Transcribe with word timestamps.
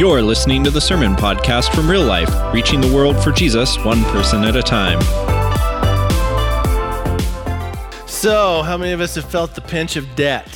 You're 0.00 0.22
listening 0.22 0.64
to 0.64 0.70
the 0.70 0.80
Sermon 0.80 1.14
Podcast 1.14 1.74
from 1.74 1.86
Real 1.86 2.02
Life, 2.02 2.30
reaching 2.54 2.80
the 2.80 2.90
world 2.90 3.22
for 3.22 3.32
Jesus 3.32 3.76
one 3.84 4.02
person 4.04 4.44
at 4.44 4.56
a 4.56 4.62
time. 4.62 4.98
So, 8.08 8.62
how 8.62 8.78
many 8.78 8.92
of 8.92 9.02
us 9.02 9.16
have 9.16 9.26
felt 9.26 9.54
the 9.54 9.60
pinch 9.60 9.96
of 9.96 10.16
debt? 10.16 10.48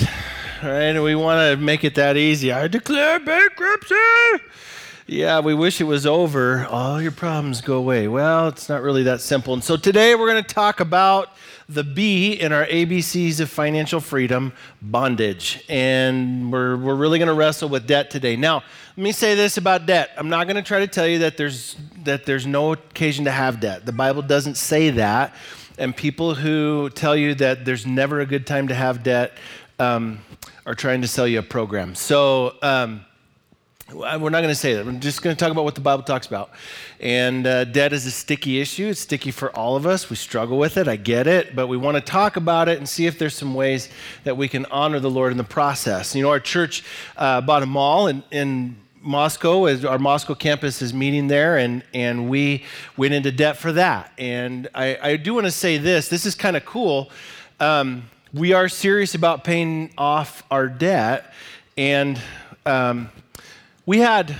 Right, 0.63 0.85
and 0.85 1.05
we 1.05 1.15
want 1.15 1.41
to 1.41 1.63
make 1.63 1.85
it 1.85 1.95
that 1.97 2.17
easy. 2.17 2.53
I 2.53 2.69
declare 2.69 3.21
bankruptcy. 3.21 3.95
Yeah, 5.07 5.41
we 5.41 5.53
wish 5.53 5.83
it 5.83 5.85
was 5.85 6.07
over. 6.07 6.65
All 6.65 7.01
your 7.01 7.13
problems 7.13 7.61
go 7.61 7.77
away. 7.77 8.09
Well, 8.09 8.49
it's 8.49 8.71
not 8.71 8.81
really 8.81 9.03
that 9.03 9.21
simple. 9.21 9.53
And 9.53 9.63
so 9.63 9.77
today 9.77 10.15
we're 10.15 10.31
going 10.31 10.43
to 10.43 10.55
talk 10.55 10.81
about 10.81 11.29
the 11.69 11.85
B 11.85 12.33
in 12.33 12.53
our 12.53 12.65
ABCs 12.65 13.39
of 13.41 13.51
financial 13.51 14.01
freedom, 14.01 14.55
bondage. 14.81 15.63
And 15.69 16.51
we're, 16.51 16.79
we're 16.79 16.95
really 16.95 17.19
going 17.19 17.29
to 17.29 17.35
wrestle 17.35 17.69
with 17.69 17.87
debt 17.87 18.11
today. 18.11 18.35
Now, 18.35 18.63
let 18.97 19.03
me 19.03 19.13
say 19.13 19.35
this 19.35 19.59
about 19.59 19.85
debt. 19.85 20.09
I'm 20.17 20.31
not 20.31 20.47
going 20.47 20.57
to 20.57 20.63
try 20.63 20.79
to 20.79 20.87
tell 20.87 21.07
you 21.07 21.19
that 21.19 21.37
there's, 21.37 21.77
that 22.05 22.25
there's 22.25 22.47
no 22.47 22.73
occasion 22.73 23.27
to 23.27 23.31
have 23.31 23.61
debt. 23.61 23.85
The 23.85 23.93
Bible 23.93 24.23
doesn't 24.23 24.57
say 24.57 24.89
that. 24.89 25.35
And 25.77 25.95
people 25.95 26.35
who 26.35 26.89
tell 26.89 27.15
you 27.15 27.35
that 27.35 27.67
there's 27.67 27.85
never 27.85 28.21
a 28.21 28.27
good 28.27 28.47
time 28.47 28.69
to 28.69 28.75
have 28.75 29.03
debt 29.03 29.33
um, 29.79 30.21
are 30.65 30.75
trying 30.75 31.03
to 31.03 31.09
sell 31.09 31.29
you 31.29 31.41
a 31.41 31.43
program. 31.43 31.95
So, 31.95 32.55
um, 32.63 33.05
we're 33.93 34.31
not 34.31 34.41
going 34.41 34.49
to 34.49 34.55
say 34.55 34.75
that. 34.75 34.87
We're 34.87 34.93
just 34.93 35.23
going 35.23 35.37
to 35.37 35.39
talk 35.39 35.53
about 35.53 35.65
what 35.65 35.75
the 35.75 35.81
Bible 35.81 36.05
talks 36.05 36.27
about. 36.27 36.51
And 37.01 37.47
uh, 37.47 37.65
debt 37.65 37.93
is 37.93 38.07
a 38.07 38.11
sticky 38.11 38.61
issue. 38.61 38.87
It's 38.89 39.01
sticky 39.01 39.31
for 39.31 39.55
all 39.55 39.77
of 39.77 39.87
us. 39.87 40.09
We 40.09 40.17
struggle 40.17 40.57
with 40.57 40.79
it. 40.79 40.89
I 40.89 40.97
get 40.97 41.27
it. 41.27 41.55
But 41.55 41.67
we 41.67 41.77
want 41.77 41.97
to 41.97 42.01
talk 42.01 42.37
about 42.37 42.69
it 42.69 42.79
and 42.79 42.89
see 42.89 43.07
if 43.07 43.19
there's 43.19 43.35
some 43.35 43.55
ways 43.55 43.91
that 44.25 44.37
we 44.37 44.49
can 44.49 44.65
honor 44.67 45.01
the 45.01 45.11
Lord 45.11 45.33
in 45.33 45.39
the 45.39 45.45
process. 45.45 46.15
You 46.15 46.23
know, 46.23 46.31
our 46.31 46.41
church 46.41 46.83
uh, 47.17 47.43
bought 47.43 47.63
a 47.63 47.67
mall 47.67 48.07
in, 48.07 48.23
in 48.31 48.77
Moscow, 49.03 49.67
our 49.87 49.99
Moscow 49.99 50.35
campus 50.35 50.81
is 50.81 50.95
meeting 50.95 51.29
there, 51.29 51.59
and, 51.59 51.85
and 51.93 52.31
we 52.31 52.65
went 52.97 53.13
into 53.13 53.31
debt 53.31 53.59
for 53.59 53.71
that. 53.73 54.11
And 54.17 54.67
I, 54.75 54.99
I 55.03 55.17
do 55.17 55.35
want 55.35 55.45
to 55.45 55.51
say 55.51 55.77
this 55.77 56.09
this 56.09 56.25
is 56.25 56.35
kind 56.35 56.57
of 56.57 56.65
cool. 56.65 57.11
Um, 57.61 58.05
we 58.33 58.55
are 58.55 58.69
serious 58.69 59.15
about 59.15 59.45
paying 59.45 59.93
off 59.99 60.43
our 60.51 60.69
debt. 60.69 61.33
And 61.77 62.21
um, 62.67 63.11
we 63.87 63.99
had, 63.99 64.35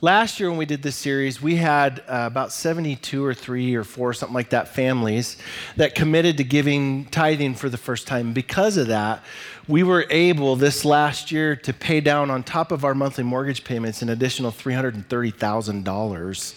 last 0.00 0.40
year 0.40 0.48
when 0.48 0.58
we 0.58 0.64
did 0.64 0.82
this 0.82 0.96
series, 0.96 1.42
we 1.42 1.56
had 1.56 1.98
uh, 2.00 2.26
about 2.26 2.50
72 2.50 3.22
or 3.22 3.34
3 3.34 3.74
or 3.74 3.84
4, 3.84 4.14
something 4.14 4.34
like 4.34 4.48
that, 4.50 4.68
families 4.68 5.36
that 5.76 5.94
committed 5.94 6.38
to 6.38 6.44
giving 6.44 7.04
tithing 7.06 7.54
for 7.54 7.68
the 7.68 7.76
first 7.76 8.06
time. 8.06 8.32
Because 8.32 8.78
of 8.78 8.86
that, 8.86 9.22
we 9.68 9.82
were 9.82 10.06
able 10.08 10.56
this 10.56 10.86
last 10.86 11.30
year 11.30 11.54
to 11.56 11.74
pay 11.74 12.00
down 12.00 12.30
on 12.30 12.42
top 12.42 12.72
of 12.72 12.86
our 12.86 12.94
monthly 12.94 13.24
mortgage 13.24 13.64
payments 13.64 14.00
an 14.00 14.08
additional 14.08 14.50
$330,000 14.50 16.54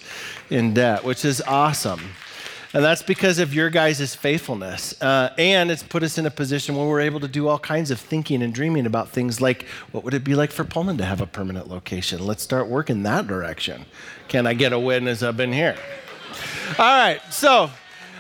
in 0.50 0.74
debt, 0.74 1.04
which 1.04 1.26
is 1.26 1.42
awesome. 1.42 2.00
And 2.74 2.84
that's 2.84 3.04
because 3.04 3.38
of 3.38 3.54
your 3.54 3.70
guys' 3.70 4.16
faithfulness. 4.16 5.00
Uh, 5.00 5.30
and 5.38 5.70
it's 5.70 5.84
put 5.84 6.02
us 6.02 6.18
in 6.18 6.26
a 6.26 6.32
position 6.32 6.76
where 6.76 6.88
we're 6.88 7.02
able 7.02 7.20
to 7.20 7.28
do 7.28 7.48
all 7.48 7.60
kinds 7.60 7.92
of 7.92 8.00
thinking 8.00 8.42
and 8.42 8.52
dreaming 8.52 8.88
about 8.88 9.10
things 9.10 9.40
like 9.40 9.68
what 9.92 10.04
would 10.04 10.16
it 10.16 10.24
be 10.24 10.34
like 10.34 10.52
for 10.52 10.64
Pullman 10.64 10.98
to 10.98 11.06
have 11.06 11.22
a 11.22 11.28
permanent 11.28 11.70
location? 11.70 12.26
Let's 12.26 12.42
start 12.42 12.68
working 12.68 13.04
that 13.04 13.28
direction. 13.28 13.86
Can 14.28 14.48
I 14.48 14.56
get 14.56 14.74
a 14.74 14.80
witness 14.80 15.22
up 15.22 15.40
in 15.40 15.54
here? 15.54 15.76
All 16.80 16.98
right, 16.98 17.22
so, 17.30 17.70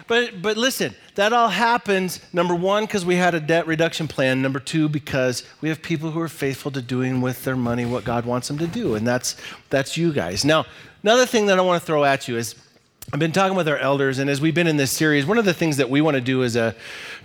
but, 0.08 0.40
but 0.40 0.56
listen, 0.56 0.94
that 1.16 1.34
all 1.34 1.50
happens, 1.50 2.20
number 2.31 2.54
one, 2.54 2.86
because 2.86 3.06
we 3.06 3.16
had 3.16 3.34
a 3.34 3.40
debt 3.40 3.66
reduction 3.66 4.08
plan. 4.08 4.42
Number 4.42 4.59
two, 4.59 4.88
because 4.88 5.44
we 5.62 5.70
have 5.70 5.81
people 5.81 6.12
who 6.12 6.20
are 6.20 6.28
faithful 6.28 6.70
to 6.72 6.81
doing 6.81 7.22
with 7.22 7.44
their 7.44 7.56
money 7.56 7.86
what 7.86 8.04
God 8.04 8.26
wants 8.26 8.48
them 8.48 8.59
to 8.59 8.68
do. 8.68 8.94
And 8.94 9.08
that's, 9.08 9.36
that's 9.70 9.98
you 9.98 10.14
guys. 10.14 10.46
Now, 10.46 10.66
another 11.02 11.26
thing 11.26 11.48
that 11.48 11.58
I 11.58 11.62
want 11.62 11.81
to 11.81 11.86
throw 11.86 12.04
at 12.04 12.28
you 12.28 12.38
is 12.38 12.56
I've 13.12 13.20
been 13.20 13.32
talking 13.32 13.56
with 13.56 13.68
our 13.68 13.78
elders, 13.78 14.18
and 14.18 14.30
as 14.30 14.42
we've 14.42 14.56
been 14.56 14.66
in 14.66 14.78
this 14.78 14.92
series, 14.92 15.26
one 15.26 15.38
of 15.38 15.46
the 15.46 15.53
things 15.53 15.78
that 15.78 15.90
we 15.90 16.02
want 16.02 16.16
to 16.16 16.22
do 16.22 16.44
as 16.44 16.56
a 16.56 16.75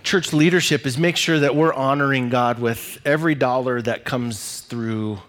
church 0.03 0.33
leadership 0.33 0.85
is 0.85 0.97
make 0.97 1.15
sure 1.15 1.39
that 1.39 1.55
we're 1.55 1.73
honoring 1.73 2.29
God 2.29 2.59
with 2.59 2.99
every 3.05 3.33
dollar 3.33 3.81
that 3.81 4.03
comes 4.03 4.59
through 4.61 5.19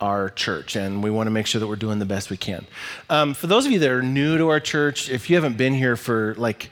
our 0.00 0.30
church, 0.30 0.74
and 0.74 1.04
we 1.04 1.10
want 1.10 1.26
to 1.28 1.30
make 1.30 1.46
sure 1.46 1.60
that 1.60 1.68
we're 1.68 1.76
doing 1.76 1.98
the 1.98 2.06
best 2.06 2.30
we 2.30 2.36
can. 2.36 2.66
Um, 3.08 3.34
for 3.34 3.46
those 3.46 3.66
of 3.66 3.72
you 3.72 3.78
that 3.78 3.90
are 3.90 4.02
new 4.02 4.36
to 4.38 4.48
our 4.48 4.58
church, 4.58 5.10
if 5.10 5.30
you 5.30 5.36
haven't 5.36 5.56
been 5.56 5.74
here 5.74 5.96
for 5.96 6.34
like 6.36 6.70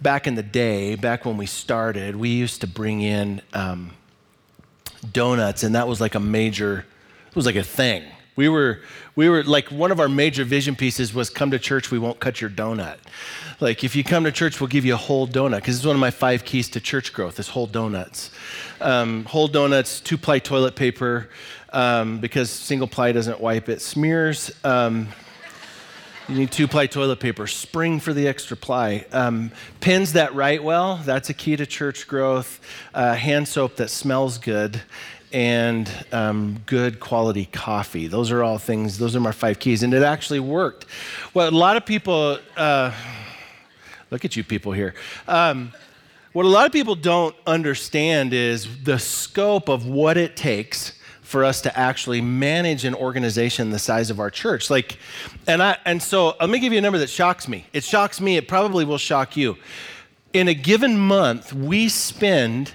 back 0.00 0.26
in 0.26 0.34
the 0.34 0.42
day, 0.42 0.96
back 0.96 1.24
when 1.24 1.36
we 1.36 1.46
started, 1.46 2.16
we 2.16 2.30
used 2.30 2.60
to 2.62 2.66
bring 2.66 3.02
in 3.02 3.40
um, 3.52 3.92
donuts, 5.12 5.62
and 5.62 5.74
that 5.76 5.86
was 5.86 6.00
like 6.00 6.16
a 6.16 6.20
major, 6.20 6.86
it 7.28 7.36
was 7.36 7.46
like 7.46 7.56
a 7.56 7.62
thing. 7.62 8.02
We 8.36 8.48
were, 8.48 8.80
we 9.14 9.28
were 9.28 9.44
like 9.44 9.68
one 9.68 9.92
of 9.92 10.00
our 10.00 10.08
major 10.08 10.44
vision 10.44 10.74
pieces 10.74 11.14
was 11.14 11.30
come 11.30 11.52
to 11.52 11.58
church, 11.58 11.90
we 11.90 11.98
won't 11.98 12.18
cut 12.18 12.40
your 12.40 12.50
donut. 12.50 12.96
Like 13.60 13.84
if 13.84 13.94
you 13.94 14.02
come 14.02 14.24
to 14.24 14.32
church, 14.32 14.60
we'll 14.60 14.68
give 14.68 14.84
you 14.84 14.94
a 14.94 14.98
whole 14.98 15.28
donut 15.28 15.56
because 15.56 15.76
it's 15.76 15.86
one 15.86 15.94
of 15.94 16.00
my 16.00 16.10
five 16.10 16.44
keys 16.44 16.68
to 16.70 16.80
church 16.80 17.12
growth 17.12 17.38
is 17.38 17.48
whole 17.48 17.66
donuts. 17.66 18.30
Um, 18.80 19.24
whole 19.26 19.46
donuts, 19.46 20.00
two 20.00 20.18
ply 20.18 20.40
toilet 20.40 20.74
paper 20.74 21.30
um, 21.72 22.18
because 22.18 22.50
single 22.50 22.88
ply 22.88 23.12
doesn't 23.12 23.40
wipe 23.40 23.68
it, 23.68 23.80
smears. 23.80 24.50
Um, 24.64 25.08
you 26.28 26.36
need 26.36 26.50
two 26.50 26.66
ply 26.66 26.86
toilet 26.86 27.20
paper, 27.20 27.46
spring 27.46 28.00
for 28.00 28.14
the 28.14 28.26
extra 28.26 28.56
ply. 28.56 29.04
Um, 29.12 29.52
pins 29.80 30.14
that 30.14 30.34
write 30.34 30.64
well, 30.64 30.96
that's 31.04 31.28
a 31.28 31.34
key 31.34 31.54
to 31.56 31.66
church 31.66 32.08
growth. 32.08 32.60
Uh, 32.94 33.14
hand 33.14 33.46
soap 33.46 33.76
that 33.76 33.90
smells 33.90 34.38
good 34.38 34.80
and 35.34 35.90
um, 36.12 36.60
good 36.64 37.00
quality 37.00 37.46
coffee. 37.46 38.06
Those 38.06 38.30
are 38.30 38.44
all 38.44 38.56
things, 38.56 38.98
those 38.98 39.16
are 39.16 39.20
my 39.20 39.32
five 39.32 39.58
keys. 39.58 39.82
And 39.82 39.92
it 39.92 40.04
actually 40.04 40.38
worked. 40.38 40.86
Well, 41.34 41.48
a 41.48 41.50
lot 41.50 41.76
of 41.76 41.84
people, 41.84 42.38
uh, 42.56 42.92
look 44.12 44.24
at 44.24 44.36
you 44.36 44.44
people 44.44 44.70
here. 44.70 44.94
Um, 45.26 45.72
what 46.32 46.46
a 46.46 46.48
lot 46.48 46.66
of 46.66 46.72
people 46.72 46.94
don't 46.94 47.34
understand 47.48 48.32
is 48.32 48.84
the 48.84 48.98
scope 48.98 49.68
of 49.68 49.86
what 49.86 50.16
it 50.16 50.36
takes 50.36 50.92
for 51.22 51.44
us 51.44 51.60
to 51.62 51.76
actually 51.76 52.20
manage 52.20 52.84
an 52.84 52.94
organization 52.94 53.70
the 53.70 53.78
size 53.80 54.10
of 54.10 54.20
our 54.20 54.30
church. 54.30 54.70
Like, 54.70 54.98
and 55.48 55.60
I, 55.60 55.78
and 55.84 56.00
so 56.00 56.36
let 56.40 56.48
me 56.48 56.60
give 56.60 56.72
you 56.72 56.78
a 56.78 56.82
number 56.82 56.98
that 56.98 57.10
shocks 57.10 57.48
me. 57.48 57.66
It 57.72 57.82
shocks 57.82 58.20
me. 58.20 58.36
It 58.36 58.46
probably 58.46 58.84
will 58.84 58.98
shock 58.98 59.36
you. 59.36 59.56
In 60.32 60.46
a 60.46 60.54
given 60.54 60.96
month, 60.96 61.52
we 61.52 61.88
spend 61.88 62.74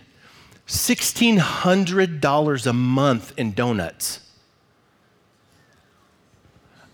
$1,600 0.69 2.67
a 2.67 2.73
month 2.73 3.33
in 3.37 3.53
donuts. 3.53 4.19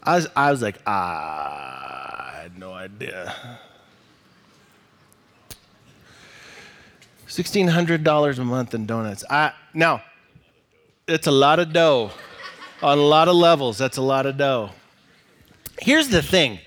I 0.01 0.15
was, 0.15 0.27
I 0.33 0.49
was 0.51 0.61
like, 0.61 0.79
ah, 0.87 2.31
I 2.31 2.41
had 2.43 2.57
no 2.57 2.71
idea. 2.71 3.59
$1,600 7.27 8.39
a 8.39 8.43
month 8.45 8.73
in 8.73 8.85
donuts. 8.85 9.25
I, 9.29 9.51
now, 9.73 10.01
it's 11.05 11.27
a 11.27 11.31
lot 11.31 11.59
of 11.59 11.73
dough. 11.73 12.11
On 12.81 12.97
a 12.97 13.01
lot 13.01 13.27
of 13.27 13.35
levels, 13.35 13.77
that's 13.77 13.97
a 13.97 14.01
lot 14.01 14.25
of 14.25 14.37
dough. 14.37 14.69
Here's 15.81 16.07
the 16.07 16.21
thing 16.21 16.59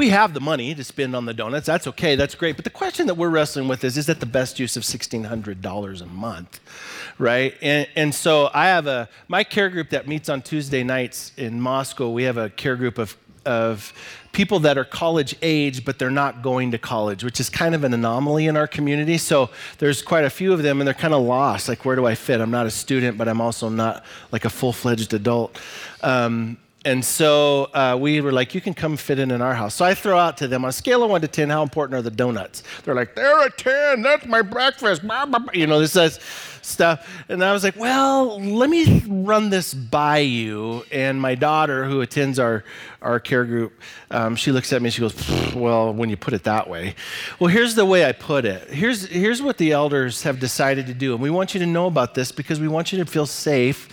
we 0.00 0.08
have 0.08 0.32
the 0.32 0.40
money 0.40 0.74
to 0.74 0.82
spend 0.82 1.14
on 1.14 1.26
the 1.26 1.34
donuts. 1.34 1.66
That's 1.66 1.86
okay. 1.86 2.16
That's 2.16 2.34
great. 2.34 2.56
But 2.56 2.64
the 2.64 2.70
question 2.70 3.06
that 3.08 3.16
we're 3.16 3.28
wrestling 3.28 3.68
with 3.68 3.84
is 3.84 3.98
is 3.98 4.06
that 4.06 4.18
the 4.18 4.24
best 4.24 4.58
use 4.58 4.74
of 4.78 4.82
$1,600 4.82 6.00
a 6.00 6.06
month? 6.06 6.58
Right? 7.18 7.54
And, 7.60 7.86
and 7.94 8.14
so 8.14 8.48
I 8.54 8.68
have 8.68 8.86
a, 8.86 9.10
my 9.28 9.44
care 9.44 9.68
group 9.68 9.90
that 9.90 10.08
meets 10.08 10.30
on 10.30 10.40
Tuesday 10.40 10.82
nights 10.82 11.32
in 11.36 11.60
Moscow, 11.60 12.08
we 12.08 12.22
have 12.22 12.38
a 12.38 12.48
care 12.48 12.76
group 12.76 12.96
of, 12.96 13.14
of 13.44 13.92
people 14.32 14.58
that 14.60 14.78
are 14.78 14.86
college 14.86 15.36
age, 15.42 15.84
but 15.84 15.98
they're 15.98 16.10
not 16.10 16.40
going 16.40 16.70
to 16.70 16.78
college, 16.78 17.22
which 17.22 17.38
is 17.38 17.50
kind 17.50 17.74
of 17.74 17.84
an 17.84 17.92
anomaly 17.92 18.46
in 18.46 18.56
our 18.56 18.66
community. 18.66 19.18
So 19.18 19.50
there's 19.76 20.00
quite 20.00 20.24
a 20.24 20.30
few 20.30 20.54
of 20.54 20.62
them, 20.62 20.80
and 20.80 20.88
they're 20.88 20.94
kind 20.94 21.12
of 21.12 21.22
lost. 21.24 21.68
Like, 21.68 21.84
where 21.84 21.94
do 21.94 22.06
I 22.06 22.14
fit? 22.14 22.40
I'm 22.40 22.50
not 22.50 22.64
a 22.64 22.70
student, 22.70 23.18
but 23.18 23.28
I'm 23.28 23.42
also 23.42 23.68
not 23.68 24.06
like 24.32 24.46
a 24.46 24.50
full 24.50 24.72
fledged 24.72 25.12
adult. 25.12 25.60
Um, 26.02 26.56
and 26.84 27.04
so 27.04 27.64
uh, 27.74 27.98
we 28.00 28.22
were 28.22 28.32
like, 28.32 28.54
you 28.54 28.60
can 28.62 28.72
come 28.72 28.96
fit 28.96 29.18
in 29.18 29.30
in 29.30 29.42
our 29.42 29.54
house. 29.54 29.74
So 29.74 29.84
I 29.84 29.92
throw 29.92 30.18
out 30.18 30.38
to 30.38 30.48
them 30.48 30.64
on 30.64 30.70
a 30.70 30.72
scale 30.72 31.04
of 31.04 31.10
one 31.10 31.20
to 31.20 31.28
10, 31.28 31.50
how 31.50 31.62
important 31.62 31.98
are 31.98 32.02
the 32.02 32.10
donuts? 32.10 32.62
They're 32.84 32.94
like, 32.94 33.14
they're 33.14 33.46
a 33.46 33.50
10, 33.50 34.00
that's 34.00 34.24
my 34.24 34.40
breakfast. 34.40 35.02
You 35.52 35.66
know, 35.66 35.78
this 35.78 36.18
stuff. 36.62 37.24
And 37.28 37.44
I 37.44 37.52
was 37.52 37.64
like, 37.64 37.76
well, 37.76 38.40
let 38.40 38.70
me 38.70 39.02
run 39.06 39.50
this 39.50 39.74
by 39.74 40.18
you. 40.18 40.84
And 40.90 41.20
my 41.20 41.34
daughter, 41.34 41.84
who 41.84 42.00
attends 42.00 42.38
our, 42.38 42.64
our 43.02 43.20
care 43.20 43.44
group, 43.44 43.78
um, 44.10 44.34
she 44.34 44.50
looks 44.50 44.72
at 44.72 44.80
me 44.80 44.86
and 44.86 44.94
she 44.94 45.00
goes, 45.00 45.54
well, 45.54 45.92
when 45.92 46.08
you 46.08 46.16
put 46.16 46.32
it 46.32 46.44
that 46.44 46.66
way. 46.66 46.94
Well, 47.38 47.48
here's 47.48 47.74
the 47.74 47.84
way 47.84 48.06
I 48.06 48.12
put 48.12 48.46
it. 48.46 48.70
Here's, 48.70 49.06
here's 49.06 49.42
what 49.42 49.58
the 49.58 49.72
elders 49.72 50.22
have 50.22 50.40
decided 50.40 50.86
to 50.86 50.94
do. 50.94 51.12
And 51.12 51.22
we 51.22 51.28
want 51.28 51.52
you 51.52 51.60
to 51.60 51.66
know 51.66 51.86
about 51.86 52.14
this 52.14 52.32
because 52.32 52.58
we 52.58 52.68
want 52.68 52.90
you 52.90 52.98
to 53.04 53.04
feel 53.04 53.26
safe 53.26 53.88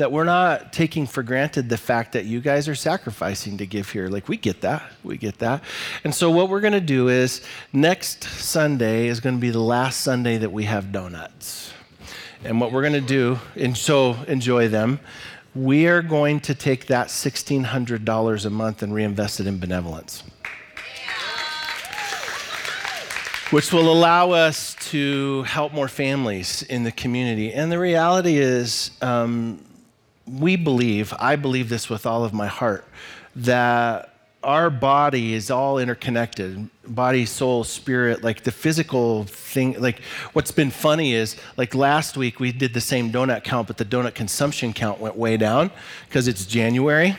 that 0.00 0.10
we're 0.10 0.24
not 0.24 0.72
taking 0.72 1.06
for 1.06 1.22
granted 1.22 1.68
the 1.68 1.76
fact 1.76 2.12
that 2.12 2.24
you 2.24 2.40
guys 2.40 2.68
are 2.68 2.74
sacrificing 2.74 3.58
to 3.58 3.66
give 3.66 3.90
here. 3.90 4.08
Like, 4.08 4.30
we 4.30 4.38
get 4.38 4.62
that. 4.62 4.82
We 5.04 5.18
get 5.18 5.38
that. 5.40 5.62
And 6.04 6.14
so, 6.14 6.30
what 6.30 6.48
we're 6.48 6.62
going 6.62 6.72
to 6.72 6.80
do 6.80 7.08
is 7.08 7.42
next 7.74 8.24
Sunday 8.24 9.08
is 9.08 9.20
going 9.20 9.34
to 9.34 9.40
be 9.40 9.50
the 9.50 9.60
last 9.60 10.00
Sunday 10.00 10.38
that 10.38 10.50
we 10.50 10.64
have 10.64 10.90
donuts. 10.90 11.74
And 12.44 12.58
what 12.62 12.72
we're 12.72 12.80
going 12.80 12.94
to 12.94 13.02
do, 13.02 13.38
and 13.56 13.76
so 13.76 14.16
enjoy 14.26 14.68
them, 14.68 15.00
we 15.54 15.86
are 15.86 16.00
going 16.00 16.40
to 16.40 16.54
take 16.54 16.86
that 16.86 17.08
$1,600 17.08 18.46
a 18.46 18.50
month 18.50 18.82
and 18.82 18.94
reinvest 18.94 19.38
it 19.38 19.46
in 19.46 19.58
benevolence. 19.58 20.22
Which 23.50 23.70
will 23.70 23.92
allow 23.92 24.30
us 24.30 24.76
to 24.92 25.42
help 25.42 25.74
more 25.74 25.88
families 25.88 26.62
in 26.62 26.84
the 26.84 26.92
community. 26.92 27.52
And 27.52 27.70
the 27.70 27.78
reality 27.78 28.38
is, 28.38 28.92
um, 29.02 29.62
we 30.38 30.56
believe, 30.56 31.12
I 31.18 31.36
believe 31.36 31.68
this 31.68 31.88
with 31.88 32.06
all 32.06 32.24
of 32.24 32.32
my 32.32 32.46
heart, 32.46 32.84
that 33.36 34.14
our 34.42 34.70
body 34.70 35.34
is 35.34 35.50
all 35.50 35.78
interconnected 35.78 36.68
body 36.86 37.26
soul 37.26 37.62
spirit 37.62 38.24
like 38.24 38.42
the 38.42 38.50
physical 38.50 39.24
thing 39.24 39.78
like 39.78 40.00
what's 40.32 40.50
been 40.50 40.70
funny 40.70 41.12
is 41.12 41.36
like 41.58 41.74
last 41.74 42.16
week 42.16 42.40
we 42.40 42.50
did 42.50 42.72
the 42.72 42.80
same 42.80 43.12
donut 43.12 43.44
count 43.44 43.66
but 43.66 43.76
the 43.76 43.84
donut 43.84 44.14
consumption 44.14 44.72
count 44.72 44.98
went 44.98 45.14
way 45.14 45.36
down 45.36 45.70
because 46.08 46.26
it's 46.26 46.46
january. 46.46 47.16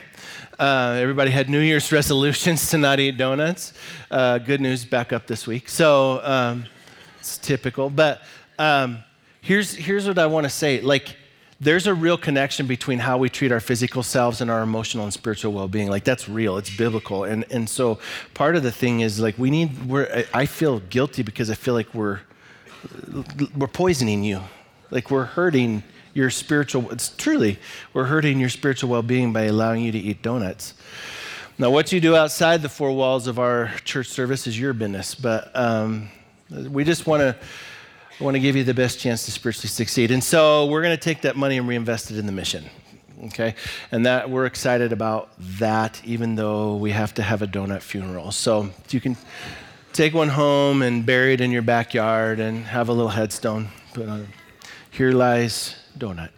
Uh, 0.57 0.99
everybody 1.01 1.31
had 1.31 1.49
new 1.49 1.59
year's 1.59 1.91
resolutions 1.99 2.69
to 2.69 2.77
not 2.77 2.99
eat 2.99 3.17
donuts. 3.17 3.73
Uh, 4.11 4.37
good 4.37 4.61
news 4.61 4.85
back 4.85 5.11
up 5.11 5.25
this 5.25 5.47
week. 5.47 5.67
So 5.69 6.21
um, 6.23 6.65
it's 7.19 7.37
typical 7.37 7.89
but 7.91 8.21
um, 8.57 9.03
here's 9.41 9.75
here's 9.75 10.07
what 10.07 10.17
i 10.17 10.25
want 10.25 10.43
to 10.43 10.49
say 10.49 10.81
like 10.81 11.17
there's 11.61 11.85
a 11.85 11.93
real 11.93 12.17
connection 12.17 12.65
between 12.65 12.97
how 12.97 13.19
we 13.19 13.29
treat 13.29 13.51
our 13.51 13.59
physical 13.59 14.01
selves 14.01 14.41
and 14.41 14.49
our 14.49 14.63
emotional 14.63 15.03
and 15.03 15.13
spiritual 15.13 15.53
well-being. 15.53 15.89
Like 15.89 16.03
that's 16.03 16.27
real. 16.27 16.57
It's 16.57 16.75
biblical. 16.75 17.23
And 17.23 17.45
and 17.51 17.69
so 17.69 17.99
part 18.33 18.55
of 18.55 18.63
the 18.63 18.71
thing 18.71 19.01
is 19.01 19.19
like 19.19 19.37
we 19.37 19.51
need 19.51 19.85
we're 19.85 20.25
i 20.33 20.45
feel 20.47 20.79
guilty 20.79 21.21
because 21.21 21.51
i 21.51 21.53
feel 21.53 21.75
like 21.75 21.93
we're 21.93 22.19
we're 23.55 23.67
poisoning 23.67 24.23
you. 24.23 24.41
Like 24.89 25.11
we're 25.11 25.25
hurting 25.25 25.83
your 26.13 26.31
spiritual 26.31 26.89
it's 26.91 27.09
truly 27.09 27.59
we're 27.93 28.05
hurting 28.05 28.39
your 28.39 28.49
spiritual 28.49 28.89
well-being 28.89 29.31
by 29.31 29.43
allowing 29.43 29.83
you 29.83 29.91
to 29.91 29.99
eat 29.99 30.23
donuts. 30.23 30.73
Now 31.59 31.69
what 31.69 31.91
you 31.91 32.01
do 32.01 32.15
outside 32.15 32.63
the 32.63 32.69
four 32.69 32.91
walls 32.91 33.27
of 33.27 33.37
our 33.37 33.71
church 33.85 34.07
service 34.07 34.47
is 34.47 34.59
your 34.59 34.73
business. 34.73 35.13
But 35.13 35.55
um, 35.55 36.09
we 36.49 36.83
just 36.83 37.05
want 37.05 37.21
to 37.21 37.35
I 38.21 38.23
want 38.23 38.35
to 38.35 38.39
give 38.39 38.55
you 38.55 38.63
the 38.63 38.75
best 38.75 38.99
chance 38.99 39.25
to 39.25 39.31
spiritually 39.31 39.67
succeed. 39.67 40.11
And 40.11 40.23
so 40.23 40.67
we're 40.67 40.83
going 40.83 40.95
to 40.95 41.03
take 41.03 41.21
that 41.21 41.35
money 41.35 41.57
and 41.57 41.67
reinvest 41.67 42.11
it 42.11 42.19
in 42.19 42.27
the 42.27 42.31
mission. 42.31 42.63
Okay? 43.23 43.55
And 43.91 44.05
that 44.05 44.29
we're 44.29 44.45
excited 44.45 44.93
about 44.93 45.31
that, 45.39 45.99
even 46.05 46.35
though 46.35 46.75
we 46.75 46.91
have 46.91 47.15
to 47.15 47.23
have 47.23 47.41
a 47.41 47.47
donut 47.47 47.81
funeral. 47.81 48.31
So 48.31 48.69
you 48.91 49.01
can 49.01 49.17
take 49.91 50.13
one 50.13 50.27
home 50.29 50.83
and 50.83 51.03
bury 51.03 51.33
it 51.33 51.41
in 51.41 51.49
your 51.49 51.63
backyard 51.63 52.39
and 52.39 52.63
have 52.65 52.89
a 52.89 52.93
little 52.93 53.09
headstone 53.09 53.69
put 53.95 54.07
on 54.07 54.19
it. 54.21 54.27
Here 54.91 55.13
lies 55.13 55.75
donut. 55.97 56.29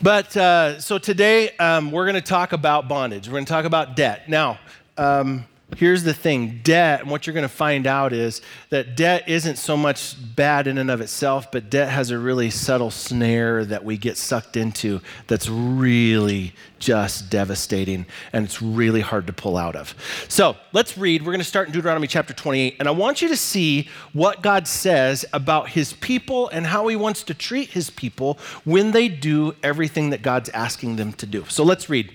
But 0.00 0.36
uh, 0.36 0.80
so 0.80 0.98
today 0.98 1.56
um, 1.56 1.90
we're 1.90 2.04
going 2.04 2.14
to 2.14 2.20
talk 2.20 2.52
about 2.52 2.86
bondage. 2.86 3.26
We're 3.26 3.32
going 3.32 3.46
to 3.46 3.52
talk 3.52 3.64
about 3.64 3.96
debt. 3.96 4.28
Now, 4.28 4.60
um, 4.96 5.44
Here's 5.76 6.02
the 6.02 6.14
thing 6.14 6.60
debt, 6.64 7.02
and 7.02 7.10
what 7.10 7.26
you're 7.26 7.34
going 7.34 7.42
to 7.42 7.48
find 7.48 7.86
out 7.86 8.14
is 8.14 8.40
that 8.70 8.96
debt 8.96 9.28
isn't 9.28 9.56
so 9.56 9.76
much 9.76 10.16
bad 10.34 10.66
in 10.66 10.78
and 10.78 10.90
of 10.90 11.02
itself, 11.02 11.52
but 11.52 11.68
debt 11.68 11.90
has 11.90 12.10
a 12.10 12.18
really 12.18 12.48
subtle 12.48 12.90
snare 12.90 13.66
that 13.66 13.84
we 13.84 13.98
get 13.98 14.16
sucked 14.16 14.56
into 14.56 15.02
that's 15.26 15.46
really 15.46 16.54
just 16.78 17.28
devastating 17.28 18.06
and 18.32 18.46
it's 18.46 18.62
really 18.62 19.02
hard 19.02 19.26
to 19.26 19.32
pull 19.32 19.58
out 19.58 19.76
of. 19.76 19.94
So 20.28 20.56
let's 20.72 20.96
read. 20.96 21.20
We're 21.20 21.32
going 21.32 21.40
to 21.40 21.44
start 21.44 21.68
in 21.68 21.74
Deuteronomy 21.74 22.06
chapter 22.06 22.32
28, 22.32 22.76
and 22.78 22.88
I 22.88 22.92
want 22.92 23.20
you 23.20 23.28
to 23.28 23.36
see 23.36 23.90
what 24.14 24.40
God 24.40 24.66
says 24.66 25.26
about 25.34 25.68
his 25.68 25.92
people 25.92 26.48
and 26.48 26.66
how 26.66 26.88
he 26.88 26.96
wants 26.96 27.22
to 27.24 27.34
treat 27.34 27.70
his 27.70 27.90
people 27.90 28.38
when 28.64 28.92
they 28.92 29.08
do 29.08 29.54
everything 29.62 30.10
that 30.10 30.22
God's 30.22 30.48
asking 30.48 30.96
them 30.96 31.12
to 31.12 31.26
do. 31.26 31.44
So 31.48 31.62
let's 31.62 31.90
read. 31.90 32.10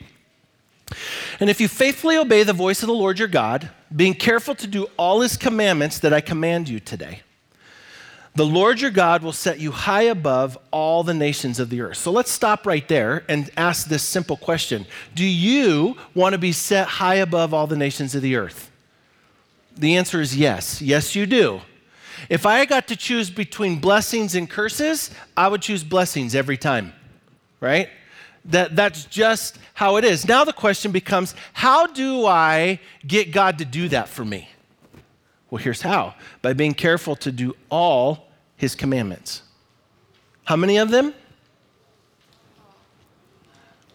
And 1.39 1.49
if 1.49 1.59
you 1.59 1.67
faithfully 1.67 2.17
obey 2.17 2.43
the 2.43 2.53
voice 2.53 2.83
of 2.83 2.87
the 2.87 2.93
Lord 2.93 3.19
your 3.19 3.27
God, 3.27 3.69
being 3.95 4.13
careful 4.13 4.55
to 4.55 4.67
do 4.67 4.87
all 4.97 5.21
his 5.21 5.37
commandments 5.37 5.99
that 5.99 6.13
I 6.13 6.21
command 6.21 6.69
you 6.69 6.79
today, 6.79 7.21
the 8.35 8.45
Lord 8.45 8.81
your 8.81 8.91
God 8.91 9.21
will 9.21 9.33
set 9.33 9.59
you 9.59 9.71
high 9.71 10.03
above 10.03 10.57
all 10.71 11.03
the 11.03 11.13
nations 11.13 11.59
of 11.59 11.69
the 11.69 11.81
earth. 11.81 11.97
So 11.97 12.11
let's 12.11 12.31
stop 12.31 12.65
right 12.65 12.87
there 12.87 13.23
and 13.29 13.51
ask 13.55 13.87
this 13.87 14.03
simple 14.03 14.37
question 14.37 14.87
Do 15.13 15.25
you 15.25 15.97
want 16.15 16.33
to 16.33 16.39
be 16.39 16.51
set 16.51 16.87
high 16.87 17.15
above 17.15 17.53
all 17.53 17.67
the 17.67 17.77
nations 17.77 18.15
of 18.15 18.23
the 18.23 18.35
earth? 18.35 18.71
The 19.77 19.97
answer 19.97 20.21
is 20.21 20.35
yes. 20.35 20.81
Yes, 20.81 21.15
you 21.15 21.25
do. 21.25 21.61
If 22.29 22.45
I 22.45 22.65
got 22.65 22.87
to 22.87 22.95
choose 22.95 23.29
between 23.29 23.79
blessings 23.79 24.35
and 24.35 24.49
curses, 24.49 25.11
I 25.35 25.47
would 25.47 25.61
choose 25.61 25.83
blessings 25.83 26.35
every 26.35 26.57
time, 26.57 26.93
right? 27.59 27.89
That, 28.45 28.75
that's 28.75 29.05
just 29.05 29.59
how 29.73 29.97
it 29.97 30.05
is. 30.05 30.27
Now 30.27 30.43
the 30.43 30.53
question 30.53 30.91
becomes 30.91 31.35
how 31.53 31.87
do 31.87 32.25
I 32.25 32.79
get 33.05 33.31
God 33.31 33.57
to 33.57 33.65
do 33.65 33.89
that 33.89 34.07
for 34.07 34.23
me? 34.23 34.49
Well, 35.49 35.61
here's 35.61 35.81
how 35.81 36.15
by 36.41 36.53
being 36.53 36.73
careful 36.73 37.15
to 37.17 37.31
do 37.31 37.55
all 37.69 38.27
his 38.55 38.75
commandments. 38.75 39.43
How 40.45 40.55
many 40.55 40.77
of 40.77 40.89
them? 40.89 41.13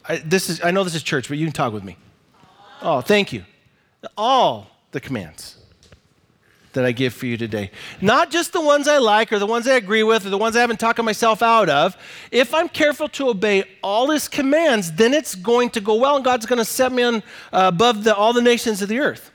I, 0.09 0.17
this 0.17 0.49
is, 0.49 0.63
I 0.65 0.71
know 0.71 0.85
this 0.85 0.95
is 0.95 1.03
church, 1.03 1.29
but 1.29 1.37
you 1.37 1.45
can 1.45 1.53
talk 1.53 1.73
with 1.73 1.85
me. 1.85 1.97
Oh, 2.81 3.01
thank 3.01 3.33
you. 3.33 3.45
All 4.17 4.71
the 4.93 5.01
commands 5.01 5.59
that 6.79 6.85
I 6.85 6.93
give 6.93 7.13
for 7.13 7.27
you 7.27 7.37
today. 7.37 7.73
Not 8.01 8.31
just 8.31 8.53
the 8.53 8.61
ones 8.61 8.87
I 8.87 8.99
like 8.99 9.33
or 9.33 9.41
the 9.41 9.47
ones 9.47 9.67
I 9.67 9.75
agree 9.75 10.05
with 10.05 10.25
or 10.25 10.31
the 10.31 10.39
ones 10.39 10.55
I 10.55 10.61
haven't 10.61 10.79
talked 10.79 11.03
myself 11.03 11.43
out 11.43 11.69
of. 11.69 11.97
If 12.31 12.55
I'm 12.55 12.69
careful 12.69 13.09
to 13.09 13.31
obey 13.31 13.65
all 13.83 14.11
his 14.11 14.29
commands, 14.29 14.93
then 14.93 15.13
it's 15.13 15.35
going 15.35 15.71
to 15.71 15.81
go 15.81 15.97
well 15.97 16.15
and 16.15 16.25
God's 16.25 16.47
going 16.47 16.61
to 16.61 16.65
set 16.65 16.93
me 16.93 17.03
on, 17.03 17.17
uh, 17.17 17.21
above 17.75 18.05
the, 18.05 18.15
all 18.15 18.33
the 18.33 18.41
nations 18.41 18.81
of 18.81 18.89
the 18.89 19.01
earth. 19.01 19.33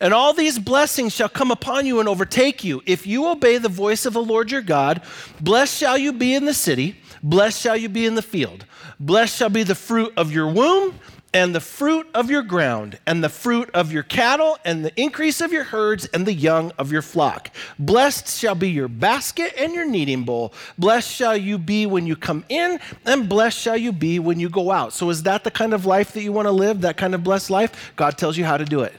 And 0.00 0.14
all 0.14 0.32
these 0.32 0.58
blessings 0.58 1.14
shall 1.14 1.28
come 1.28 1.50
upon 1.50 1.84
you 1.84 2.00
and 2.00 2.08
overtake 2.08 2.64
you. 2.64 2.82
If 2.86 3.06
you 3.06 3.28
obey 3.28 3.58
the 3.58 3.68
voice 3.68 4.06
of 4.06 4.14
the 4.14 4.22
Lord 4.22 4.50
your 4.50 4.62
God, 4.62 5.02
blessed 5.42 5.76
shall 5.76 5.98
you 5.98 6.14
be 6.14 6.34
in 6.34 6.46
the 6.46 6.54
city, 6.54 6.96
blessed 7.22 7.60
shall 7.60 7.76
you 7.76 7.90
be 7.90 8.06
in 8.06 8.14
the 8.14 8.22
field. 8.22 8.64
Blessed 8.98 9.36
shall 9.36 9.50
be 9.50 9.62
the 9.62 9.74
fruit 9.74 10.10
of 10.16 10.32
your 10.32 10.50
womb 10.50 10.98
and 11.34 11.54
the 11.54 11.60
fruit 11.60 12.08
of 12.14 12.30
your 12.30 12.42
ground, 12.42 12.98
and 13.06 13.22
the 13.22 13.28
fruit 13.28 13.68
of 13.74 13.92
your 13.92 14.02
cattle, 14.02 14.58
and 14.64 14.84
the 14.84 15.00
increase 15.00 15.40
of 15.42 15.52
your 15.52 15.64
herds, 15.64 16.06
and 16.06 16.26
the 16.26 16.32
young 16.32 16.72
of 16.78 16.90
your 16.90 17.02
flock. 17.02 17.50
Blessed 17.78 18.28
shall 18.28 18.54
be 18.54 18.70
your 18.70 18.88
basket 18.88 19.52
and 19.58 19.74
your 19.74 19.86
kneading 19.86 20.24
bowl. 20.24 20.54
Blessed 20.78 21.10
shall 21.10 21.36
you 21.36 21.58
be 21.58 21.84
when 21.84 22.06
you 22.06 22.16
come 22.16 22.44
in, 22.48 22.80
and 23.04 23.28
blessed 23.28 23.58
shall 23.58 23.76
you 23.76 23.92
be 23.92 24.18
when 24.18 24.40
you 24.40 24.48
go 24.48 24.70
out. 24.70 24.94
So, 24.94 25.10
is 25.10 25.22
that 25.24 25.44
the 25.44 25.50
kind 25.50 25.74
of 25.74 25.84
life 25.84 26.12
that 26.12 26.22
you 26.22 26.32
want 26.32 26.46
to 26.46 26.52
live, 26.52 26.80
that 26.80 26.96
kind 26.96 27.14
of 27.14 27.22
blessed 27.22 27.50
life? 27.50 27.92
God 27.94 28.16
tells 28.16 28.38
you 28.38 28.44
how 28.44 28.56
to 28.56 28.64
do 28.64 28.80
it. 28.80 28.94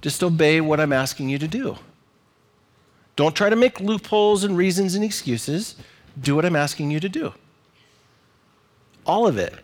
Just 0.00 0.22
obey 0.22 0.60
what 0.60 0.80
I'm 0.80 0.92
asking 0.92 1.28
you 1.28 1.38
to 1.38 1.48
do. 1.48 1.76
Don't 3.16 3.34
try 3.34 3.50
to 3.50 3.56
make 3.56 3.80
loopholes 3.80 4.44
and 4.44 4.56
reasons 4.56 4.94
and 4.94 5.04
excuses. 5.04 5.76
Do 6.20 6.34
what 6.34 6.44
I'm 6.44 6.56
asking 6.56 6.90
you 6.90 7.00
to 7.00 7.08
do. 7.08 7.32
All 9.04 9.26
of 9.26 9.38
it. 9.38 9.54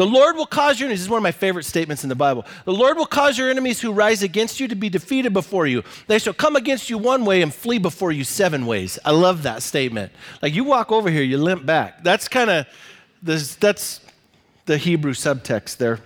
The 0.00 0.06
Lord 0.06 0.34
will 0.34 0.46
cause 0.46 0.80
your 0.80 0.86
enemies, 0.86 1.00
this 1.00 1.04
is 1.04 1.10
one 1.10 1.18
of 1.18 1.22
my 1.22 1.30
favorite 1.30 1.64
statements 1.64 2.04
in 2.04 2.08
the 2.08 2.14
Bible. 2.14 2.46
The 2.64 2.72
Lord 2.72 2.96
will 2.96 3.04
cause 3.04 3.36
your 3.36 3.50
enemies 3.50 3.82
who 3.82 3.92
rise 3.92 4.22
against 4.22 4.58
you 4.58 4.66
to 4.66 4.74
be 4.74 4.88
defeated 4.88 5.34
before 5.34 5.66
you. 5.66 5.84
They 6.06 6.18
shall 6.18 6.32
come 6.32 6.56
against 6.56 6.88
you 6.88 6.96
one 6.96 7.26
way 7.26 7.42
and 7.42 7.52
flee 7.52 7.76
before 7.76 8.10
you 8.10 8.24
seven 8.24 8.64
ways. 8.64 8.98
I 9.04 9.10
love 9.10 9.42
that 9.42 9.62
statement. 9.62 10.10
Like 10.40 10.54
you 10.54 10.64
walk 10.64 10.90
over 10.90 11.10
here, 11.10 11.22
you 11.22 11.36
limp 11.36 11.66
back. 11.66 12.02
That's 12.02 12.28
kind 12.28 12.48
of 12.48 12.66
that's 13.22 14.00
the 14.64 14.78
Hebrew 14.78 15.12
subtext 15.12 15.76
there. 15.76 16.00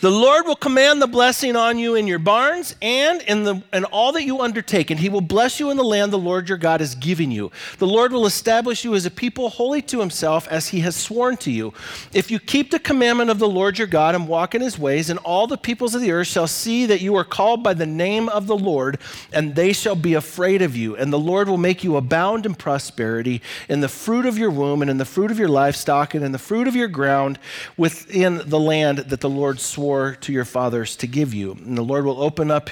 The 0.00 0.10
Lord 0.10 0.46
will 0.46 0.56
command 0.56 1.00
the 1.00 1.06
blessing 1.06 1.56
on 1.56 1.78
you 1.78 1.94
in 1.94 2.06
your 2.06 2.18
barns 2.18 2.74
and 2.82 3.22
in, 3.22 3.44
the, 3.44 3.62
in 3.72 3.84
all 3.84 4.12
that 4.12 4.24
you 4.24 4.40
undertake, 4.40 4.90
and 4.90 5.00
he 5.00 5.08
will 5.08 5.20
bless 5.20 5.58
you 5.60 5.70
in 5.70 5.76
the 5.76 5.84
land 5.84 6.12
the 6.12 6.18
Lord 6.18 6.48
your 6.48 6.58
God 6.58 6.80
is 6.80 6.94
giving 6.94 7.30
you. 7.30 7.50
The 7.78 7.86
Lord 7.86 8.12
will 8.12 8.26
establish 8.26 8.84
you 8.84 8.94
as 8.94 9.06
a 9.06 9.10
people 9.10 9.48
holy 9.48 9.82
to 9.82 10.00
himself 10.00 10.46
as 10.48 10.68
he 10.68 10.80
has 10.80 10.96
sworn 10.96 11.36
to 11.38 11.50
you. 11.50 11.72
If 12.12 12.30
you 12.30 12.38
keep 12.38 12.70
the 12.70 12.78
commandment 12.78 13.30
of 13.30 13.38
the 13.38 13.48
Lord 13.48 13.78
your 13.78 13.86
God 13.86 14.14
and 14.14 14.28
walk 14.28 14.54
in 14.54 14.60
his 14.60 14.78
ways, 14.78 15.10
and 15.10 15.18
all 15.20 15.46
the 15.46 15.56
peoples 15.56 15.94
of 15.94 16.00
the 16.00 16.12
earth 16.12 16.26
shall 16.26 16.46
see 16.46 16.86
that 16.86 17.00
you 17.00 17.14
are 17.16 17.24
called 17.24 17.62
by 17.62 17.74
the 17.74 17.86
name 17.86 18.28
of 18.28 18.46
the 18.46 18.56
Lord, 18.56 18.98
and 19.32 19.54
they 19.54 19.72
shall 19.72 19.96
be 19.96 20.14
afraid 20.14 20.62
of 20.62 20.76
you. 20.76 20.96
And 20.96 21.12
the 21.12 21.18
Lord 21.18 21.48
will 21.48 21.56
make 21.56 21.84
you 21.84 21.96
abound 21.96 22.46
in 22.46 22.54
prosperity, 22.54 23.42
in 23.68 23.80
the 23.80 23.88
fruit 23.88 24.26
of 24.26 24.38
your 24.38 24.50
womb, 24.50 24.82
and 24.82 24.90
in 24.90 24.98
the 24.98 25.04
fruit 25.04 25.30
of 25.30 25.38
your 25.38 25.48
livestock, 25.48 26.14
and 26.14 26.24
in 26.24 26.32
the 26.32 26.38
fruit 26.38 26.68
of 26.68 26.76
your 26.76 26.88
ground 26.88 27.38
within 27.76 28.42
the 28.46 28.60
land 28.60 28.98
that 28.98 29.20
the 29.20 29.30
Lord 29.30 29.60
swore 29.76 30.14
to 30.14 30.32
your 30.32 30.46
fathers 30.46 30.96
to 30.96 31.06
give 31.06 31.34
you. 31.34 31.52
And 31.52 31.76
the 31.76 31.82
Lord 31.82 32.06
will 32.06 32.22
open 32.22 32.50
up 32.50 32.70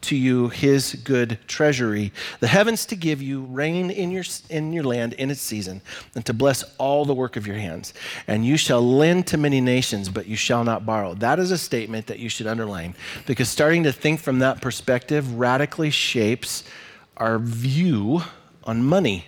to 0.00 0.16
you 0.16 0.48
his 0.48 0.94
good 1.04 1.38
treasury, 1.46 2.14
the 2.40 2.46
heavens 2.46 2.86
to 2.86 2.96
give 2.96 3.20
you 3.20 3.42
rain 3.42 3.90
in 3.90 4.10
your, 4.10 4.24
in 4.48 4.72
your 4.72 4.84
land 4.84 5.12
in 5.12 5.30
its 5.30 5.42
season, 5.42 5.82
and 6.14 6.24
to 6.24 6.32
bless 6.32 6.64
all 6.78 7.04
the 7.04 7.12
work 7.12 7.36
of 7.36 7.46
your 7.46 7.56
hands. 7.56 7.92
And 8.26 8.46
you 8.46 8.56
shall 8.56 8.80
lend 8.80 9.26
to 9.26 9.36
many 9.36 9.60
nations, 9.60 10.08
but 10.08 10.26
you 10.26 10.34
shall 10.34 10.64
not 10.64 10.86
borrow. 10.86 11.12
That 11.12 11.38
is 11.38 11.50
a 11.50 11.58
statement 11.58 12.06
that 12.06 12.18
you 12.18 12.30
should 12.30 12.46
underline 12.46 12.94
because 13.26 13.50
starting 13.50 13.82
to 13.82 13.92
think 13.92 14.20
from 14.20 14.38
that 14.38 14.62
perspective 14.62 15.34
radically 15.34 15.90
shapes 15.90 16.64
our 17.18 17.38
view 17.38 18.22
on 18.64 18.82
money. 18.82 19.26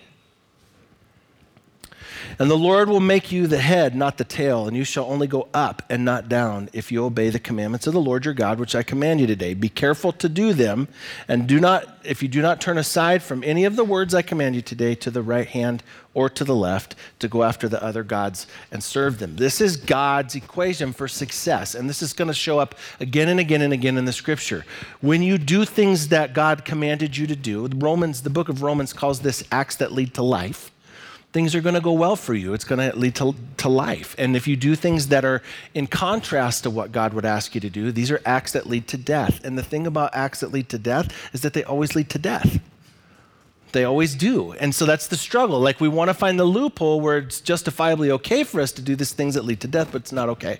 And 2.39 2.49
the 2.49 2.57
Lord 2.57 2.89
will 2.89 2.99
make 2.99 3.31
you 3.31 3.47
the 3.47 3.59
head, 3.59 3.95
not 3.95 4.17
the 4.17 4.23
tail, 4.23 4.67
and 4.67 4.75
you 4.75 4.83
shall 4.83 5.05
only 5.05 5.27
go 5.27 5.47
up 5.53 5.83
and 5.89 6.03
not 6.03 6.29
down 6.29 6.69
if 6.73 6.91
you 6.91 7.05
obey 7.05 7.29
the 7.29 7.39
commandments 7.39 7.87
of 7.87 7.93
the 7.93 8.01
Lord 8.01 8.25
your 8.25 8.33
God, 8.33 8.59
which 8.59 8.75
I 8.75 8.83
command 8.83 9.21
you 9.21 9.27
today. 9.27 9.53
Be 9.53 9.69
careful 9.69 10.11
to 10.13 10.29
do 10.29 10.53
them, 10.53 10.87
and 11.27 11.47
do 11.47 11.59
not, 11.59 11.99
if 12.03 12.21
you 12.21 12.27
do 12.27 12.41
not 12.41 12.61
turn 12.61 12.77
aside 12.77 13.23
from 13.23 13.43
any 13.43 13.65
of 13.65 13.75
the 13.75 13.83
words 13.83 14.13
I 14.13 14.21
command 14.21 14.55
you 14.55 14.61
today 14.61 14.95
to 14.95 15.11
the 15.11 15.21
right 15.21 15.47
hand 15.47 15.83
or 16.13 16.29
to 16.29 16.43
the 16.43 16.55
left 16.55 16.95
to 17.19 17.27
go 17.27 17.43
after 17.43 17.67
the 17.67 17.83
other 17.83 18.03
gods 18.03 18.47
and 18.71 18.83
serve 18.83 19.19
them. 19.19 19.35
This 19.35 19.61
is 19.61 19.77
God's 19.77 20.35
equation 20.35 20.93
for 20.93 21.07
success, 21.07 21.75
and 21.75 21.89
this 21.89 22.01
is 22.01 22.13
going 22.13 22.27
to 22.27 22.33
show 22.33 22.59
up 22.59 22.75
again 22.99 23.29
and 23.29 23.39
again 23.39 23.61
and 23.61 23.73
again 23.73 23.97
in 23.97 24.05
the 24.05 24.13
scripture. 24.13 24.65
When 25.01 25.23
you 25.23 25.37
do 25.37 25.65
things 25.65 26.09
that 26.09 26.33
God 26.33 26.65
commanded 26.65 27.17
you 27.17 27.27
to 27.27 27.35
do, 27.35 27.67
Romans, 27.67 28.21
the 28.21 28.29
book 28.29 28.49
of 28.49 28.61
Romans 28.61 28.93
calls 28.93 29.21
this 29.21 29.43
acts 29.51 29.75
that 29.77 29.91
lead 29.91 30.13
to 30.15 30.23
life 30.23 30.72
things 31.33 31.55
are 31.55 31.61
going 31.61 31.75
to 31.75 31.81
go 31.81 31.91
well 31.91 32.15
for 32.15 32.35
you. 32.35 32.53
It's 32.53 32.63
going 32.63 32.91
to 32.91 32.97
lead 32.97 33.15
to, 33.15 33.35
to 33.57 33.67
life. 33.67 34.15
And 34.19 34.35
if 34.35 34.47
you 34.47 34.55
do 34.55 34.75
things 34.75 35.07
that 35.07 35.25
are 35.25 35.41
in 35.73 35.87
contrast 35.87 36.63
to 36.63 36.69
what 36.69 36.91
God 36.91 37.13
would 37.13 37.25
ask 37.25 37.55
you 37.55 37.61
to 37.61 37.69
do, 37.69 37.91
these 37.91 38.11
are 38.11 38.21
acts 38.25 38.53
that 38.53 38.67
lead 38.67 38.87
to 38.89 38.97
death. 38.97 39.43
And 39.43 39.57
the 39.57 39.63
thing 39.63 39.87
about 39.87 40.11
acts 40.13 40.41
that 40.41 40.51
lead 40.51 40.69
to 40.69 40.77
death 40.77 41.11
is 41.33 41.41
that 41.41 41.53
they 41.53 41.63
always 41.63 41.95
lead 41.95 42.09
to 42.11 42.19
death. 42.19 42.59
They 43.71 43.83
always 43.83 44.13
do. 44.13 44.51
And 44.53 44.75
so 44.75 44.85
that's 44.85 45.07
the 45.07 45.17
struggle. 45.17 45.59
Like 45.59 45.81
we 45.81 45.89
want 45.89 46.09
to 46.09 46.13
find 46.13 46.39
the 46.39 46.45
loophole 46.45 47.01
where 47.01 47.17
it's 47.17 47.41
justifiably 47.41 48.11
okay 48.11 48.43
for 48.43 48.61
us 48.61 48.71
to 48.73 48.83
do 48.83 48.95
these 48.95 49.13
things 49.13 49.33
that 49.33 49.43
lead 49.43 49.61
to 49.61 49.67
death, 49.67 49.89
but 49.91 50.03
it's 50.03 50.11
not 50.11 50.29
okay. 50.29 50.59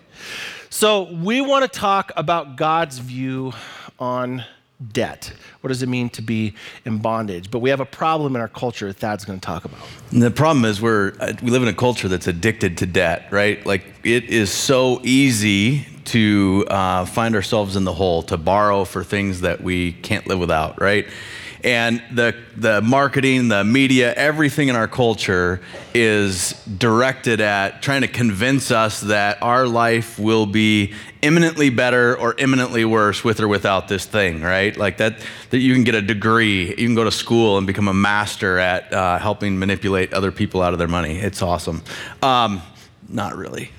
So 0.71 1.03
we 1.13 1.39
want 1.39 1.71
to 1.71 1.79
talk 1.79 2.11
about 2.15 2.57
God's 2.57 2.97
view 2.97 3.53
on 3.99 4.43
debt. 4.91 5.33
What 5.61 5.69
does 5.69 5.81
it 5.81 5.89
mean 5.89 6.09
to 6.11 6.21
be 6.21 6.55
in 6.85 6.97
bondage? 6.97 7.49
But 7.51 7.59
we 7.59 7.69
have 7.69 7.79
a 7.79 7.85
problem 7.85 8.35
in 8.35 8.41
our 8.41 8.47
culture 8.47 8.87
that 8.87 8.97
Thad's 8.97 9.25
going 9.25 9.39
to 9.39 9.45
talk 9.45 9.65
about. 9.65 9.79
And 10.11 10.21
the 10.21 10.31
problem 10.31 10.65
is 10.65 10.81
we're 10.81 11.13
uh, 11.19 11.33
we 11.41 11.51
live 11.51 11.63
in 11.63 11.69
a 11.69 11.73
culture 11.73 12.07
that's 12.07 12.27
addicted 12.27 12.77
to 12.79 12.85
debt, 12.85 13.27
right? 13.31 13.65
Like 13.65 13.85
it 14.03 14.25
is 14.25 14.51
so 14.51 14.99
easy 15.03 15.85
to 16.05 16.65
uh, 16.69 17.05
find 17.05 17.35
ourselves 17.35 17.75
in 17.75 17.83
the 17.83 17.93
hole, 17.93 18.23
to 18.23 18.37
borrow 18.37 18.83
for 18.83 19.03
things 19.03 19.41
that 19.41 19.61
we 19.61 19.93
can't 19.93 20.27
live 20.27 20.39
without, 20.39 20.81
right? 20.81 21.07
And 21.63 22.03
the, 22.11 22.35
the 22.57 22.81
marketing, 22.81 23.47
the 23.47 23.63
media, 23.63 24.13
everything 24.15 24.67
in 24.67 24.75
our 24.75 24.87
culture 24.89 25.61
is 25.93 26.51
directed 26.77 27.39
at 27.39 27.81
trying 27.81 28.01
to 28.01 28.09
convince 28.09 28.69
us 28.69 28.99
that 29.01 29.41
our 29.41 29.65
life 29.65 30.19
will 30.19 30.45
be 30.45 30.93
imminently 31.23 31.69
better 31.69 32.15
or 32.17 32.35
imminently 32.37 32.83
worse 32.83 33.23
with 33.23 33.39
or 33.39 33.47
without 33.47 33.87
this 33.87 34.05
thing, 34.05 34.41
right? 34.41 34.75
Like 34.75 34.97
that, 34.97 35.25
that 35.49 35.59
you 35.59 35.73
can 35.73 35.85
get 35.85 35.95
a 35.95 36.01
degree, 36.01 36.69
you 36.69 36.75
can 36.75 36.95
go 36.95 37.05
to 37.05 37.11
school 37.11 37.57
and 37.57 37.65
become 37.65 37.87
a 37.87 37.93
master 37.93 38.59
at 38.59 38.93
uh, 38.93 39.17
helping 39.17 39.57
manipulate 39.57 40.13
other 40.13 40.31
people 40.31 40.61
out 40.61 40.73
of 40.73 40.79
their 40.79 40.87
money. 40.89 41.17
It's 41.17 41.41
awesome. 41.41 41.81
Um, 42.21 42.61
not 43.07 43.37
really. 43.37 43.71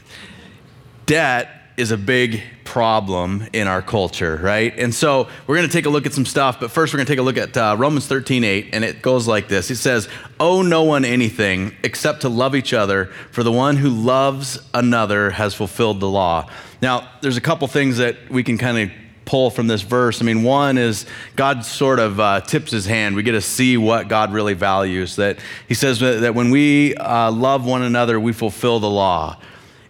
Debt 1.05 1.64
is 1.77 1.91
a 1.91 1.97
big 1.97 2.43
problem 2.65 3.47
in 3.53 3.67
our 3.67 3.83
culture, 3.83 4.39
right? 4.43 4.77
And 4.79 4.95
so 4.95 5.29
we're 5.47 5.57
going 5.57 5.69
to 5.69 5.73
take 5.73 5.87
a 5.87 5.91
look 5.91 6.07
at 6.07 6.13
some 6.13 6.27
stuff, 6.27 6.61
but 6.61 6.71
first 6.71 6.93
we're 6.93 6.99
going 6.99 7.07
to 7.07 7.13
take 7.13 7.19
a 7.19 7.23
look 7.23 7.37
at 7.37 7.57
uh, 7.57 7.77
Romans 7.79 8.07
13 8.07 8.45
8, 8.45 8.71
and 8.73 8.85
it 8.85 9.03
goes 9.03 9.27
like 9.27 9.49
this 9.49 9.71
It 9.71 9.77
says, 9.77 10.09
Owe 10.39 10.63
no 10.63 10.85
one 10.85 11.05
anything 11.05 11.75
except 11.83 12.23
to 12.23 12.29
love 12.29 12.55
each 12.55 12.73
other, 12.73 13.07
for 13.33 13.43
the 13.43 13.53
one 13.53 13.77
who 13.77 13.89
loves 13.89 14.59
another 14.73 15.31
has 15.31 15.55
fulfilled 15.55 16.01
the 16.01 16.09
law. 16.09 16.49
Now, 16.81 17.09
there's 17.23 17.37
a 17.37 17.41
couple 17.41 17.67
things 17.67 17.99
that 17.99 18.31
we 18.31 18.45
can 18.45 18.59
kind 18.59 18.79
of 18.79 18.97
pull 19.25 19.51
from 19.51 19.67
this 19.67 19.83
verse. 19.83 20.21
I 20.21 20.25
mean, 20.25 20.43
one 20.43 20.79
is 20.79 21.07
God 21.35 21.65
sort 21.65 21.99
of 21.99 22.21
uh, 22.21 22.41
tips 22.43 22.71
his 22.71 22.87
hand. 22.87 23.17
We 23.17 23.23
get 23.23 23.33
to 23.33 23.41
see 23.41 23.77
what 23.77 24.09
God 24.09 24.33
really 24.33 24.55
values. 24.55 25.17
That 25.17 25.39
He 25.67 25.75
says 25.75 26.01
that 26.01 26.35
when 26.35 26.51
we 26.51 26.95
uh, 26.95 27.33
love 27.33 27.65
one 27.65 27.83
another, 27.83 28.21
we 28.21 28.33
fulfill 28.33 28.81
the 28.81 28.91
law. 28.91 29.41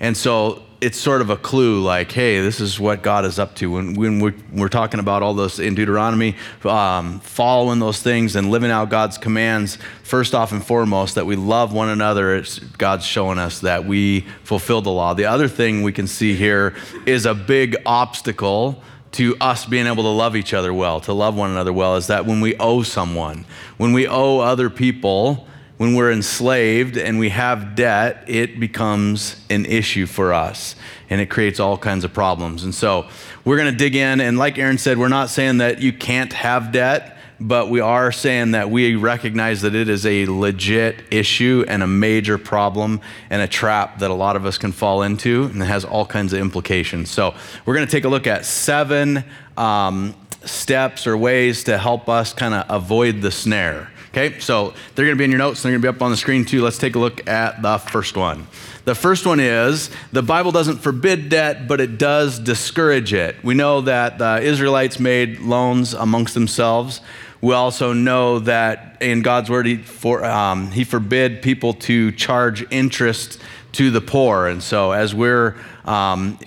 And 0.00 0.16
so 0.16 0.63
it's 0.80 0.98
sort 0.98 1.20
of 1.20 1.30
a 1.30 1.36
clue 1.36 1.80
like, 1.82 2.12
hey, 2.12 2.40
this 2.40 2.60
is 2.60 2.78
what 2.78 3.02
God 3.02 3.24
is 3.24 3.38
up 3.38 3.54
to. 3.56 3.70
When, 3.70 3.94
when 3.94 4.20
we're, 4.20 4.34
we're 4.52 4.68
talking 4.68 5.00
about 5.00 5.22
all 5.22 5.34
those 5.34 5.58
in 5.58 5.74
Deuteronomy, 5.74 6.36
um, 6.64 7.20
following 7.20 7.78
those 7.78 8.02
things 8.02 8.36
and 8.36 8.50
living 8.50 8.70
out 8.70 8.90
God's 8.90 9.16
commands, 9.16 9.78
first 10.02 10.34
off 10.34 10.52
and 10.52 10.64
foremost, 10.64 11.14
that 11.14 11.26
we 11.26 11.36
love 11.36 11.72
one 11.72 11.88
another, 11.88 12.36
it's, 12.36 12.58
God's 12.58 13.04
showing 13.06 13.38
us 13.38 13.60
that 13.60 13.84
we 13.84 14.22
fulfill 14.42 14.82
the 14.82 14.90
law. 14.90 15.14
The 15.14 15.26
other 15.26 15.48
thing 15.48 15.82
we 15.82 15.92
can 15.92 16.06
see 16.06 16.34
here 16.34 16.74
is 17.06 17.26
a 17.26 17.34
big 17.34 17.76
obstacle 17.86 18.82
to 19.12 19.36
us 19.40 19.64
being 19.64 19.86
able 19.86 20.02
to 20.02 20.08
love 20.08 20.34
each 20.34 20.52
other 20.52 20.74
well, 20.74 21.00
to 21.00 21.12
love 21.12 21.36
one 21.36 21.50
another 21.50 21.72
well, 21.72 21.96
is 21.96 22.08
that 22.08 22.26
when 22.26 22.40
we 22.40 22.56
owe 22.56 22.82
someone, 22.82 23.44
when 23.76 23.92
we 23.92 24.08
owe 24.08 24.40
other 24.40 24.68
people, 24.68 25.46
when 25.76 25.94
we're 25.94 26.12
enslaved 26.12 26.96
and 26.96 27.18
we 27.18 27.30
have 27.30 27.74
debt, 27.74 28.24
it 28.28 28.60
becomes 28.60 29.36
an 29.50 29.66
issue 29.66 30.06
for 30.06 30.32
us 30.32 30.76
and 31.10 31.20
it 31.20 31.26
creates 31.26 31.58
all 31.58 31.76
kinds 31.76 32.04
of 32.04 32.12
problems. 32.12 32.64
And 32.64 32.74
so 32.74 33.08
we're 33.44 33.56
going 33.56 33.72
to 33.72 33.76
dig 33.76 33.96
in. 33.96 34.20
And 34.20 34.38
like 34.38 34.56
Aaron 34.58 34.78
said, 34.78 34.98
we're 34.98 35.08
not 35.08 35.30
saying 35.30 35.58
that 35.58 35.80
you 35.80 35.92
can't 35.92 36.32
have 36.32 36.70
debt, 36.70 37.18
but 37.40 37.68
we 37.68 37.80
are 37.80 38.12
saying 38.12 38.52
that 38.52 38.70
we 38.70 38.94
recognize 38.94 39.62
that 39.62 39.74
it 39.74 39.88
is 39.88 40.06
a 40.06 40.26
legit 40.26 41.02
issue 41.10 41.64
and 41.66 41.82
a 41.82 41.86
major 41.86 42.38
problem 42.38 43.00
and 43.28 43.42
a 43.42 43.48
trap 43.48 43.98
that 43.98 44.10
a 44.10 44.14
lot 44.14 44.36
of 44.36 44.46
us 44.46 44.56
can 44.56 44.70
fall 44.70 45.02
into 45.02 45.44
and 45.46 45.60
it 45.60 45.66
has 45.66 45.84
all 45.84 46.06
kinds 46.06 46.32
of 46.32 46.38
implications. 46.38 47.10
So 47.10 47.34
we're 47.66 47.74
going 47.74 47.86
to 47.86 47.90
take 47.90 48.04
a 48.04 48.08
look 48.08 48.28
at 48.28 48.44
seven 48.44 49.24
um, 49.56 50.14
steps 50.44 51.06
or 51.06 51.16
ways 51.16 51.64
to 51.64 51.78
help 51.78 52.08
us 52.08 52.32
kind 52.32 52.54
of 52.54 52.64
avoid 52.68 53.22
the 53.22 53.32
snare. 53.32 53.90
Okay, 54.16 54.38
so 54.38 54.74
they're 54.94 55.06
going 55.06 55.16
to 55.16 55.18
be 55.18 55.24
in 55.24 55.32
your 55.32 55.38
notes. 55.38 55.60
They're 55.60 55.72
going 55.72 55.82
to 55.82 55.84
be 55.84 55.88
up 55.88 56.00
on 56.00 56.12
the 56.12 56.16
screen 56.16 56.44
too. 56.44 56.62
Let's 56.62 56.78
take 56.78 56.94
a 56.94 57.00
look 57.00 57.28
at 57.28 57.62
the 57.62 57.78
first 57.78 58.16
one. 58.16 58.46
The 58.84 58.94
first 58.94 59.26
one 59.26 59.40
is 59.40 59.90
the 60.12 60.22
Bible 60.22 60.52
doesn't 60.52 60.76
forbid 60.76 61.30
debt, 61.30 61.66
but 61.66 61.80
it 61.80 61.98
does 61.98 62.38
discourage 62.38 63.12
it. 63.12 63.42
We 63.42 63.54
know 63.54 63.80
that 63.80 64.18
the 64.18 64.40
Israelites 64.40 65.00
made 65.00 65.40
loans 65.40 65.94
amongst 65.94 66.34
themselves. 66.34 67.00
We 67.40 67.54
also 67.54 67.92
know 67.92 68.38
that 68.38 68.98
in 69.00 69.22
God's 69.22 69.50
word, 69.50 69.66
He, 69.66 69.78
for, 69.78 70.24
um, 70.24 70.70
he 70.70 70.84
forbid 70.84 71.42
people 71.42 71.74
to 71.74 72.12
charge 72.12 72.64
interest 72.70 73.40
to 73.72 73.90
the 73.90 74.00
poor. 74.00 74.46
And 74.46 74.62
so 74.62 74.92
as 74.92 75.12
we're 75.12 75.56
um, 75.86 76.38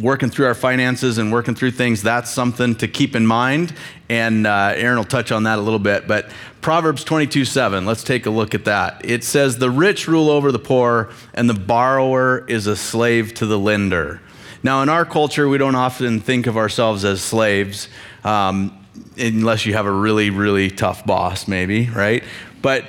working 0.00 0.30
through 0.30 0.46
our 0.46 0.54
finances 0.54 1.18
and 1.18 1.32
working 1.32 1.54
through 1.54 1.72
things, 1.72 2.02
that's 2.02 2.30
something 2.30 2.74
to 2.76 2.88
keep 2.88 3.16
in 3.16 3.26
mind. 3.26 3.74
And 4.08 4.46
uh, 4.46 4.72
Aaron 4.74 4.96
will 4.98 5.04
touch 5.04 5.32
on 5.32 5.44
that 5.44 5.58
a 5.58 5.62
little 5.62 5.78
bit. 5.78 6.06
But 6.06 6.30
Proverbs 6.60 7.04
22 7.04 7.44
7, 7.44 7.84
let's 7.86 8.04
take 8.04 8.26
a 8.26 8.30
look 8.30 8.54
at 8.54 8.64
that. 8.64 9.04
It 9.04 9.24
says, 9.24 9.58
The 9.58 9.70
rich 9.70 10.08
rule 10.08 10.30
over 10.30 10.52
the 10.52 10.58
poor, 10.58 11.10
and 11.34 11.48
the 11.48 11.54
borrower 11.54 12.44
is 12.48 12.66
a 12.66 12.76
slave 12.76 13.34
to 13.34 13.46
the 13.46 13.58
lender. 13.58 14.20
Now, 14.62 14.82
in 14.82 14.88
our 14.88 15.04
culture, 15.04 15.48
we 15.48 15.58
don't 15.58 15.76
often 15.76 16.20
think 16.20 16.46
of 16.46 16.56
ourselves 16.56 17.04
as 17.04 17.20
slaves, 17.20 17.88
um, 18.24 18.84
unless 19.16 19.66
you 19.66 19.74
have 19.74 19.86
a 19.86 19.92
really, 19.92 20.30
really 20.30 20.70
tough 20.70 21.06
boss, 21.06 21.46
maybe, 21.46 21.88
right? 21.90 22.24
But 22.62 22.84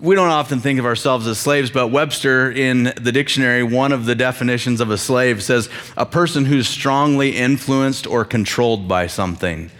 we 0.00 0.14
don't 0.14 0.28
often 0.28 0.60
think 0.60 0.78
of 0.78 0.86
ourselves 0.86 1.26
as 1.26 1.38
slaves, 1.38 1.70
but 1.70 1.88
Webster 1.88 2.50
in 2.50 2.84
the 3.00 3.12
dictionary, 3.12 3.62
one 3.62 3.92
of 3.92 4.06
the 4.06 4.14
definitions 4.14 4.80
of 4.80 4.90
a 4.90 4.96
slave 4.96 5.42
says 5.42 5.68
a 5.96 6.06
person 6.06 6.46
who's 6.46 6.66
strongly 6.66 7.36
influenced 7.36 8.06
or 8.06 8.24
controlled 8.24 8.88
by 8.88 9.06
something. 9.06 9.70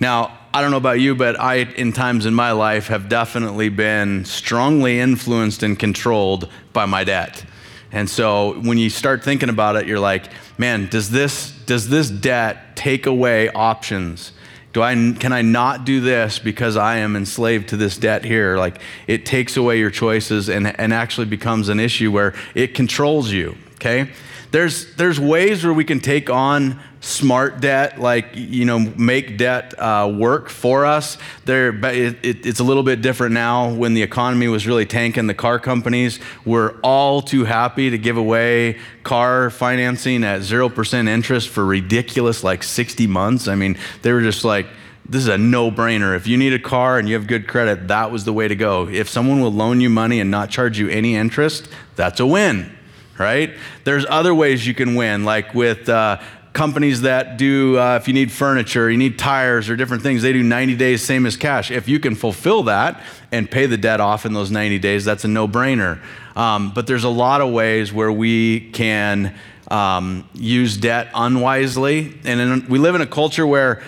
Now, 0.00 0.36
I 0.52 0.60
don't 0.60 0.72
know 0.72 0.78
about 0.78 1.00
you, 1.00 1.14
but 1.14 1.38
I, 1.38 1.58
in 1.58 1.92
times 1.92 2.26
in 2.26 2.34
my 2.34 2.52
life, 2.52 2.88
have 2.88 3.08
definitely 3.08 3.68
been 3.68 4.24
strongly 4.24 4.98
influenced 4.98 5.62
and 5.62 5.78
controlled 5.78 6.50
by 6.72 6.86
my 6.86 7.04
debt. 7.04 7.44
And 7.92 8.10
so 8.10 8.60
when 8.62 8.78
you 8.78 8.90
start 8.90 9.22
thinking 9.22 9.48
about 9.48 9.76
it, 9.76 9.86
you're 9.86 10.00
like, 10.00 10.24
man, 10.58 10.88
does 10.88 11.10
this, 11.10 11.52
does 11.66 11.88
this 11.88 12.10
debt 12.10 12.74
take 12.74 13.06
away 13.06 13.48
options? 13.50 14.32
Do 14.72 14.82
I, 14.82 14.94
can 14.94 15.32
I 15.32 15.42
not 15.42 15.84
do 15.84 16.00
this 16.00 16.38
because 16.38 16.76
I 16.76 16.98
am 16.98 17.14
enslaved 17.14 17.68
to 17.70 17.76
this 17.76 17.98
debt 17.98 18.24
here? 18.24 18.56
Like 18.56 18.80
it 19.06 19.26
takes 19.26 19.56
away 19.56 19.78
your 19.78 19.90
choices 19.90 20.48
and, 20.48 20.66
and 20.80 20.94
actually 20.94 21.26
becomes 21.26 21.68
an 21.68 21.78
issue 21.78 22.10
where 22.10 22.34
it 22.54 22.74
controls 22.74 23.30
you, 23.30 23.56
okay? 23.74 24.10
There's, 24.52 24.94
there's 24.96 25.18
ways 25.18 25.64
where 25.64 25.72
we 25.72 25.82
can 25.82 25.98
take 25.98 26.28
on 26.28 26.78
smart 27.00 27.62
debt, 27.62 27.98
like, 27.98 28.26
you 28.34 28.66
know, 28.66 28.78
make 28.78 29.38
debt 29.38 29.72
uh, 29.78 30.14
work 30.14 30.50
for 30.50 30.84
us. 30.84 31.16
There, 31.46 31.74
it, 31.86 32.18
it, 32.22 32.46
it's 32.46 32.60
a 32.60 32.64
little 32.64 32.82
bit 32.82 33.00
different 33.00 33.32
now 33.32 33.72
when 33.72 33.94
the 33.94 34.02
economy 34.02 34.48
was 34.48 34.66
really 34.66 34.84
tanking. 34.84 35.26
The 35.26 35.32
car 35.32 35.58
companies 35.58 36.20
were 36.44 36.78
all 36.82 37.22
too 37.22 37.44
happy 37.44 37.88
to 37.88 37.96
give 37.96 38.18
away 38.18 38.78
car 39.04 39.48
financing 39.48 40.22
at 40.22 40.42
0% 40.42 41.08
interest 41.08 41.48
for 41.48 41.64
ridiculous, 41.64 42.44
like 42.44 42.62
60 42.62 43.06
months. 43.06 43.48
I 43.48 43.54
mean, 43.54 43.78
they 44.02 44.12
were 44.12 44.22
just 44.22 44.44
like, 44.44 44.66
this 45.08 45.22
is 45.22 45.28
a 45.28 45.38
no 45.38 45.70
brainer. 45.70 46.14
If 46.14 46.26
you 46.26 46.36
need 46.36 46.52
a 46.52 46.58
car 46.58 46.98
and 46.98 47.08
you 47.08 47.14
have 47.14 47.26
good 47.26 47.48
credit, 47.48 47.88
that 47.88 48.12
was 48.12 48.26
the 48.26 48.34
way 48.34 48.48
to 48.48 48.54
go. 48.54 48.86
If 48.86 49.08
someone 49.08 49.40
will 49.40 49.50
loan 49.50 49.80
you 49.80 49.88
money 49.88 50.20
and 50.20 50.30
not 50.30 50.50
charge 50.50 50.78
you 50.78 50.90
any 50.90 51.16
interest, 51.16 51.68
that's 51.96 52.20
a 52.20 52.26
win 52.26 52.76
right? 53.18 53.54
There's 53.84 54.06
other 54.08 54.34
ways 54.34 54.66
you 54.66 54.74
can 54.74 54.94
win, 54.94 55.24
like 55.24 55.54
with 55.54 55.88
uh, 55.88 56.20
companies 56.52 57.02
that 57.02 57.36
do, 57.36 57.78
uh, 57.78 57.96
if 57.96 58.08
you 58.08 58.14
need 58.14 58.30
furniture, 58.30 58.90
you 58.90 58.98
need 58.98 59.18
tires 59.18 59.70
or 59.70 59.76
different 59.76 60.02
things, 60.02 60.22
they 60.22 60.32
do 60.32 60.42
90 60.42 60.76
days, 60.76 61.02
same 61.02 61.26
as 61.26 61.36
cash. 61.36 61.70
If 61.70 61.88
you 61.88 61.98
can 61.98 62.14
fulfill 62.14 62.64
that 62.64 63.02
and 63.30 63.50
pay 63.50 63.66
the 63.66 63.76
debt 63.76 64.00
off 64.00 64.26
in 64.26 64.32
those 64.32 64.50
90 64.50 64.78
days, 64.78 65.04
that's 65.04 65.24
a 65.24 65.28
no 65.28 65.48
brainer. 65.48 66.00
Um, 66.36 66.72
but 66.74 66.86
there's 66.86 67.04
a 67.04 67.10
lot 67.10 67.40
of 67.40 67.52
ways 67.52 67.92
where 67.92 68.12
we 68.12 68.70
can 68.70 69.34
um, 69.68 70.28
use 70.34 70.76
debt 70.76 71.08
unwisely. 71.14 72.18
And 72.24 72.40
in, 72.40 72.68
we 72.68 72.78
live 72.78 72.94
in 72.94 73.00
a 73.00 73.06
culture 73.06 73.46
where 73.46 73.82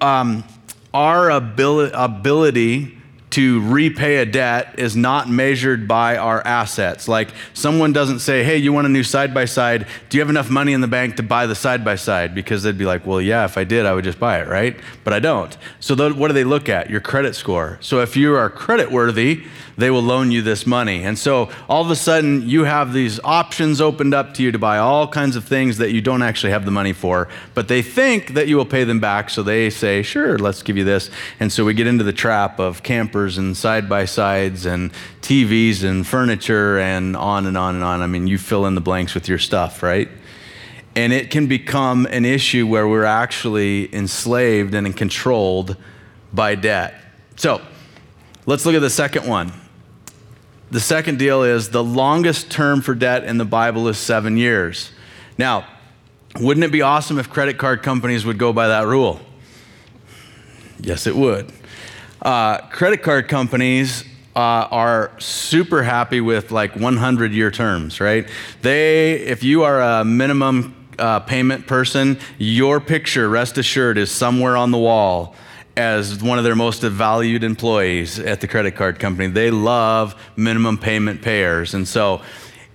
um, 0.00 0.44
our 0.94 1.30
ability, 1.30 1.92
ability 1.94 2.95
to 3.36 3.60
repay 3.68 4.16
a 4.16 4.24
debt 4.24 4.74
is 4.78 4.96
not 4.96 5.28
measured 5.28 5.86
by 5.86 6.16
our 6.16 6.40
assets. 6.46 7.06
Like 7.06 7.28
someone 7.52 7.92
doesn't 7.92 8.20
say, 8.20 8.42
hey, 8.42 8.56
you 8.56 8.72
want 8.72 8.86
a 8.86 8.88
new 8.88 9.02
side 9.02 9.34
by 9.34 9.44
side? 9.44 9.86
Do 10.08 10.16
you 10.16 10.22
have 10.22 10.30
enough 10.30 10.48
money 10.48 10.72
in 10.72 10.80
the 10.80 10.88
bank 10.88 11.16
to 11.16 11.22
buy 11.22 11.44
the 11.44 11.54
side 11.54 11.84
by 11.84 11.96
side? 11.96 12.34
Because 12.34 12.62
they'd 12.62 12.78
be 12.78 12.86
like, 12.86 13.04
well, 13.04 13.20
yeah, 13.20 13.44
if 13.44 13.58
I 13.58 13.64
did, 13.64 13.84
I 13.84 13.92
would 13.92 14.04
just 14.04 14.18
buy 14.18 14.40
it, 14.40 14.48
right? 14.48 14.80
But 15.04 15.12
I 15.12 15.18
don't. 15.18 15.54
So 15.80 15.94
what 16.14 16.28
do 16.28 16.32
they 16.32 16.44
look 16.44 16.70
at? 16.70 16.88
Your 16.88 17.02
credit 17.02 17.34
score. 17.34 17.76
So 17.82 18.00
if 18.00 18.16
you 18.16 18.34
are 18.34 18.48
credit 18.48 18.90
worthy, 18.90 19.44
they 19.76 19.90
will 19.90 20.02
loan 20.02 20.30
you 20.30 20.40
this 20.40 20.66
money. 20.66 21.04
And 21.04 21.18
so 21.18 21.50
all 21.68 21.82
of 21.84 21.90
a 21.90 21.96
sudden, 21.96 22.48
you 22.48 22.64
have 22.64 22.94
these 22.94 23.20
options 23.22 23.82
opened 23.82 24.14
up 24.14 24.32
to 24.34 24.42
you 24.42 24.50
to 24.50 24.58
buy 24.58 24.78
all 24.78 25.06
kinds 25.06 25.36
of 25.36 25.44
things 25.44 25.76
that 25.76 25.92
you 25.92 26.00
don't 26.00 26.22
actually 26.22 26.52
have 26.52 26.64
the 26.64 26.70
money 26.70 26.94
for, 26.94 27.28
but 27.52 27.68
they 27.68 27.82
think 27.82 28.28
that 28.28 28.48
you 28.48 28.56
will 28.56 28.64
pay 28.64 28.84
them 28.84 29.00
back. 29.00 29.28
So 29.28 29.42
they 29.42 29.68
say, 29.68 30.02
sure, 30.02 30.38
let's 30.38 30.62
give 30.62 30.78
you 30.78 30.84
this. 30.84 31.10
And 31.38 31.52
so 31.52 31.66
we 31.66 31.74
get 31.74 31.86
into 31.86 32.04
the 32.04 32.14
trap 32.14 32.58
of 32.58 32.82
campers 32.82 33.25
and 33.26 33.56
side 33.56 33.88
by 33.88 34.04
sides 34.04 34.64
and 34.66 34.92
TVs 35.20 35.82
and 35.82 36.06
furniture 36.06 36.78
and 36.78 37.16
on 37.16 37.46
and 37.46 37.58
on 37.58 37.74
and 37.74 37.82
on. 37.82 38.00
I 38.00 38.06
mean, 38.06 38.26
you 38.26 38.38
fill 38.38 38.66
in 38.66 38.74
the 38.74 38.80
blanks 38.80 39.14
with 39.14 39.28
your 39.28 39.38
stuff, 39.38 39.82
right? 39.82 40.08
And 40.94 41.12
it 41.12 41.30
can 41.30 41.46
become 41.46 42.06
an 42.06 42.24
issue 42.24 42.66
where 42.66 42.86
we're 42.86 43.04
actually 43.04 43.94
enslaved 43.94 44.74
and 44.74 44.96
controlled 44.96 45.76
by 46.32 46.54
debt. 46.54 46.94
So 47.34 47.60
let's 48.46 48.64
look 48.64 48.74
at 48.74 48.80
the 48.80 48.90
second 48.90 49.26
one. 49.26 49.52
The 50.70 50.80
second 50.80 51.18
deal 51.18 51.42
is 51.42 51.70
the 51.70 51.84
longest 51.84 52.50
term 52.50 52.80
for 52.80 52.94
debt 52.94 53.24
in 53.24 53.38
the 53.38 53.44
Bible 53.44 53.88
is 53.88 53.98
seven 53.98 54.36
years. 54.36 54.90
Now, 55.38 55.66
wouldn't 56.40 56.64
it 56.64 56.72
be 56.72 56.82
awesome 56.82 57.18
if 57.18 57.30
credit 57.30 57.58
card 57.58 57.82
companies 57.82 58.24
would 58.24 58.38
go 58.38 58.52
by 58.52 58.68
that 58.68 58.86
rule? 58.86 59.20
Yes, 60.80 61.06
it 61.06 61.14
would. 61.14 61.52
Uh, 62.22 62.58
credit 62.68 63.02
card 63.02 63.28
companies 63.28 64.04
uh, 64.34 64.68
are 64.70 65.12
super 65.18 65.82
happy 65.82 66.20
with 66.20 66.50
like 66.50 66.76
100 66.76 67.32
year 67.32 67.50
terms, 67.50 68.00
right? 68.00 68.28
They, 68.62 69.14
if 69.14 69.42
you 69.42 69.62
are 69.64 69.80
a 69.80 70.04
minimum 70.04 70.74
uh, 70.98 71.20
payment 71.20 71.66
person, 71.66 72.18
your 72.38 72.80
picture, 72.80 73.28
rest 73.28 73.58
assured, 73.58 73.98
is 73.98 74.10
somewhere 74.10 74.56
on 74.56 74.70
the 74.70 74.78
wall 74.78 75.34
as 75.76 76.22
one 76.22 76.38
of 76.38 76.44
their 76.44 76.56
most 76.56 76.82
valued 76.82 77.44
employees 77.44 78.18
at 78.18 78.40
the 78.40 78.48
credit 78.48 78.76
card 78.76 78.98
company. 78.98 79.28
They 79.28 79.50
love 79.50 80.14
minimum 80.36 80.78
payment 80.78 81.20
payers. 81.20 81.74
And 81.74 81.86
so 81.86 82.22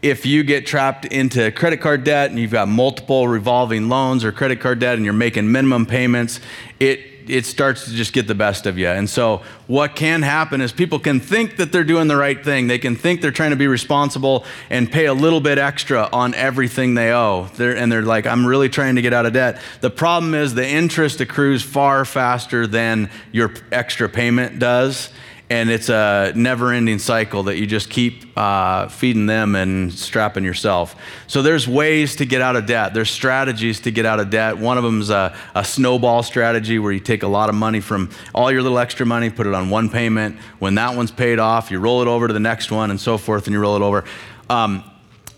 if 0.01 0.25
you 0.25 0.43
get 0.43 0.65
trapped 0.65 1.05
into 1.05 1.51
credit 1.51 1.81
card 1.81 2.03
debt 2.03 2.29
and 2.29 2.39
you've 2.39 2.51
got 2.51 2.67
multiple 2.67 3.27
revolving 3.27 3.89
loans 3.89 4.24
or 4.24 4.31
credit 4.31 4.60
card 4.60 4.79
debt 4.79 4.95
and 4.95 5.05
you're 5.05 5.13
making 5.13 5.51
minimum 5.51 5.86
payments, 5.86 6.39
it 6.79 7.11
it 7.30 7.46
starts 7.46 7.86
to 7.86 7.92
just 7.92 8.13
get 8.13 8.28
the 8.28 8.36
best 8.36 8.66
of 8.66 8.78
you. 8.78 8.88
And 8.88 9.10
so, 9.10 9.42
what 9.68 9.96
can 9.96 10.22
happen 10.22 10.62
is 10.62 10.72
people 10.72 11.00
can 11.00 11.20
think 11.20 11.58
that 11.58 11.72
they're 11.72 11.84
doing 11.84 12.08
the 12.08 12.16
right 12.16 12.44
thing. 12.44 12.68
They 12.68 12.80
can 12.80 12.96
think 12.96 13.22
they're 13.22 13.32
trying 13.32 13.51
to 13.51 13.56
be 13.56 13.68
responsible 13.68 14.46
and 14.70 14.92
pay 14.92 15.06
a 15.06 15.13
little 15.13 15.42
bit 15.42 15.58
extra 15.58 16.10
on 16.12 16.34
everything 16.34 16.94
they 16.94 17.12
owe. 17.12 17.50
They're, 17.56 17.75
and 17.75 17.92
they're 17.92 18.01
like, 18.01 18.25
I'm 18.25 18.46
really 18.46 18.70
trying 18.70 18.96
to 18.96 19.01
get 19.01 19.13
out 19.13 19.25
of 19.25 19.34
debt. 19.34 19.62
The 19.82 19.90
problem 19.90 20.34
is 20.34 20.54
the 20.54 20.68
interest 20.68 21.22
accrues 21.22 21.63
far 21.63 22.06
faster 22.06 22.68
than 22.68 23.10
your 23.32 23.54
extra 23.72 24.10
payment 24.10 24.60
does 24.60 25.10
and 25.51 25.70
it's 25.70 25.89
a 25.89 26.31
never 26.34 26.72
ending 26.72 26.98
cycle 26.98 27.43
that 27.43 27.58
you 27.58 27.67
just 27.67 27.89
keep 27.89 28.24
uh, 28.38 28.88
feeding 28.88 29.25
them 29.25 29.53
and 29.53 29.91
strapping 29.91 30.46
yourself. 30.46 30.96
So 31.27 31.41
there's 31.41 31.67
ways 31.67 32.15
to 32.15 32.25
get 32.25 32.39
out 32.39 32.55
of 32.55 32.67
debt. 32.67 32.93
There's 32.93 33.10
strategies 33.10 33.81
to 33.81 33.91
get 33.91 34.05
out 34.05 34.22
of 34.22 34.29
debt. 34.29 34.57
One 34.57 34.77
of 34.77 34.85
them 34.85 35.01
is 35.01 35.09
a, 35.09 35.35
a, 35.53 35.66
snowball 35.66 36.24
strategy 36.24 36.79
where 36.79 36.94
you 36.94 37.01
take 37.01 37.24
a 37.24 37.27
lot 37.27 37.50
of 37.50 37.55
money 37.55 37.81
from 37.81 38.11
all 38.33 38.50
your 38.50 38.61
little 38.61 38.79
extra 38.79 39.05
money, 39.05 39.29
put 39.29 39.46
it 39.46 39.53
on 39.53 39.70
one 39.70 39.90
payment. 39.90 40.37
When 40.59 40.75
that 40.75 40.96
one's 40.96 41.11
paid 41.11 41.37
off, 41.37 41.70
you 41.70 41.81
roll 41.81 42.01
it 42.01 42.07
over 42.07 42.29
to 42.29 42.33
the 42.33 42.40
next 42.40 42.72
one 42.72 42.90
and 42.90 43.00
so 43.00 43.18
forth, 43.18 43.46
and 43.48 43.53
you 43.53 43.59
roll 43.59 43.75
it 43.75 43.81
over. 43.81 44.05
Um, 44.50 44.85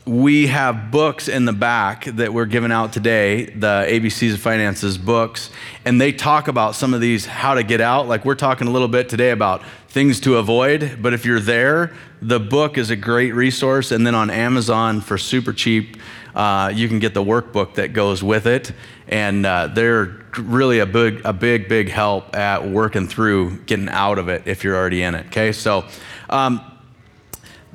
we 0.06 0.48
have 0.48 0.92
books 0.92 1.30
in 1.30 1.46
the 1.46 1.54
back 1.54 2.06
that 2.06 2.34
we're 2.34 2.46
giving 2.46 2.74
out 2.74 2.92
today, 2.92 3.46
the 3.46 3.86
ABCs 3.88 4.34
of 4.34 4.42
Finances 4.42 4.98
books, 4.98 5.50
and 5.86 6.00
they 6.00 6.12
talk 6.12 6.50
about 6.50 6.76
some 6.76 6.94
of 6.94 7.00
these 7.00 7.26
how 7.26 7.54
to 7.54 7.64
get 7.64 7.80
out. 7.80 8.08
Like 8.08 8.26
we're 8.26 8.36
talking 8.36 8.68
a 8.68 8.72
little 8.72 8.90
bit 8.90 9.08
today 9.08 9.32
about 9.32 9.64
things 9.88 10.20
to 10.22 10.38
avoid, 10.38 10.98
but 11.02 11.14
if 11.14 11.26
you're 11.26 11.40
there, 11.40 11.94
the 12.22 12.40
book 12.40 12.78
is 12.78 12.90
a 12.90 12.98
great 12.98 13.34
resource. 13.34 13.92
And 13.92 14.06
then 14.06 14.14
on 14.14 14.30
Amazon 14.30 15.00
for 15.00 15.18
super 15.18 15.54
cheap, 15.54 15.98
uh, 16.36 16.70
you 16.74 16.90
can 16.90 17.00
get 17.00 17.14
the 17.14 17.24
workbook 17.24 17.76
that 17.76 17.94
goes 17.94 18.22
with 18.22 18.46
it, 18.46 18.74
and 19.08 19.46
uh, 19.46 19.68
they're 19.68 20.26
really 20.38 20.80
a 20.80 20.86
big, 20.86 21.22
a 21.24 21.32
big, 21.32 21.70
big 21.70 21.90
help 21.90 22.36
at 22.36 22.68
working 22.68 23.08
through 23.08 23.60
getting 23.66 23.88
out 23.88 24.18
of 24.18 24.28
it 24.28 24.48
if 24.48 24.66
you're 24.66 24.76
already 24.76 25.02
in 25.02 25.16
it. 25.16 25.28
Okay, 25.28 25.54
so. 25.54 25.86
Um, 26.30 26.73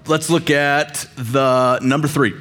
let's 0.09 0.31
look 0.31 0.51
at 0.51 1.07
the 1.17 1.79
number 1.83 2.09
three. 2.09 2.35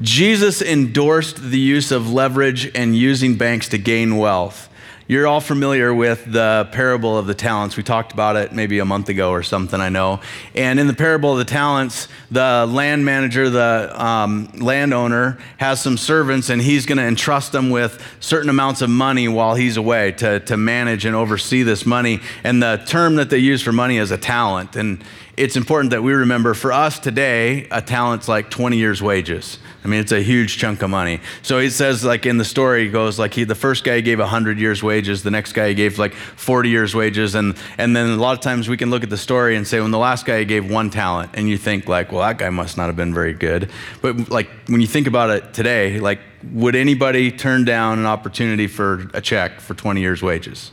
Jesus 0.00 0.60
endorsed 0.62 1.36
the 1.36 1.58
use 1.58 1.92
of 1.92 2.12
leverage 2.12 2.70
and 2.74 2.96
using 2.96 3.36
banks 3.36 3.68
to 3.68 3.78
gain 3.78 4.16
wealth. 4.16 4.68
You're 5.06 5.26
all 5.26 5.42
familiar 5.42 5.92
with 5.92 6.24
the 6.24 6.66
parable 6.72 7.18
of 7.18 7.26
the 7.26 7.34
talents. 7.34 7.76
We 7.76 7.82
talked 7.82 8.12
about 8.12 8.36
it 8.36 8.52
maybe 8.52 8.78
a 8.78 8.86
month 8.86 9.10
ago 9.10 9.30
or 9.32 9.42
something, 9.42 9.78
I 9.78 9.90
know. 9.90 10.20
And 10.54 10.80
in 10.80 10.86
the 10.86 10.94
parable 10.94 11.32
of 11.32 11.38
the 11.38 11.44
talents, 11.44 12.08
the 12.30 12.66
land 12.66 13.04
manager, 13.04 13.50
the 13.50 13.92
um, 14.02 14.50
landowner, 14.54 15.38
has 15.58 15.82
some 15.82 15.98
servants 15.98 16.48
and 16.48 16.60
he's 16.62 16.86
going 16.86 16.96
to 16.96 17.04
entrust 17.04 17.52
them 17.52 17.68
with 17.68 18.02
certain 18.18 18.48
amounts 18.48 18.80
of 18.80 18.88
money 18.88 19.28
while 19.28 19.54
he's 19.54 19.76
away 19.76 20.12
to, 20.12 20.40
to 20.40 20.56
manage 20.56 21.04
and 21.04 21.14
oversee 21.14 21.62
this 21.62 21.84
money. 21.84 22.20
And 22.42 22.62
the 22.62 22.82
term 22.86 23.16
that 23.16 23.28
they 23.28 23.38
use 23.38 23.60
for 23.60 23.72
money 23.72 23.98
is 23.98 24.10
a 24.10 24.18
talent. 24.18 24.74
And 24.74 25.04
it's 25.36 25.56
important 25.56 25.90
that 25.90 26.02
we 26.02 26.12
remember 26.12 26.54
for 26.54 26.72
us 26.72 26.98
today, 26.98 27.66
a 27.70 27.82
talent's 27.82 28.28
like 28.28 28.50
20 28.50 28.76
years' 28.76 29.02
wages. 29.02 29.58
I 29.84 29.88
mean, 29.88 30.00
it's 30.00 30.12
a 30.12 30.22
huge 30.22 30.58
chunk 30.58 30.82
of 30.82 30.90
money. 30.90 31.20
So 31.42 31.58
he 31.58 31.70
says, 31.70 32.04
like 32.04 32.24
in 32.24 32.38
the 32.38 32.44
story, 32.44 32.84
he 32.84 32.90
goes 32.90 33.18
like 33.18 33.34
he, 33.34 33.44
the 33.44 33.54
first 33.54 33.84
guy 33.84 34.00
gave 34.00 34.18
100 34.18 34.58
years' 34.58 34.82
wages, 34.82 35.22
the 35.22 35.30
next 35.30 35.52
guy 35.52 35.72
gave 35.72 35.98
like 35.98 36.14
40 36.14 36.68
years' 36.68 36.94
wages, 36.94 37.34
and 37.34 37.56
and 37.78 37.96
then 37.96 38.10
a 38.10 38.16
lot 38.16 38.32
of 38.32 38.40
times 38.40 38.68
we 38.68 38.76
can 38.76 38.90
look 38.90 39.02
at 39.02 39.10
the 39.10 39.16
story 39.16 39.56
and 39.56 39.66
say, 39.66 39.80
when 39.80 39.90
the 39.90 39.98
last 39.98 40.24
guy 40.24 40.44
gave 40.44 40.70
one 40.70 40.90
talent, 40.90 41.30
and 41.34 41.48
you 41.48 41.58
think 41.58 41.88
like, 41.88 42.12
well, 42.12 42.22
that 42.22 42.38
guy 42.38 42.50
must 42.50 42.76
not 42.76 42.86
have 42.86 42.96
been 42.96 43.12
very 43.12 43.34
good. 43.34 43.70
But 44.02 44.30
like 44.30 44.48
when 44.68 44.80
you 44.80 44.86
think 44.86 45.06
about 45.06 45.30
it 45.30 45.52
today, 45.52 45.98
like 45.98 46.20
would 46.52 46.74
anybody 46.76 47.30
turn 47.30 47.64
down 47.64 47.98
an 47.98 48.06
opportunity 48.06 48.66
for 48.66 49.08
a 49.14 49.20
check 49.20 49.60
for 49.60 49.74
20 49.74 50.00
years' 50.00 50.22
wages? 50.22 50.70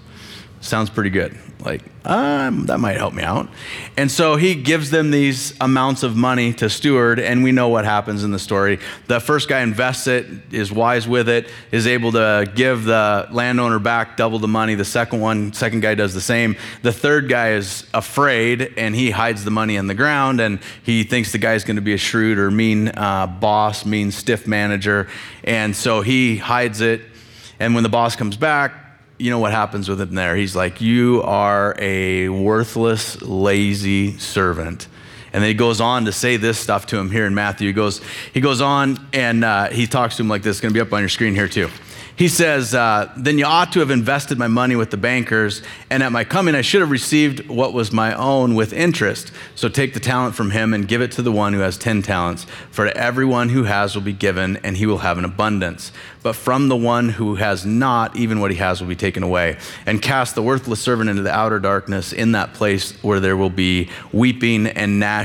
Sounds 0.60 0.89
pretty 0.89 1.10
good 1.10 1.36
like, 1.63 1.82
um, 2.04 2.65
that 2.65 2.80
might 2.80 2.97
help 2.97 3.13
me 3.13 3.21
out. 3.21 3.47
And 3.95 4.10
so 4.10 4.36
he 4.36 4.56
gives 4.56 4.89
them 4.89 5.12
these 5.12 5.54
amounts 5.62 6.02
of 6.02 6.15
money 6.15 6.52
to 6.54 6.69
steward, 6.69 7.19
and 7.19 7.43
we 7.43 7.52
know 7.52 7.69
what 7.69 7.86
happens 7.86 8.24
in 8.24 8.32
the 8.32 8.39
story. 8.39 8.80
The 9.08 9.19
first 9.19 9.47
guy 9.47 9.62
invests 9.62 10.08
it, 10.08 10.26
is 10.52 10.71
wise 10.71 11.08
with 11.08 11.30
it, 11.30 11.47
is 11.71 11.86
able 11.86 12.12
to 12.13 12.52
give 12.56 12.86
the 12.86 13.28
landowner 13.32 13.78
back 13.78 14.17
double 14.17 14.39
the 14.39 14.47
money. 14.47 14.74
The 14.74 14.86
second 14.86 15.19
one, 15.19 15.54
second 15.54 15.82
guy 15.82 15.93
does 15.93 16.13
the 16.13 16.21
same. 16.21 16.56
The 16.82 16.91
third 16.91 17.30
guy 17.30 17.52
is 17.52 17.86
afraid, 17.93 18.74
and 18.78 18.95
he 18.95 19.12
hides 19.12 19.43
the 19.45 19.52
money 19.52 19.76
in 19.76 19.88
the 19.88 19.95
ground, 19.95 20.41
and 20.41 20.60
he 20.84 21.04
thinks 21.04 21.32
the 21.32 21.38
guy's 21.38 21.63
going 21.63 21.76
to 21.76 21.82
be 21.82 21.93
a 21.93 21.97
shrewd 21.97 22.39
or 22.39 22.50
mean 22.50 22.88
uh, 22.89 23.28
boss, 23.28 23.86
mean 23.86 24.12
stiff 24.12 24.47
manager, 24.47 25.08
and 25.43 25.76
so 25.76 26.02
he 26.02 26.38
hides 26.38 26.82
it. 26.82 27.02
And 27.60 27.76
when 27.76 27.84
the 27.84 27.89
boss 27.89 28.15
comes 28.15 28.38
back, 28.38 28.80
you 29.21 29.29
know 29.29 29.39
what 29.39 29.51
happens 29.51 29.88
with 29.88 30.01
him 30.01 30.15
there. 30.15 30.36
He's 30.36 30.55
like, 30.55 30.81
You 30.81 31.21
are 31.23 31.75
a 31.77 32.29
worthless, 32.29 33.21
lazy 33.21 34.17
servant. 34.17 34.88
And 35.33 35.41
then 35.41 35.49
he 35.49 35.53
goes 35.53 35.79
on 35.79 36.05
to 36.05 36.11
say 36.11 36.37
this 36.37 36.59
stuff 36.59 36.85
to 36.87 36.97
him 36.97 37.09
here 37.09 37.25
in 37.25 37.33
Matthew. 37.33 37.67
He 37.67 37.73
goes, 37.73 38.01
he 38.33 38.41
goes 38.41 38.61
on 38.61 38.97
and 39.13 39.43
uh, 39.43 39.69
he 39.69 39.87
talks 39.87 40.17
to 40.17 40.23
him 40.23 40.29
like 40.29 40.43
this. 40.43 40.57
It's 40.57 40.61
going 40.61 40.73
to 40.73 40.77
be 40.77 40.81
up 40.81 40.91
on 40.93 40.99
your 40.99 41.09
screen 41.09 41.35
here 41.35 41.47
too. 41.47 41.69
He 42.15 42.27
says, 42.27 42.75
uh, 42.75 43.11
Then 43.17 43.39
you 43.39 43.45
ought 43.45 43.71
to 43.73 43.79
have 43.79 43.89
invested 43.89 44.37
my 44.37 44.47
money 44.47 44.75
with 44.75 44.91
the 44.91 44.97
bankers, 44.97 45.63
and 45.89 46.03
at 46.03 46.11
my 46.11 46.23
coming 46.23 46.53
I 46.53 46.61
should 46.61 46.81
have 46.81 46.91
received 46.91 47.47
what 47.47 47.73
was 47.73 47.91
my 47.91 48.13
own 48.13 48.53
with 48.53 48.73
interest. 48.73 49.31
So 49.55 49.69
take 49.69 49.95
the 49.95 49.99
talent 49.99 50.35
from 50.35 50.51
him 50.51 50.73
and 50.73 50.87
give 50.87 51.01
it 51.01 51.11
to 51.13 51.23
the 51.23 51.31
one 51.31 51.53
who 51.53 51.61
has 51.61 51.79
10 51.79 52.03
talents. 52.03 52.45
For 52.69 52.85
to 52.85 52.95
everyone 52.95 53.49
who 53.49 53.63
has 53.63 53.95
will 53.95 54.03
be 54.03 54.13
given, 54.13 54.57
and 54.57 54.77
he 54.77 54.85
will 54.85 54.99
have 54.99 55.17
an 55.17 55.25
abundance. 55.25 55.91
But 56.21 56.35
from 56.35 56.67
the 56.67 56.75
one 56.75 57.09
who 57.09 57.35
has 57.35 57.65
not, 57.65 58.15
even 58.15 58.39
what 58.39 58.51
he 58.51 58.57
has 58.57 58.79
will 58.79 58.87
be 58.87 58.95
taken 58.95 59.23
away. 59.23 59.57
And 59.87 59.99
cast 59.99 60.35
the 60.35 60.43
worthless 60.43 60.79
servant 60.79 61.09
into 61.09 61.23
the 61.23 61.33
outer 61.33 61.59
darkness, 61.59 62.13
in 62.13 62.33
that 62.33 62.53
place 62.53 62.91
where 63.03 63.19
there 63.19 63.35
will 63.35 63.49
be 63.49 63.89
weeping 64.13 64.67
and 64.67 64.99
gnashing 64.99 65.20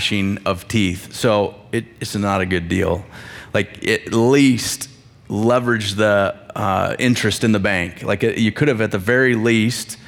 of 0.46 0.68
teeth. 0.68 1.14
So 1.14 1.54
it, 1.72 1.85
it's 2.00 2.14
not 2.14 2.40
a 2.40 2.46
good 2.46 2.68
deal. 2.68 3.04
Like, 3.54 3.87
at 3.87 4.12
least 4.12 4.88
leverage 5.28 5.94
the 5.94 6.35
uh, 6.54 6.96
interest 6.98 7.44
in 7.44 7.52
the 7.52 7.59
bank. 7.59 8.02
Like 8.02 8.22
you 8.22 8.52
could 8.52 8.68
have, 8.68 8.80
at 8.80 8.90
the 8.90 8.98
very 8.98 9.35
least, 9.35 9.98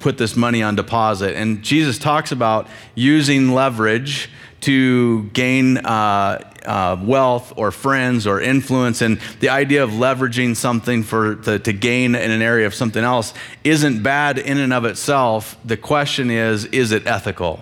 put 0.00 0.18
this 0.18 0.36
money 0.36 0.62
on 0.62 0.76
deposit. 0.76 1.36
And 1.36 1.62
Jesus 1.62 1.98
talks 1.98 2.32
about 2.32 2.68
using 2.94 3.52
leverage 3.52 4.30
to 4.60 5.24
gain 5.30 5.78
uh, 5.78 6.52
uh, 6.64 6.96
wealth 7.02 7.52
or 7.56 7.70
friends 7.70 8.26
or 8.26 8.40
influence. 8.40 9.02
And 9.02 9.20
the 9.40 9.48
idea 9.50 9.84
of 9.84 9.90
leveraging 9.90 10.56
something 10.56 11.02
for 11.02 11.36
to, 11.36 11.58
to 11.58 11.72
gain 11.72 12.14
in 12.14 12.30
an 12.30 12.42
area 12.42 12.66
of 12.66 12.74
something 12.74 13.04
else 13.04 13.34
isn't 13.64 14.02
bad 14.02 14.38
in 14.38 14.58
and 14.58 14.72
of 14.72 14.84
itself. 14.84 15.56
The 15.64 15.76
question 15.76 16.30
is, 16.30 16.64
is 16.66 16.92
it 16.92 17.06
ethical? 17.06 17.60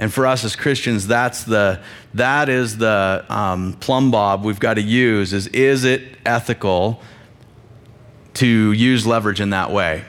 And 0.00 0.10
for 0.12 0.26
us 0.26 0.44
as 0.44 0.56
Christians, 0.56 1.06
that's 1.06 1.44
the 1.44 1.78
that 2.14 2.48
is 2.48 2.78
the 2.78 3.24
um, 3.28 3.74
plumb 3.74 4.10
bob 4.10 4.44
we've 4.44 4.58
got 4.58 4.74
to 4.74 4.82
use. 4.82 5.34
Is 5.34 5.46
is 5.48 5.84
it 5.84 6.16
ethical 6.24 7.02
to 8.34 8.72
use 8.72 9.06
leverage 9.06 9.42
in 9.42 9.50
that 9.50 9.70
way? 9.70 10.02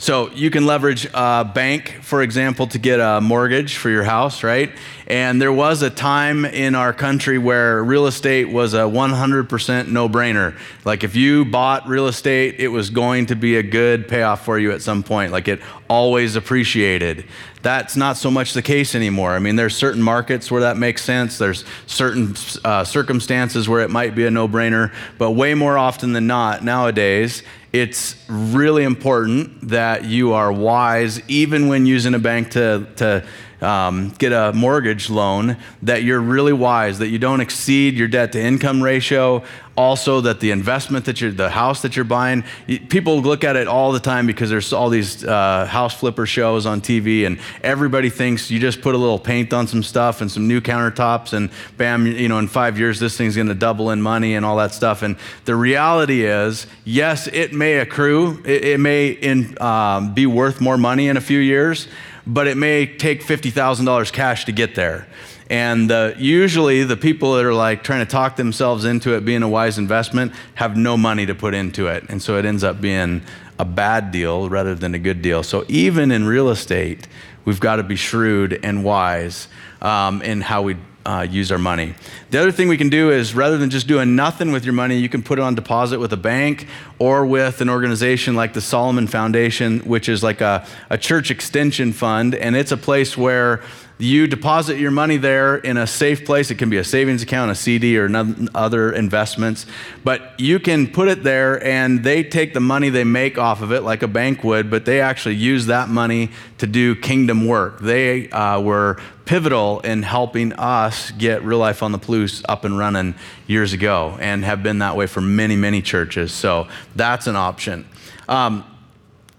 So 0.00 0.30
you 0.30 0.48
can 0.48 0.64
leverage 0.64 1.06
a 1.12 1.44
bank, 1.44 1.98
for 2.00 2.22
example, 2.22 2.66
to 2.68 2.78
get 2.78 3.00
a 3.00 3.20
mortgage 3.20 3.76
for 3.76 3.90
your 3.90 4.02
house, 4.02 4.42
right? 4.42 4.72
And 5.06 5.42
there 5.42 5.52
was 5.52 5.82
a 5.82 5.90
time 5.90 6.46
in 6.46 6.74
our 6.74 6.94
country 6.94 7.36
where 7.36 7.84
real 7.84 8.06
estate 8.06 8.46
was 8.46 8.72
a 8.72 8.78
100% 8.78 9.88
no 9.88 10.08
brainer. 10.08 10.58
Like 10.86 11.04
if 11.04 11.16
you 11.16 11.44
bought 11.44 11.86
real 11.86 12.06
estate, 12.06 12.54
it 12.58 12.68
was 12.68 12.88
going 12.88 13.26
to 13.26 13.36
be 13.36 13.56
a 13.56 13.62
good 13.62 14.08
payoff 14.08 14.42
for 14.42 14.58
you 14.58 14.72
at 14.72 14.80
some 14.80 15.02
point. 15.02 15.32
Like 15.32 15.48
it 15.48 15.60
always 15.86 16.34
appreciated. 16.34 17.26
That's 17.60 17.94
not 17.94 18.16
so 18.16 18.30
much 18.30 18.54
the 18.54 18.62
case 18.62 18.94
anymore. 18.94 19.32
I 19.32 19.38
mean, 19.38 19.56
there's 19.56 19.76
certain 19.76 20.00
markets 20.00 20.50
where 20.50 20.62
that 20.62 20.78
makes 20.78 21.04
sense. 21.04 21.36
There's 21.36 21.66
certain 21.86 22.34
uh, 22.64 22.84
circumstances 22.84 23.68
where 23.68 23.80
it 23.80 23.90
might 23.90 24.14
be 24.14 24.24
a 24.24 24.30
no 24.30 24.48
brainer. 24.48 24.94
But 25.18 25.32
way 25.32 25.52
more 25.52 25.76
often 25.76 26.14
than 26.14 26.26
not, 26.26 26.64
nowadays, 26.64 27.42
it's 27.72 28.16
really 28.28 28.82
important 28.82 29.68
that 29.68 30.04
you 30.04 30.32
are 30.32 30.52
wise, 30.52 31.20
even 31.28 31.68
when 31.68 31.86
using 31.86 32.14
a 32.14 32.18
bank 32.18 32.50
to, 32.52 32.86
to 32.96 33.24
um, 33.60 34.10
get 34.18 34.32
a 34.32 34.52
mortgage 34.52 35.10
loan, 35.10 35.56
that 35.82 36.02
you're 36.02 36.20
really 36.20 36.52
wise, 36.52 36.98
that 36.98 37.08
you 37.08 37.18
don't 37.18 37.40
exceed 37.40 37.94
your 37.94 38.08
debt 38.08 38.32
to 38.32 38.40
income 38.40 38.82
ratio. 38.82 39.42
Also, 39.76 40.20
that 40.20 40.40
the 40.40 40.50
investment 40.50 41.06
that 41.06 41.22
you're, 41.22 41.30
the 41.30 41.48
house 41.48 41.80
that 41.82 41.96
you're 41.96 42.04
buying, 42.04 42.44
people 42.90 43.22
look 43.22 43.44
at 43.44 43.56
it 43.56 43.66
all 43.66 43.92
the 43.92 44.00
time 44.00 44.26
because 44.26 44.50
there's 44.50 44.74
all 44.74 44.90
these 44.90 45.24
uh, 45.24 45.64
house 45.64 45.94
flipper 45.94 46.26
shows 46.26 46.66
on 46.66 46.82
TV, 46.82 47.24
and 47.24 47.38
everybody 47.62 48.10
thinks 48.10 48.50
you 48.50 48.58
just 48.58 48.82
put 48.82 48.94
a 48.94 48.98
little 48.98 49.18
paint 49.18 49.54
on 49.54 49.66
some 49.66 49.82
stuff 49.82 50.20
and 50.20 50.30
some 50.30 50.46
new 50.46 50.60
countertops, 50.60 51.32
and 51.32 51.50
bam, 51.78 52.06
you 52.06 52.28
know, 52.28 52.38
in 52.38 52.46
five 52.46 52.78
years 52.78 53.00
this 53.00 53.16
thing's 53.16 53.36
going 53.36 53.48
to 53.48 53.54
double 53.54 53.90
in 53.90 54.02
money 54.02 54.34
and 54.34 54.44
all 54.44 54.56
that 54.56 54.74
stuff. 54.74 55.02
And 55.02 55.16
the 55.46 55.56
reality 55.56 56.24
is, 56.24 56.66
yes, 56.84 57.26
it 57.28 57.54
may 57.54 57.78
accrue, 57.78 58.42
it, 58.44 58.64
it 58.64 58.80
may 58.80 59.08
in, 59.08 59.56
um, 59.62 60.12
be 60.12 60.26
worth 60.26 60.60
more 60.60 60.76
money 60.76 61.08
in 61.08 61.16
a 61.16 61.22
few 61.22 61.38
years 61.38 61.88
but 62.30 62.46
it 62.46 62.56
may 62.56 62.86
take 62.86 63.24
$50,000 63.24 64.12
cash 64.12 64.44
to 64.44 64.52
get 64.52 64.76
there. 64.76 65.08
And 65.50 65.90
uh, 65.90 66.12
usually, 66.16 66.84
the 66.84 66.96
people 66.96 67.34
that 67.34 67.44
are 67.44 67.52
like 67.52 67.82
trying 67.82 68.06
to 68.06 68.10
talk 68.10 68.36
themselves 68.36 68.84
into 68.84 69.16
it 69.16 69.24
being 69.24 69.42
a 69.42 69.48
wise 69.48 69.78
investment 69.78 70.32
have 70.54 70.76
no 70.76 70.96
money 70.96 71.26
to 71.26 71.34
put 71.34 71.54
into 71.54 71.88
it. 71.88 72.04
And 72.08 72.22
so 72.22 72.38
it 72.38 72.44
ends 72.44 72.62
up 72.62 72.80
being 72.80 73.22
a 73.58 73.64
bad 73.64 74.12
deal 74.12 74.48
rather 74.48 74.76
than 74.76 74.94
a 74.94 74.98
good 74.98 75.22
deal. 75.22 75.42
So, 75.42 75.64
even 75.66 76.12
in 76.12 76.24
real 76.24 76.50
estate, 76.50 77.08
we've 77.44 77.58
got 77.58 77.76
to 77.76 77.82
be 77.82 77.96
shrewd 77.96 78.60
and 78.62 78.84
wise 78.84 79.48
um, 79.82 80.22
in 80.22 80.40
how 80.40 80.62
we 80.62 80.76
uh, 81.04 81.26
use 81.28 81.50
our 81.50 81.58
money. 81.58 81.94
The 82.30 82.38
other 82.38 82.52
thing 82.52 82.68
we 82.68 82.76
can 82.76 82.90
do 82.90 83.10
is 83.10 83.34
rather 83.34 83.58
than 83.58 83.70
just 83.70 83.88
doing 83.88 84.14
nothing 84.14 84.52
with 84.52 84.64
your 84.64 84.72
money, 84.72 84.96
you 84.96 85.08
can 85.08 85.20
put 85.20 85.40
it 85.40 85.42
on 85.42 85.56
deposit 85.56 85.98
with 85.98 86.12
a 86.12 86.16
bank 86.16 86.68
or 87.00 87.26
with 87.26 87.60
an 87.60 87.68
organization 87.68 88.36
like 88.36 88.52
the 88.52 88.60
Solomon 88.60 89.08
Foundation, 89.08 89.80
which 89.80 90.08
is 90.08 90.22
like 90.22 90.40
a, 90.40 90.64
a 90.90 90.96
church 90.96 91.32
extension 91.32 91.92
fund. 91.92 92.36
And 92.36 92.54
it's 92.54 92.70
a 92.70 92.76
place 92.76 93.16
where 93.16 93.62
you 94.00 94.26
deposit 94.26 94.78
your 94.78 94.90
money 94.90 95.16
there 95.16 95.56
in 95.56 95.76
a 95.76 95.86
safe 95.86 96.24
place. 96.24 96.50
It 96.50 96.54
can 96.54 96.70
be 96.70 96.78
a 96.78 96.84
savings 96.84 97.22
account, 97.22 97.50
a 97.50 97.54
CD, 97.54 97.98
or 97.98 98.08
other 98.54 98.92
investments. 98.92 99.66
But 100.04 100.38
you 100.38 100.58
can 100.58 100.86
put 100.86 101.08
it 101.08 101.22
there, 101.22 101.62
and 101.62 102.02
they 102.02 102.22
take 102.24 102.54
the 102.54 102.60
money 102.60 102.88
they 102.88 103.04
make 103.04 103.38
off 103.38 103.60
of 103.60 103.72
it, 103.72 103.82
like 103.82 104.02
a 104.02 104.08
bank 104.08 104.42
would, 104.42 104.70
but 104.70 104.86
they 104.86 105.00
actually 105.00 105.34
use 105.34 105.66
that 105.66 105.88
money 105.88 106.30
to 106.58 106.66
do 106.66 106.96
kingdom 106.96 107.46
work. 107.46 107.80
They 107.80 108.30
uh, 108.30 108.60
were 108.60 108.98
pivotal 109.26 109.80
in 109.80 110.02
helping 110.02 110.52
us 110.54 111.10
get 111.12 111.44
Real 111.44 111.58
Life 111.58 111.82
on 111.82 111.92
the 111.92 111.98
Palouse 111.98 112.19
up 112.48 112.64
and 112.64 112.76
running 112.76 113.14
years 113.46 113.72
ago, 113.72 114.16
and 114.20 114.44
have 114.44 114.62
been 114.62 114.78
that 114.78 114.96
way 114.96 115.06
for 115.06 115.20
many, 115.20 115.56
many 115.56 115.82
churches. 115.82 116.32
So 116.32 116.68
that's 116.96 117.26
an 117.26 117.36
option. 117.36 117.86
Um, 118.28 118.64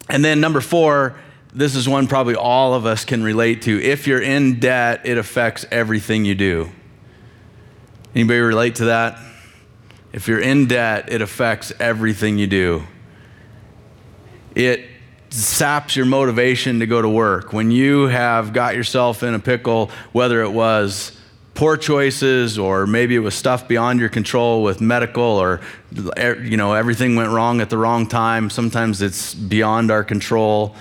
and 0.09 0.23
then 0.23 0.41
number 0.41 0.61
four, 0.61 1.17
this 1.53 1.75
is 1.75 1.87
one 1.87 2.07
probably 2.07 2.35
all 2.35 2.73
of 2.73 2.85
us 2.85 3.05
can 3.05 3.23
relate 3.23 3.63
to. 3.63 3.81
If 3.81 4.07
you're 4.07 4.21
in 4.21 4.59
debt, 4.59 5.01
it 5.05 5.17
affects 5.17 5.65
everything 5.71 6.25
you 6.25 6.35
do. 6.35 6.71
Anybody 8.15 8.39
relate 8.39 8.75
to 8.75 8.85
that? 8.85 9.19
If 10.13 10.27
you're 10.27 10.39
in 10.41 10.67
debt, 10.67 11.11
it 11.11 11.21
affects 11.21 11.71
everything 11.79 12.37
you 12.37 12.47
do. 12.47 12.83
It 14.55 14.87
saps 15.29 15.95
your 15.95 16.05
motivation 16.05 16.79
to 16.79 16.85
go 16.85 17.01
to 17.01 17.07
work. 17.07 17.53
When 17.53 17.71
you 17.71 18.07
have 18.07 18.51
got 18.51 18.75
yourself 18.75 19.23
in 19.23 19.33
a 19.33 19.39
pickle, 19.39 19.89
whether 20.11 20.41
it 20.41 20.51
was 20.51 21.17
poor 21.53 21.77
choices 21.77 22.57
or 22.57 22.87
maybe 22.87 23.15
it 23.15 23.19
was 23.19 23.35
stuff 23.35 23.67
beyond 23.67 23.99
your 23.99 24.09
control 24.09 24.63
with 24.63 24.81
medical 24.81 25.23
or 25.23 25.59
er, 26.17 26.41
you 26.41 26.55
know 26.55 26.73
everything 26.73 27.15
went 27.15 27.29
wrong 27.29 27.59
at 27.59 27.69
the 27.69 27.77
wrong 27.77 28.07
time 28.07 28.49
sometimes 28.49 29.01
it's 29.01 29.33
beyond 29.33 29.91
our 29.91 30.03
control 30.03 30.75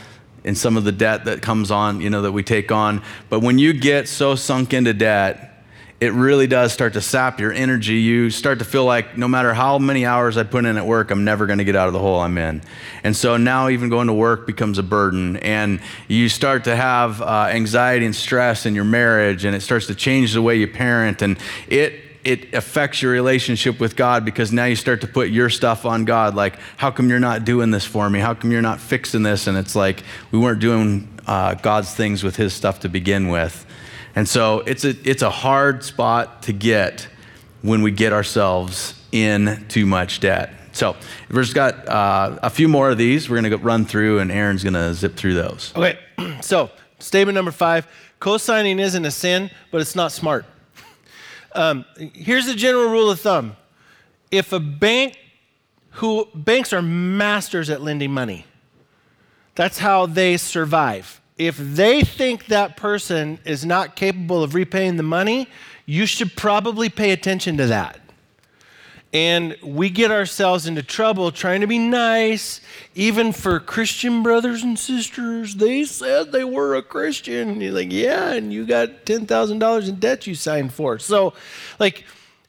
in 0.44 0.54
some 0.54 0.76
of 0.76 0.84
the 0.84 0.92
debt 0.92 1.24
that 1.26 1.42
comes 1.42 1.70
on, 1.70 2.00
you 2.00 2.10
know, 2.10 2.22
that 2.22 2.32
we 2.32 2.42
take 2.42 2.72
on. 2.72 3.02
But 3.28 3.40
when 3.40 3.58
you 3.58 3.72
get 3.72 4.08
so 4.08 4.34
sunk 4.34 4.72
into 4.72 4.94
debt, 4.94 5.49
it 6.00 6.14
really 6.14 6.46
does 6.46 6.72
start 6.72 6.94
to 6.94 7.00
sap 7.02 7.38
your 7.40 7.52
energy. 7.52 7.96
You 7.96 8.30
start 8.30 8.58
to 8.60 8.64
feel 8.64 8.86
like 8.86 9.18
no 9.18 9.28
matter 9.28 9.52
how 9.52 9.78
many 9.78 10.06
hours 10.06 10.38
I 10.38 10.44
put 10.44 10.64
in 10.64 10.78
at 10.78 10.86
work, 10.86 11.10
I'm 11.10 11.24
never 11.24 11.44
going 11.44 11.58
to 11.58 11.64
get 11.64 11.76
out 11.76 11.88
of 11.88 11.92
the 11.92 11.98
hole 11.98 12.20
I'm 12.20 12.38
in. 12.38 12.62
And 13.04 13.14
so 13.14 13.36
now 13.36 13.68
even 13.68 13.90
going 13.90 14.06
to 14.06 14.14
work 14.14 14.46
becomes 14.46 14.78
a 14.78 14.82
burden. 14.82 15.36
And 15.36 15.80
you 16.08 16.30
start 16.30 16.64
to 16.64 16.74
have 16.74 17.20
uh, 17.20 17.48
anxiety 17.50 18.06
and 18.06 18.16
stress 18.16 18.64
in 18.64 18.74
your 18.74 18.84
marriage, 18.84 19.44
and 19.44 19.54
it 19.54 19.60
starts 19.60 19.88
to 19.88 19.94
change 19.94 20.32
the 20.32 20.40
way 20.40 20.56
you 20.56 20.66
parent. 20.66 21.20
And 21.20 21.38
it 21.68 22.04
it 22.22 22.52
affects 22.52 23.00
your 23.00 23.12
relationship 23.12 23.80
with 23.80 23.96
God 23.96 24.26
because 24.26 24.52
now 24.52 24.66
you 24.66 24.76
start 24.76 25.00
to 25.00 25.06
put 25.06 25.30
your 25.30 25.48
stuff 25.48 25.86
on 25.86 26.04
God. 26.04 26.34
Like, 26.34 26.58
how 26.76 26.90
come 26.90 27.08
you're 27.08 27.18
not 27.18 27.46
doing 27.46 27.70
this 27.70 27.86
for 27.86 28.10
me? 28.10 28.18
How 28.18 28.34
come 28.34 28.52
you're 28.52 28.60
not 28.60 28.78
fixing 28.78 29.22
this? 29.22 29.46
And 29.46 29.56
it's 29.56 29.74
like 29.74 30.02
we 30.30 30.38
weren't 30.38 30.60
doing 30.60 31.08
uh, 31.26 31.54
God's 31.54 31.94
things 31.94 32.22
with 32.22 32.36
His 32.36 32.52
stuff 32.52 32.80
to 32.80 32.88
begin 32.88 33.28
with. 33.28 33.66
And 34.14 34.28
so 34.28 34.60
it's 34.60 34.84
a, 34.84 34.94
it's 35.08 35.22
a 35.22 35.30
hard 35.30 35.84
spot 35.84 36.42
to 36.44 36.52
get 36.52 37.08
when 37.62 37.82
we 37.82 37.90
get 37.90 38.12
ourselves 38.12 38.94
in 39.12 39.64
too 39.68 39.86
much 39.86 40.20
debt. 40.20 40.50
So 40.72 40.96
we've 41.28 41.42
just 41.42 41.54
got 41.54 41.88
uh, 41.88 42.38
a 42.42 42.50
few 42.50 42.68
more 42.68 42.90
of 42.90 42.98
these. 42.98 43.28
We're 43.28 43.40
going 43.40 43.50
to 43.50 43.56
run 43.58 43.84
through, 43.84 44.20
and 44.20 44.30
Aaron's 44.30 44.62
going 44.62 44.74
to 44.74 44.94
zip 44.94 45.16
through 45.16 45.34
those. 45.34 45.72
Okay. 45.76 45.98
So, 46.42 46.70
statement 46.98 47.34
number 47.34 47.50
five 47.50 47.86
co 48.18 48.36
signing 48.36 48.78
isn't 48.78 49.04
a 49.04 49.10
sin, 49.10 49.50
but 49.70 49.80
it's 49.80 49.94
not 49.94 50.12
smart. 50.12 50.46
Um, 51.54 51.84
here's 52.14 52.46
the 52.46 52.54
general 52.54 52.90
rule 52.90 53.10
of 53.10 53.20
thumb 53.20 53.56
if 54.30 54.52
a 54.52 54.60
bank 54.60 55.18
who 55.94 56.28
banks 56.34 56.72
are 56.72 56.82
masters 56.82 57.68
at 57.68 57.80
lending 57.80 58.12
money 58.12 58.46
that's 59.54 59.78
how 59.78 60.06
they 60.06 60.36
survive 60.36 61.19
if 61.40 61.56
they 61.56 62.02
think 62.02 62.46
that 62.46 62.76
person 62.76 63.38
is 63.46 63.64
not 63.64 63.96
capable 63.96 64.42
of 64.42 64.54
repaying 64.54 64.96
the 64.96 65.02
money 65.02 65.48
you 65.86 66.04
should 66.06 66.36
probably 66.36 66.88
pay 66.88 67.10
attention 67.10 67.56
to 67.56 67.66
that 67.66 68.00
and 69.12 69.56
we 69.62 69.90
get 69.90 70.12
ourselves 70.12 70.66
into 70.66 70.82
trouble 70.82 71.32
trying 71.32 71.62
to 71.62 71.66
be 71.66 71.78
nice, 71.78 72.60
even 72.94 73.32
for 73.32 73.58
Christian 73.58 74.22
brothers 74.22 74.62
and 74.62 74.78
sisters. 74.78 75.56
They 75.56 75.84
said 75.84 76.30
they 76.30 76.44
were 76.44 76.76
a 76.76 76.82
Christian. 76.82 77.48
And 77.48 77.62
you're 77.62 77.72
like, 77.72 77.90
yeah, 77.90 78.32
and 78.32 78.52
you 78.52 78.64
got 78.64 79.04
$10,000 79.06 79.88
in 79.88 79.94
debt 79.96 80.28
you 80.28 80.36
signed 80.36 80.72
for. 80.72 81.00
So, 81.00 81.34
like, 81.80 82.04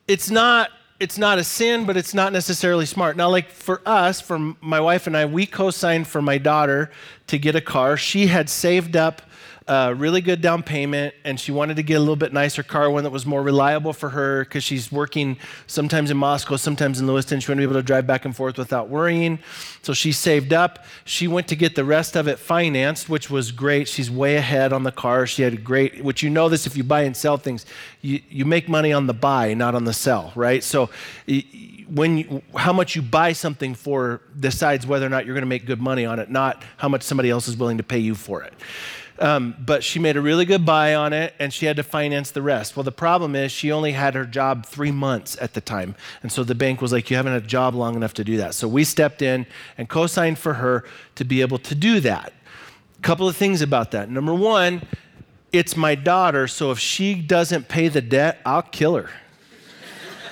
it's 0.08 0.30
not. 0.30 0.69
It's 1.02 1.18
not 1.18 1.40
a 1.40 1.44
sin, 1.44 1.86
but 1.86 1.98
it's 1.98 2.14
not 2.14 2.32
necessarily 2.32 2.86
smart. 2.86 3.18
Now, 3.18 3.28
like 3.28 3.50
for 3.50 3.82
us, 3.88 4.22
for 4.22 4.38
my 4.62 4.80
wife 4.80 5.08
and 5.08 5.18
I, 5.18 5.26
we 5.26 5.48
co 5.48 5.72
signed 5.72 6.08
for 6.08 6.22
my 6.22 6.38
daughter 6.38 6.92
to 7.26 7.40
get 7.40 7.56
a 7.56 7.62
car. 7.62 7.98
She 7.98 8.28
had 8.28 8.52
saved 8.52 8.96
up 8.96 9.24
really 9.67 10.21
good 10.21 10.41
down 10.41 10.63
payment, 10.63 11.13
and 11.24 11.39
she 11.39 11.52
wanted 11.52 11.76
to 11.78 11.84
get 11.84 11.95
a 11.95 12.00
little 12.00 12.15
bit 12.15 12.34
nicer 12.34 12.63
car, 12.63 12.89
one 12.89 13.04
that 13.04 13.10
was 13.10 13.26
more 13.26 13.41
reliable 13.41 13.93
for 13.93 14.10
her 14.10 14.43
because 14.43 14.63
she's 14.63 14.91
working 14.91 15.38
sometimes 15.67 16.12
in 16.12 16.17
Moscow, 16.17 16.56
sometimes 16.56 17.00
in 17.00 17.08
Lewiston. 17.08 17.39
She 17.39 17.52
wanted 17.52 17.62
to 17.62 17.67
be 17.67 17.71
able 17.71 17.82
to 17.82 17.86
drive 17.86 18.08
back 18.08 18.26
and 18.26 18.36
forth 18.36 18.58
without 18.58 18.89
worrying. 18.89 19.39
So 19.82 19.93
she 19.93 20.12
saved 20.12 20.54
up. 20.54 20.86
She 21.06 21.28
went 21.28 21.47
to 21.47 21.56
get 21.56 21.76
the 21.76 21.86
rest 21.86 22.15
of 22.15 22.28
it 22.28 22.39
financed, 22.39 23.10
which 23.10 23.30
was 23.30 23.52
great. 23.52 23.88
She's 23.88 24.12
way 24.12 24.36
ahead 24.36 24.74
on 24.74 24.84
the 24.84 24.91
car. 24.91 25.26
She 25.28 25.41
had 25.43 25.54
a 25.54 25.58
great, 25.58 26.04
which 26.04 26.24
you 26.24 26.30
know 26.30 26.50
this 26.50 26.67
if 26.67 26.76
you 26.76 26.84
buy 26.84 27.04
and 27.04 27.15
sell 27.15 27.38
things, 27.38 27.65
you, 28.02 28.21
you 28.30 28.45
make 28.45 28.67
money 28.67 28.93
on 28.93 29.08
the 29.08 29.13
buy, 29.13 29.54
not 29.54 29.76
on 29.76 29.86
the 29.86 29.93
sell, 29.93 30.32
right? 30.36 30.63
So 30.63 30.89
when 31.93 32.17
you, 32.17 32.41
how 32.56 32.74
much 32.74 32.95
you 32.95 33.02
buy 33.02 33.34
something 33.34 33.76
for 33.76 34.21
decides 34.39 34.88
whether 34.88 35.06
or 35.06 35.10
not 35.10 35.26
you're 35.26 35.36
going 35.36 35.43
to 35.43 35.47
make 35.47 35.65
good 35.65 35.82
money 35.82 36.06
on 36.06 36.19
it, 36.19 36.30
not 36.30 36.63
how 36.78 36.88
much 36.88 37.04
somebody 37.04 37.30
else 37.30 37.47
is 37.47 37.58
willing 37.58 37.78
to 37.78 37.84
pay 37.84 38.00
you 38.00 38.15
for 38.15 38.41
it. 38.43 38.54
Um, 39.19 39.56
but 39.60 39.84
she 39.84 40.00
made 40.00 40.17
a 40.17 40.21
really 40.21 40.45
good 40.45 40.65
buy 40.65 40.95
on 40.95 41.13
it 41.13 41.34
and 41.38 41.54
she 41.54 41.65
had 41.65 41.76
to 41.76 41.84
finance 41.84 42.32
the 42.32 42.41
rest. 42.41 42.76
Well, 42.76 42.84
the 42.84 42.91
problem 42.91 43.36
is 43.36 43.52
she 43.52 43.71
only 43.71 43.91
had 43.91 44.15
her 44.15 44.26
job 44.26 44.65
three 44.65 44.91
months 44.91 45.38
at 45.39 45.54
the 45.54 45.62
time. 45.62 45.95
And 46.24 46.32
so 46.32 46.43
the 46.43 46.56
bank 46.56 46.82
was 46.82 46.91
like, 46.91 47.10
You 47.10 47.17
haven't 47.17 47.34
had 47.34 47.43
a 47.43 47.47
job 47.47 47.76
long 47.76 47.95
enough 47.95 48.13
to 48.15 48.24
do 48.24 48.38
that. 48.38 48.56
So 48.56 48.67
we 48.67 48.84
stepped 48.84 49.21
in 49.21 49.45
and 49.78 49.89
co 49.89 50.08
signed 50.08 50.39
for 50.39 50.56
her 50.56 50.86
to 51.15 51.24
be 51.24 51.41
able 51.41 51.60
to 51.60 51.76
do 51.76 52.00
that. 52.00 52.34
A 52.97 53.02
couple 53.02 53.28
of 53.28 53.36
things 53.36 53.62
about 53.62 53.91
that. 53.91 54.10
Number 54.10 54.34
one, 54.34 54.82
it's 55.52 55.76
my 55.76 55.95
daughter, 55.95 56.47
so 56.47 56.71
if 56.71 56.80
she 56.80 57.15
doesn't 57.15 57.67
pay 57.67 57.89
the 57.89 58.02
debt, 58.02 58.39
I'll 58.45 58.62
kill 58.62 58.95
her. 58.95 59.10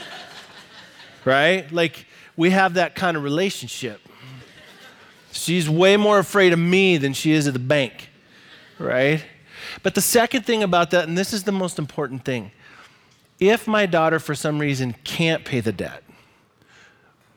right? 1.25 1.69
Like, 1.71 2.05
we 2.37 2.51
have 2.51 2.75
that 2.75 2.95
kind 2.95 3.17
of 3.17 3.23
relationship. 3.23 3.99
She's 5.31 5.69
way 5.69 5.97
more 5.97 6.19
afraid 6.19 6.53
of 6.53 6.59
me 6.59 6.97
than 6.97 7.13
she 7.13 7.33
is 7.33 7.47
of 7.47 7.53
the 7.53 7.59
bank 7.59 8.08
right? 8.79 9.23
But 9.83 9.95
the 9.95 10.01
second 10.01 10.45
thing 10.45 10.63
about 10.63 10.91
that, 10.91 11.07
and 11.07 11.17
this 11.17 11.33
is 11.33 11.43
the 11.43 11.51
most 11.51 11.77
important 11.77 12.25
thing 12.25 12.51
if 13.39 13.67
my 13.67 13.85
daughter 13.85 14.19
for 14.19 14.35
some 14.35 14.59
reason 14.59 14.93
can't 15.05 15.45
pay 15.45 15.61
the 15.61 15.71
debt, 15.71 16.03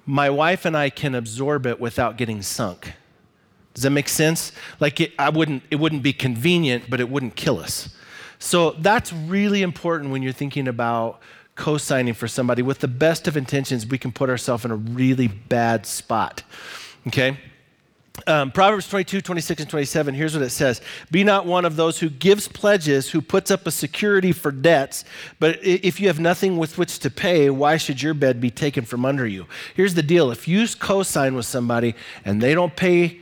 my 0.05 0.29
wife 0.29 0.65
and 0.65 0.77
I 0.77 0.91
can 0.91 1.15
absorb 1.15 1.65
it 1.65 1.79
without 1.79 2.17
getting 2.17 2.43
sunk. 2.43 2.95
Does 3.75 3.85
that 3.85 3.91
make 3.91 4.09
sense? 4.09 4.53
Like 4.81 5.01
it, 5.01 5.13
I 5.19 5.31
wouldn't, 5.31 5.63
it 5.71 5.77
wouldn't 5.77 6.03
be 6.03 6.13
convenient, 6.13 6.91
but 6.91 7.01
it 7.01 7.09
wouldn't 7.09 7.37
kill 7.37 7.59
us. 7.59 7.89
So 8.39 8.73
that's 8.73 9.13
really 9.13 9.63
important 9.63 10.11
when 10.11 10.23
you're 10.23 10.33
thinking 10.33 10.67
about 10.67 11.21
co-signing 11.55 12.15
for 12.15 12.27
somebody. 12.27 12.63
With 12.63 12.81
the 12.81 12.89
best 12.89 13.29
of 13.29 13.37
intentions, 13.37 13.87
we 13.87 13.99
can 13.99 14.11
put 14.11 14.29
ourselves 14.29 14.65
in 14.65 14.73
a 14.73 14.77
really 14.77 15.29
bad 15.29 15.87
spot. 15.87 16.43
Okay? 17.07 17.39
Um, 18.27 18.53
Proverbs 18.53 18.89
22, 18.89 19.23
26, 19.23 19.63
and 19.63 19.71
27, 19.71 20.15
here's 20.15 20.35
what 20.35 20.43
it 20.43 20.51
says 20.51 20.83
Be 21.11 21.25
not 21.25 21.47
one 21.47 21.65
of 21.65 21.77
those 21.77 21.99
who 21.99 22.11
gives 22.11 22.47
pledges, 22.47 23.11
who 23.11 23.23
puts 23.23 23.51
up 23.51 23.67
a 23.67 23.71
security 23.71 24.33
for 24.33 24.53
debts, 24.53 25.05
but 25.39 25.59
if 25.65 25.99
you 25.99 26.09
have 26.09 26.21
nothing 26.21 26.59
with 26.59 26.77
which 26.77 26.99
to 27.01 27.11
pay, 27.11 27.49
why 27.49 27.79
should 27.79 28.03
your 28.03 28.15
bed 28.15 28.41
be 28.41 28.51
taken 28.51 28.85
from 28.85 29.05
under 29.05 29.27
you? 29.27 29.47
Here's 29.75 29.95
the 29.95 30.03
deal 30.03 30.31
if 30.31 30.47
you 30.47 30.67
co 30.79 31.03
sign 31.03 31.35
with 31.35 31.47
somebody 31.47 31.95
and 32.25 32.41
they 32.41 32.55
don't 32.55 32.77
pay 32.77 33.21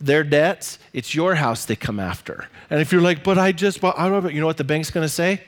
their 0.00 0.24
debts, 0.24 0.80
it's 0.92 1.14
your 1.14 1.36
house 1.36 1.64
they 1.64 1.76
come 1.76 2.00
after. 2.00 2.48
And 2.68 2.80
if 2.80 2.90
you're 2.90 3.00
like, 3.00 3.22
but 3.22 3.38
I 3.38 3.52
just, 3.52 3.80
well, 3.80 3.94
I 3.96 4.08
don't 4.08 4.24
know, 4.24 4.30
you 4.30 4.40
know 4.40 4.46
what 4.46 4.56
the 4.56 4.64
bank's 4.64 4.90
going 4.90 5.04
to 5.04 5.12
say? 5.12 5.42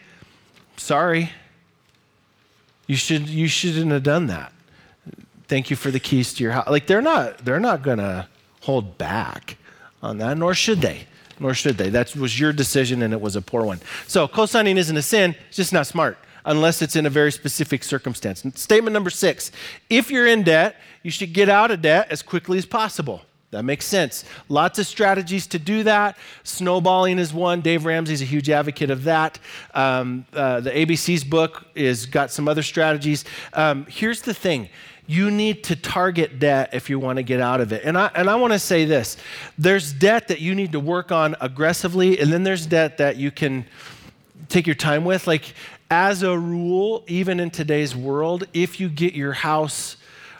Sorry. 0.76 1.30
You, 2.86 2.94
should, 2.94 3.28
you 3.28 3.48
shouldn't 3.48 3.90
have 3.90 4.04
done 4.04 4.28
that. 4.28 4.52
Thank 5.48 5.70
you 5.70 5.76
for 5.76 5.90
the 5.90 5.98
keys 5.98 6.32
to 6.34 6.44
your 6.44 6.52
house. 6.52 6.68
Like, 6.68 6.86
they're 6.86 7.02
not, 7.02 7.38
they're 7.38 7.60
not 7.60 7.82
going 7.82 7.98
to 7.98 8.28
hold 8.64 8.98
back 8.98 9.56
on 10.02 10.18
that, 10.18 10.36
nor 10.36 10.54
should 10.54 10.80
they. 10.80 11.06
Nor 11.40 11.54
should 11.54 11.76
they. 11.76 11.90
That 11.90 12.14
was 12.14 12.38
your 12.38 12.52
decision 12.52 13.02
and 13.02 13.12
it 13.12 13.20
was 13.20 13.36
a 13.36 13.42
poor 13.42 13.64
one. 13.64 13.80
So, 14.06 14.28
co 14.28 14.46
signing 14.46 14.76
isn't 14.76 14.96
a 14.96 15.02
sin, 15.02 15.34
it's 15.48 15.56
just 15.56 15.72
not 15.72 15.86
smart 15.86 16.18
unless 16.46 16.82
it's 16.82 16.94
in 16.94 17.06
a 17.06 17.10
very 17.10 17.32
specific 17.32 17.82
circumstance. 17.82 18.44
Statement 18.54 18.92
number 18.92 19.10
six 19.10 19.50
if 19.90 20.10
you're 20.10 20.26
in 20.26 20.42
debt, 20.42 20.76
you 21.02 21.10
should 21.10 21.32
get 21.32 21.48
out 21.48 21.70
of 21.70 21.82
debt 21.82 22.08
as 22.10 22.22
quickly 22.22 22.58
as 22.58 22.66
possible. 22.66 23.22
That 23.50 23.64
makes 23.64 23.86
sense. 23.86 24.24
Lots 24.48 24.80
of 24.80 24.86
strategies 24.86 25.46
to 25.48 25.60
do 25.60 25.84
that. 25.84 26.18
Snowballing 26.42 27.20
is 27.20 27.32
one. 27.32 27.60
Dave 27.60 27.84
Ramsey's 27.84 28.20
a 28.20 28.24
huge 28.24 28.50
advocate 28.50 28.90
of 28.90 29.04
that. 29.04 29.38
Um, 29.74 30.26
uh, 30.32 30.58
the 30.58 30.70
ABC's 30.70 31.22
book 31.22 31.64
is 31.76 32.04
got 32.04 32.32
some 32.32 32.48
other 32.48 32.64
strategies. 32.64 33.24
Um, 33.52 33.86
here's 33.88 34.22
the 34.22 34.34
thing 34.34 34.70
you 35.06 35.30
need 35.30 35.64
to 35.64 35.76
target 35.76 36.38
debt 36.38 36.70
if 36.72 36.88
you 36.88 36.98
want 36.98 37.16
to 37.18 37.22
get 37.22 37.40
out 37.40 37.60
of 37.60 37.72
it. 37.72 37.82
And 37.84 37.98
I, 37.98 38.10
and 38.14 38.28
I 38.30 38.36
want 38.36 38.52
to 38.52 38.58
say 38.58 38.84
this 38.84 39.16
there's 39.58 39.92
debt 39.92 40.28
that 40.28 40.40
you 40.40 40.54
need 40.54 40.72
to 40.72 40.80
work 40.80 41.12
on 41.12 41.36
aggressively, 41.40 42.18
and 42.18 42.32
then 42.32 42.42
there's 42.42 42.66
debt 42.66 42.98
that 42.98 43.16
you 43.16 43.30
can 43.30 43.66
take 44.48 44.66
your 44.66 44.76
time 44.76 45.04
with. 45.04 45.26
Like, 45.26 45.54
as 45.90 46.22
a 46.22 46.36
rule, 46.38 47.04
even 47.06 47.38
in 47.40 47.50
today's 47.50 47.94
world, 47.94 48.46
if 48.54 48.80
you 48.80 48.88
get 48.88 49.14
your 49.14 49.32
house 49.32 49.96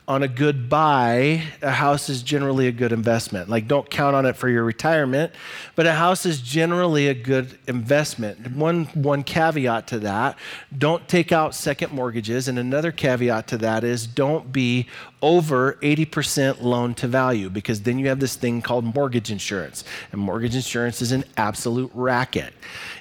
on 0.07 0.23
a 0.23 0.29
good 0.29 0.69
buy, 0.69 1.43
a 1.63 1.71
house 1.71 2.11
is 2.11 2.23
generally 2.23 2.67
a 2.67 2.73
good 2.73 2.93
investment. 2.93 3.49
Like, 3.49 3.67
don't 3.67 3.89
count 3.89 4.15
on 4.15 4.27
it 4.27 4.37
for 4.37 4.51
your 4.51 4.63
retirement, 4.63 5.33
but 5.77 5.87
a 5.87 5.95
house 5.95 6.27
is 6.27 6.43
generally 6.43 7.09
a 7.09 7.15
good 7.15 7.59
investment. 7.67 8.55
One, 8.55 8.85
one 8.87 9.23
caveat 9.23 9.87
to 9.89 9.99
that 10.01 10.39
don't 10.77 11.09
take 11.09 11.33
out 11.33 11.55
second 11.55 11.93
mortgages. 11.93 12.49
And 12.49 12.59
another 12.59 12.93
caveat 12.93 13.47
to 13.49 13.59
that 13.59 13.83
is 13.83 14.07
don't 14.07 14.53
be 14.53 14.89
over 15.23 15.75
80% 15.83 16.61
loan 16.61 16.93
to 16.95 17.07
value 17.07 17.49
because 17.49 17.81
then 17.81 17.99
you 17.99 18.09
have 18.09 18.21
this 18.21 18.37
thing 18.37 18.61
called 18.61 18.85
mortgage 18.85 19.31
insurance. 19.31 19.85
And 20.13 20.21
mortgage 20.21 20.55
insurance 20.55 21.01
is 21.01 21.13
an 21.13 21.25
absolute 21.39 21.91
racket. 21.95 22.53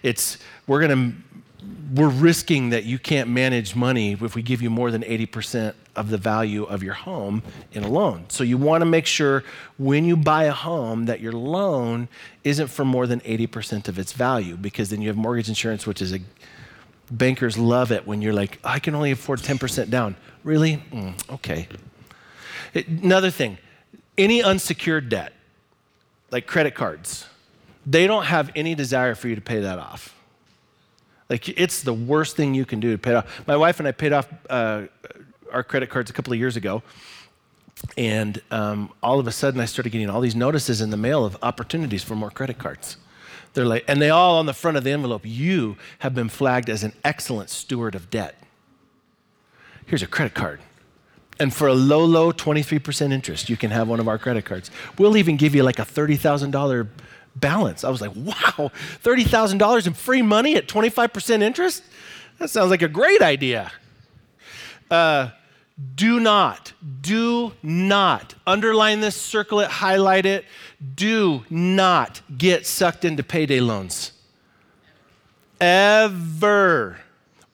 It's, 0.03 0.37
we're 0.67 0.87
going 0.87 1.11
to 1.11 1.32
we're 1.91 2.09
risking 2.09 2.69
that 2.69 2.85
you 2.85 2.97
can't 2.97 3.29
manage 3.29 3.75
money 3.75 4.13
if 4.13 4.35
we 4.35 4.41
give 4.41 4.61
you 4.61 4.69
more 4.69 4.91
than 4.91 5.01
80% 5.01 5.73
of 5.95 6.09
the 6.09 6.17
value 6.17 6.63
of 6.63 6.81
your 6.81 6.93
home 6.93 7.43
in 7.71 7.83
a 7.83 7.87
loan. 7.87 8.25
So 8.29 8.43
you 8.43 8.57
want 8.57 8.81
to 8.81 8.85
make 8.85 9.05
sure 9.05 9.43
when 9.77 10.05
you 10.05 10.15
buy 10.15 10.45
a 10.45 10.51
home 10.51 11.05
that 11.05 11.19
your 11.19 11.33
loan 11.33 12.07
isn't 12.43 12.67
for 12.67 12.85
more 12.85 13.05
than 13.07 13.19
80% 13.21 13.87
of 13.87 13.99
its 13.99 14.13
value 14.13 14.55
because 14.55 14.89
then 14.89 15.01
you 15.01 15.07
have 15.09 15.17
mortgage 15.17 15.49
insurance, 15.49 15.85
which 15.85 16.01
is 16.01 16.13
a 16.13 16.19
bankers 17.11 17.57
love 17.57 17.91
it 17.91 18.07
when 18.07 18.21
you're 18.21 18.33
like, 18.33 18.59
I 18.63 18.79
can 18.79 18.95
only 18.95 19.11
afford 19.11 19.39
10% 19.39 19.89
down. 19.89 20.15
Really? 20.43 20.77
Mm, 20.91 21.33
okay. 21.33 21.67
It, 22.73 22.87
another 22.87 23.29
thing 23.29 23.57
any 24.17 24.43
unsecured 24.43 25.09
debt, 25.09 25.33
like 26.31 26.47
credit 26.47 26.75
cards, 26.75 27.25
they 27.85 28.07
don't 28.07 28.25
have 28.25 28.51
any 28.55 28.75
desire 28.75 29.15
for 29.15 29.27
you 29.27 29.35
to 29.35 29.41
pay 29.41 29.59
that 29.59 29.79
off. 29.79 30.15
Like 31.33 31.49
it's 31.49 31.81
the 31.81 31.95
worst 31.95 32.35
thing 32.35 32.53
you 32.53 32.63
can 32.63 32.79
do 32.79 32.91
to 32.91 32.97
pay 32.99 33.15
off. 33.15 33.47
My 33.47 33.57
wife 33.57 33.79
and 33.79 33.87
I 33.87 33.91
paid 33.91 34.13
off 34.13 34.27
uh, 34.51 34.83
our 35.51 35.63
credit 35.63 35.89
cards 35.89 36.11
a 36.11 36.13
couple 36.13 36.31
of 36.31 36.37
years 36.37 36.55
ago. 36.55 36.83
And 37.97 38.39
um, 38.51 38.91
all 39.01 39.19
of 39.19 39.25
a 39.25 39.31
sudden, 39.31 39.59
I 39.59 39.65
started 39.65 39.89
getting 39.89 40.11
all 40.11 40.21
these 40.21 40.35
notices 40.35 40.79
in 40.79 40.91
the 40.91 40.97
mail 40.97 41.25
of 41.25 41.35
opportunities 41.41 42.03
for 42.03 42.13
more 42.13 42.29
credit 42.29 42.59
cards. 42.59 42.97
They're 43.55 43.65
like, 43.65 43.83
and 43.87 43.99
they 43.99 44.11
all 44.11 44.37
on 44.37 44.45
the 44.45 44.53
front 44.53 44.77
of 44.77 44.83
the 44.83 44.91
envelope, 44.91 45.23
you 45.23 45.75
have 45.99 46.13
been 46.13 46.29
flagged 46.29 46.69
as 46.69 46.83
an 46.83 46.93
excellent 47.03 47.49
steward 47.49 47.95
of 47.95 48.11
debt. 48.11 48.35
Here's 49.87 50.03
a 50.03 50.07
credit 50.07 50.35
card. 50.35 50.59
And 51.39 51.51
for 51.51 51.67
a 51.67 51.73
low, 51.73 52.05
low 52.05 52.31
23% 52.31 53.11
interest, 53.11 53.49
you 53.49 53.57
can 53.57 53.71
have 53.71 53.87
one 53.87 53.99
of 53.99 54.07
our 54.07 54.19
credit 54.19 54.45
cards. 54.45 54.69
We'll 54.99 55.17
even 55.17 55.37
give 55.37 55.55
you 55.55 55.63
like 55.63 55.79
a 55.79 55.83
$30,000 55.83 56.89
balance. 57.35 57.83
I 57.83 57.89
was 57.89 58.01
like, 58.01 58.15
wow, 58.15 58.71
$30,000 59.03 59.87
in 59.87 59.93
free 59.93 60.21
money 60.21 60.55
at 60.55 60.67
25% 60.67 61.41
interest? 61.41 61.83
That 62.39 62.49
sounds 62.49 62.69
like 62.69 62.81
a 62.81 62.87
great 62.87 63.21
idea. 63.21 63.71
Uh, 64.89 65.29
do 65.95 66.19
not, 66.19 66.73
do 67.01 67.53
not, 67.63 68.35
underline 68.45 68.99
this, 68.99 69.15
circle 69.15 69.59
it, 69.59 69.69
highlight 69.69 70.25
it, 70.25 70.45
do 70.95 71.43
not 71.49 72.21
get 72.37 72.65
sucked 72.65 73.05
into 73.05 73.23
payday 73.23 73.59
loans. 73.59 74.11
Ever. 75.59 76.99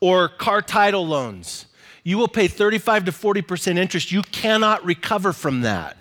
Or 0.02 0.30
car 0.30 0.62
title 0.62 1.06
loans. 1.06 1.66
You 2.04 2.18
will 2.18 2.28
pay 2.28 2.48
35 2.48 3.06
to 3.06 3.12
40% 3.12 3.78
interest. 3.78 4.12
You 4.12 4.24
cannot 4.24 4.84
recover 4.84 5.32
from 5.32 5.62
that. 5.62 5.98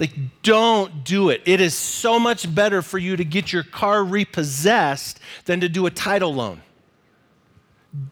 Like, 0.00 0.14
don't 0.42 1.04
do 1.04 1.28
it. 1.28 1.42
It 1.44 1.60
is 1.60 1.74
so 1.74 2.18
much 2.18 2.52
better 2.52 2.80
for 2.80 2.96
you 2.96 3.18
to 3.18 3.24
get 3.24 3.52
your 3.52 3.62
car 3.62 4.02
repossessed 4.02 5.20
than 5.44 5.60
to 5.60 5.68
do 5.68 5.84
a 5.84 5.90
title 5.90 6.34
loan. 6.34 6.62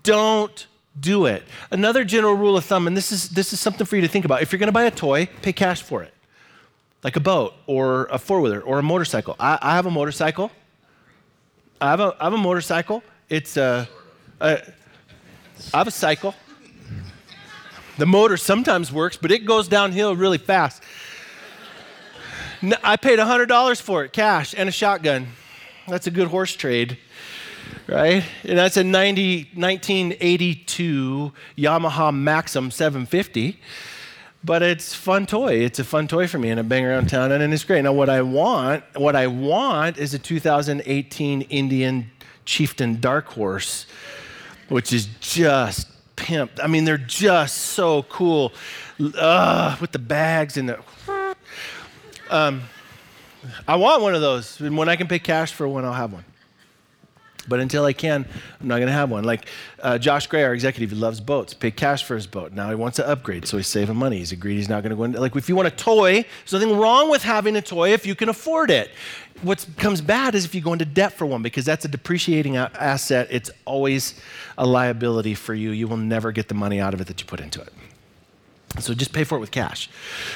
Don't 0.02 0.66
do 1.00 1.24
it. 1.24 1.44
Another 1.70 2.04
general 2.04 2.34
rule 2.34 2.58
of 2.58 2.66
thumb, 2.66 2.86
and 2.86 2.94
this 2.94 3.10
is, 3.10 3.30
this 3.30 3.54
is 3.54 3.60
something 3.60 3.86
for 3.86 3.96
you 3.96 4.02
to 4.02 4.08
think 4.08 4.26
about. 4.26 4.42
If 4.42 4.52
you're 4.52 4.58
going 4.58 4.68
to 4.68 4.72
buy 4.72 4.84
a 4.84 4.90
toy, 4.90 5.30
pay 5.40 5.54
cash 5.54 5.80
for 5.80 6.02
it, 6.02 6.12
like 7.02 7.16
a 7.16 7.20
boat 7.20 7.54
or 7.66 8.04
a 8.10 8.18
four 8.18 8.42
wheeler 8.42 8.60
or 8.60 8.78
a 8.78 8.82
motorcycle. 8.82 9.34
I, 9.40 9.58
I, 9.62 9.74
have 9.74 9.86
a 9.86 9.90
motorcycle. 9.90 10.50
I 11.80 11.88
have 11.88 12.00
a, 12.00 12.14
I 12.20 12.24
have 12.24 12.34
a 12.34 12.38
motorcycle. 12.38 13.02
It's 13.30 13.56
a, 13.56 13.88
a, 14.42 14.60
I 15.72 15.78
have 15.78 15.88
a 15.88 15.92
cycle. 15.92 16.34
The 17.96 18.06
motor 18.06 18.36
sometimes 18.36 18.92
works, 18.92 19.16
but 19.16 19.32
it 19.32 19.44
goes 19.44 19.68
downhill 19.68 20.14
really 20.14 20.38
fast. 20.38 20.82
I 22.82 22.96
paid 22.96 23.18
$100 23.18 23.80
for 23.80 24.04
it, 24.04 24.12
cash, 24.12 24.54
and 24.56 24.68
a 24.68 24.72
shotgun. 24.72 25.28
That's 25.86 26.06
a 26.06 26.10
good 26.10 26.28
horse 26.28 26.54
trade, 26.54 26.98
right? 27.86 28.24
And 28.42 28.58
that's 28.58 28.76
a 28.76 28.84
90, 28.84 29.50
1982 29.54 31.32
Yamaha 31.56 32.14
Maxim 32.14 32.70
750. 32.70 33.60
But 34.44 34.62
it's 34.62 34.94
fun 34.94 35.26
toy. 35.26 35.54
It's 35.54 35.78
a 35.78 35.84
fun 35.84 36.08
toy 36.08 36.28
for 36.28 36.38
me, 36.38 36.50
and 36.50 36.60
I 36.60 36.62
bang 36.62 36.84
around 36.84 37.08
town, 37.08 37.32
and 37.32 37.52
it's 37.52 37.64
great. 37.64 37.82
Now, 37.82 37.92
what 37.92 38.08
I 38.08 38.22
want, 38.22 38.84
what 38.94 39.16
I 39.16 39.26
want, 39.26 39.98
is 39.98 40.14
a 40.14 40.18
2018 40.18 41.42
Indian 41.42 42.10
Chieftain 42.44 43.00
Dark 43.00 43.26
Horse, 43.26 43.86
which 44.68 44.92
is 44.92 45.08
just 45.20 45.88
pimped. 46.16 46.62
I 46.62 46.66
mean, 46.68 46.84
they're 46.84 46.98
just 46.98 47.56
so 47.56 48.04
cool, 48.04 48.52
uh, 49.16 49.76
with 49.80 49.92
the 49.92 49.98
bags 49.98 50.56
and 50.56 50.68
the. 50.68 50.78
Um, 52.30 52.62
I 53.66 53.76
want 53.76 54.02
one 54.02 54.14
of 54.14 54.20
those. 54.20 54.60
And 54.60 54.76
when 54.76 54.88
I 54.88 54.96
can 54.96 55.06
pay 55.06 55.18
cash 55.18 55.52
for 55.52 55.66
one, 55.66 55.84
I'll 55.84 55.92
have 55.92 56.12
one. 56.12 56.24
But 57.48 57.60
until 57.60 57.86
I 57.86 57.94
can, 57.94 58.26
I'm 58.60 58.68
not 58.68 58.76
going 58.76 58.88
to 58.88 58.92
have 58.92 59.10
one. 59.10 59.24
Like 59.24 59.46
uh, 59.82 59.96
Josh 59.96 60.26
Gray, 60.26 60.44
our 60.44 60.52
executive, 60.52 60.90
he 60.90 60.96
loves 60.96 61.18
boats. 61.18 61.54
Paid 61.54 61.76
cash 61.76 62.04
for 62.04 62.14
his 62.14 62.26
boat. 62.26 62.52
Now 62.52 62.68
he 62.68 62.74
wants 62.74 62.96
to 62.96 63.08
upgrade, 63.08 63.46
so 63.46 63.56
he's 63.56 63.66
saving 63.66 63.96
money. 63.96 64.18
He's 64.18 64.32
agreed 64.32 64.56
he's 64.56 64.68
not 64.68 64.82
going 64.82 64.90
to 64.90 64.96
go 64.96 65.04
into. 65.04 65.20
Like 65.20 65.34
if 65.34 65.48
you 65.48 65.56
want 65.56 65.68
a 65.68 65.70
toy, 65.70 66.26
there's 66.40 66.52
nothing 66.52 66.76
wrong 66.76 67.10
with 67.10 67.22
having 67.22 67.56
a 67.56 67.62
toy 67.62 67.92
if 67.92 68.06
you 68.06 68.14
can 68.14 68.28
afford 68.28 68.70
it. 68.70 68.90
What 69.40 69.64
comes 69.78 70.00
bad 70.00 70.34
is 70.34 70.44
if 70.44 70.54
you 70.54 70.60
go 70.60 70.72
into 70.72 70.84
debt 70.84 71.12
for 71.12 71.24
one, 71.24 71.42
because 71.42 71.64
that's 71.64 71.84
a 71.84 71.88
depreciating 71.88 72.56
asset. 72.56 73.28
It's 73.30 73.50
always 73.64 74.20
a 74.58 74.66
liability 74.66 75.34
for 75.34 75.54
you. 75.54 75.70
You 75.70 75.88
will 75.88 75.96
never 75.96 76.32
get 76.32 76.48
the 76.48 76.54
money 76.54 76.80
out 76.80 76.92
of 76.92 77.00
it 77.00 77.06
that 77.06 77.20
you 77.20 77.26
put 77.26 77.40
into 77.40 77.62
it. 77.62 77.72
So 78.80 78.94
just 78.94 79.12
pay 79.12 79.24
for 79.24 79.36
it 79.36 79.40
with 79.40 79.50
cash, 79.50 79.90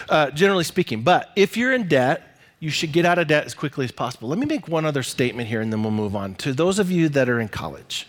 uh, 0.09 0.31
generally 0.31 0.65
speaking. 0.65 1.03
But 1.03 1.31
if 1.37 1.57
you're 1.57 1.73
in 1.73 1.89
debt, 1.89 2.39
you 2.61 2.71
should 2.71 2.93
get 2.93 3.05
out 3.05 3.19
of 3.19 3.27
debt 3.27 3.45
as 3.45 3.55
quickly 3.55 3.85
as 3.85 3.93
possible. 3.93 4.29
Let 4.29 4.39
me 4.39 4.47
make 4.47 4.69
one 4.69 4.85
other 4.85 5.03
statement 5.03 5.49
here 5.49 5.61
and 5.61 5.73
then 5.73 5.83
we'll 5.83 5.91
move 5.93 6.15
on. 6.15 6.35
To 6.37 6.53
those 6.53 6.79
of 6.79 6.91
you 6.91 7.09
that 7.09 7.29
are 7.29 7.41
in 7.41 7.49
college, 7.49 8.07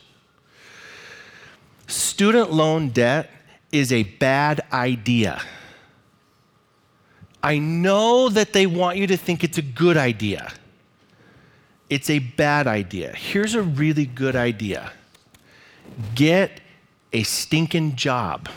student 1.87 2.51
loan 2.51 2.89
debt 2.89 3.31
is 3.71 3.91
a 3.91 4.03
bad 4.03 4.61
idea. 4.71 5.41
I 7.41 7.57
know 7.57 8.29
that 8.29 8.53
they 8.53 8.67
want 8.67 8.97
you 8.97 9.07
to 9.07 9.17
think 9.17 9.43
it's 9.43 9.57
a 9.57 9.63
good 9.63 9.97
idea. 9.97 10.53
It's 11.89 12.09
a 12.09 12.19
bad 12.19 12.67
idea. 12.67 13.11
Here's 13.13 13.55
a 13.55 13.61
really 13.61 14.05
good 14.05 14.35
idea 14.35 14.91
get 16.15 16.61
a 17.11 17.23
stinking 17.23 17.95
job 17.95 18.49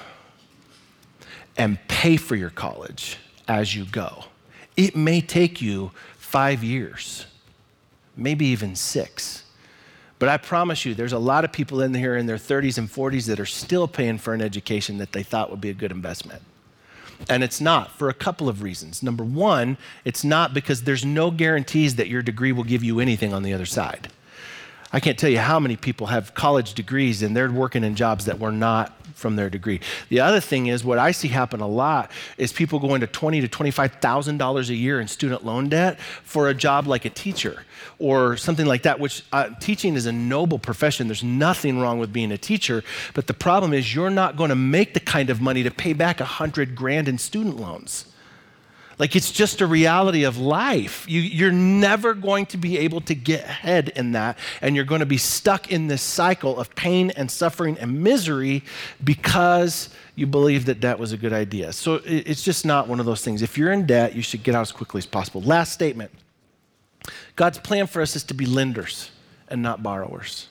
and 1.57 1.79
pay 1.89 2.17
for 2.17 2.37
your 2.37 2.51
college 2.51 3.19
as 3.49 3.75
you 3.75 3.85
go. 3.85 4.25
It 4.77 4.95
may 4.95 5.21
take 5.21 5.63
you 5.63 5.93
five 6.19 6.63
years, 6.63 7.27
maybe 8.17 8.47
even 8.47 8.77
six. 8.77 9.45
But 10.19 10.29
I 10.29 10.39
promise 10.39 10.85
you, 10.85 10.95
there's 10.95 11.13
a 11.13 11.19
lot 11.19 11.45
of 11.45 11.53
people 11.53 11.83
in 11.83 11.93
here 11.93 12.17
in 12.17 12.27
their 12.27 12.37
30s 12.37 12.79
and 12.79 12.89
40s 12.91 13.27
that 13.27 13.39
are 13.39 13.47
still 13.47 13.87
paying 13.87 14.19
for 14.19 14.33
an 14.33 14.41
education 14.41 14.99
that 14.99 15.13
they 15.13 15.23
thought 15.23 15.51
would 15.51 15.61
be 15.61 15.71
a 15.71 15.75
good 15.75 15.93
investment. 15.93 16.43
And 17.29 17.43
it's 17.43 17.61
not 17.61 17.93
for 17.93 18.09
a 18.09 18.15
couple 18.15 18.49
of 18.49 18.63
reasons. 18.63 19.03
Number 19.03 19.25
one, 19.25 19.79
it's 20.05 20.25
not 20.25 20.53
because 20.53 20.83
there's 20.83 21.05
no 21.05 21.31
guarantees 21.31 21.97
that 21.97 22.09
your 22.09 22.23
degree 22.23 22.53
will 22.53 22.65
give 22.65 22.85
you 22.85 23.01
anything 23.01 23.33
on 23.33 23.43
the 23.43 23.53
other 23.53 23.67
side. 23.67 24.09
I 24.97 25.01
can't 25.01 25.19
tell 25.19 25.29
you 25.29 25.41
how 25.41 25.61
many 25.61 25.77
people 25.77 26.07
have 26.07 26.33
college 26.33 26.73
degrees 26.73 27.23
and 27.23 27.37
they're 27.37 27.53
working 27.53 27.85
in 27.85 27.97
jobs 27.97 28.25
that 28.25 28.39
were 28.39 28.51
not 28.51 28.95
from 29.15 29.37
their 29.37 29.51
degree. 29.51 29.81
The 30.09 30.21
other 30.21 30.41
thing 30.41 30.69
is 30.69 30.87
what 30.87 30.99
I 30.99 31.11
see 31.11 31.29
happen 31.29 31.61
a 31.61 31.69
lot 31.69 32.11
is 32.39 32.51
people 32.51 32.79
going 32.79 33.03
to 33.03 33.07
twenty 33.07 33.43
to 33.43 33.49
twenty-five 33.49 33.97
thousand 33.97 34.39
dollars 34.39 34.71
a 34.71 34.75
year 34.75 34.99
in 34.99 35.07
student 35.07 35.45
loan 35.45 35.69
debt 35.69 36.01
for 36.01 36.49
a 36.49 36.55
job 36.55 36.87
like 36.87 37.05
a 37.05 37.11
teacher 37.11 37.65
or 37.99 38.39
something 38.39 38.65
like 38.65 38.85
that. 38.85 38.99
Which 38.99 39.23
uh, 39.35 39.51
teaching 39.61 39.97
is 39.97 40.07
a 40.07 40.13
noble 40.13 40.59
profession. 40.59 41.09
There's 41.09 41.23
nothing 41.23 41.79
wrong 41.79 41.99
with 41.99 42.11
being 42.11 42.33
a 42.33 42.39
teacher, 42.39 42.83
but 43.13 43.27
the 43.27 43.35
problem 43.35 43.75
is 43.75 43.95
you're 43.95 44.09
not 44.09 44.39
going 44.39 44.49
to 44.49 44.57
make 44.57 44.95
the 44.95 45.01
kind 45.01 45.29
of 45.29 45.43
money 45.43 45.63
to 45.63 45.71
pay 45.71 45.93
back 45.93 46.23
a 46.23 46.25
hundred 46.25 46.75
grand 46.75 47.07
in 47.07 47.19
student 47.19 47.59
loans. 47.59 48.07
Like 48.99 49.15
it's 49.15 49.31
just 49.31 49.61
a 49.61 49.67
reality 49.67 50.25
of 50.25 50.39
life. 50.39 51.05
You, 51.09 51.47
are 51.47 51.53
never 51.53 52.15
going 52.15 52.47
to 52.47 52.57
be 52.57 52.79
able 52.79 53.03
to 53.03 53.15
get 53.15 53.45
ahead 53.45 53.91
in 53.91 54.13
that, 54.13 54.39
and 54.63 54.75
you're 54.75 54.87
going 54.87 55.01
to 55.01 55.07
be 55.07 55.19
stuck 55.19 55.71
in 55.71 55.89
this 55.89 56.01
cycle 56.01 56.59
of 56.59 56.75
pain 56.75 57.11
and 57.11 57.31
suffering 57.31 57.77
and 57.79 58.03
misery 58.03 58.63
because 59.05 59.91
you 60.15 60.27
believe 60.27 60.65
that 60.65 60.81
debt 60.81 60.99
was 60.99 61.13
a 61.13 61.19
good 61.19 61.35
idea. 61.35 61.75
So 61.75 61.97
it, 61.97 62.27
it's 62.27 62.43
just 62.43 62.65
not 62.65 62.89
one 62.89 62.99
of 62.99 63.05
those 63.05 63.23
things. 63.23 63.43
If 63.43 63.59
you're 63.59 63.73
in 63.73 63.87
debt, 63.87 64.15
you 64.15 64.23
should 64.23 64.43
get 64.43 64.55
out 64.55 64.63
as 64.63 64.73
quickly 64.73 64.99
as 64.99 65.07
possible. 65.07 65.43
Last 65.43 65.73
statement 65.73 66.11
God's 67.37 67.59
plan 67.59 67.87
for 67.87 68.01
us 68.01 68.17
is 68.17 68.25
to 68.25 68.35
be 68.35 68.47
lenders 68.47 69.11
and 69.49 69.63
not 69.63 69.83
borrowers. 69.83 70.49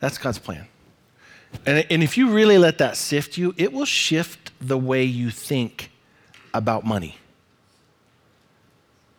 That's 0.00 0.16
God's 0.16 0.38
plan. 0.38 0.66
And, 1.66 1.86
and 1.90 2.02
if 2.02 2.16
you 2.16 2.30
really 2.30 2.58
let 2.58 2.78
that 2.78 2.96
sift 2.96 3.36
you, 3.36 3.54
it 3.58 3.72
will 3.72 3.84
shift 3.84 4.52
the 4.60 4.78
way 4.78 5.04
you 5.04 5.30
think 5.30 5.90
about 6.58 6.84
money. 6.84 7.18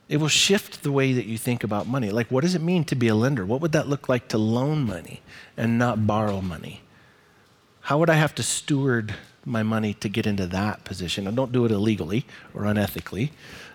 It 0.09 0.17
will 0.17 0.29
shift 0.29 0.83
the 0.83 0.91
way 0.91 1.11
that 1.13 1.25
you 1.25 1.37
think 1.37 1.63
about 1.63 1.85
money. 1.85 2.09
Like, 2.11 2.31
what 2.31 2.41
does 2.41 2.55
it 2.55 2.61
mean 2.61 2.85
to 2.85 2.95
be 2.95 3.09
a 3.09 3.15
lender? 3.15 3.45
What 3.45 3.59
would 3.59 3.73
that 3.73 3.89
look 3.89 4.07
like 4.07 4.29
to 4.29 4.37
loan 4.37 4.85
money 4.85 5.21
and 5.57 5.77
not 5.77 6.07
borrow 6.07 6.41
money? 6.41 6.81
How 7.81 7.97
would 7.97 8.09
I 8.09 8.15
have 8.15 8.33
to 8.35 8.43
steward 8.43 9.15
my 9.45 9.63
money 9.63 9.93
to 9.95 10.09
get 10.09 10.25
into 10.25 10.47
that 10.47 10.85
position? 10.85 11.27
And 11.27 11.35
don't 11.35 11.51
do 11.51 11.65
it 11.65 11.71
illegally 11.71 12.25
or 12.53 12.63
unethically. 12.63 13.31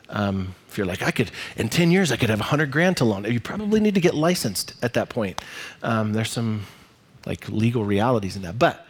Um, 0.09 0.55
if 0.69 0.79
you're 0.79 0.87
like, 0.87 1.03
I 1.03 1.11
could, 1.11 1.31
in 1.57 1.69
10 1.69 1.91
years, 1.91 2.11
I 2.13 2.17
could 2.17 2.31
have 2.31 2.41
100 2.41 2.71
grand 2.71 2.97
to 2.99 3.05
loan, 3.05 3.25
you 3.25 3.41
probably 3.41 3.81
need 3.81 3.95
to 3.95 4.01
get 4.01 4.15
licensed 4.15 4.75
at 4.83 4.95
that 4.95 5.09
point. 5.09 5.41
Um, 5.83 6.13
there's 6.13 6.31
some 6.31 6.67
like 7.27 7.49
legal 7.49 7.85
realities 7.85 8.37
in 8.37 8.43
that. 8.43 8.59
But 8.59 8.87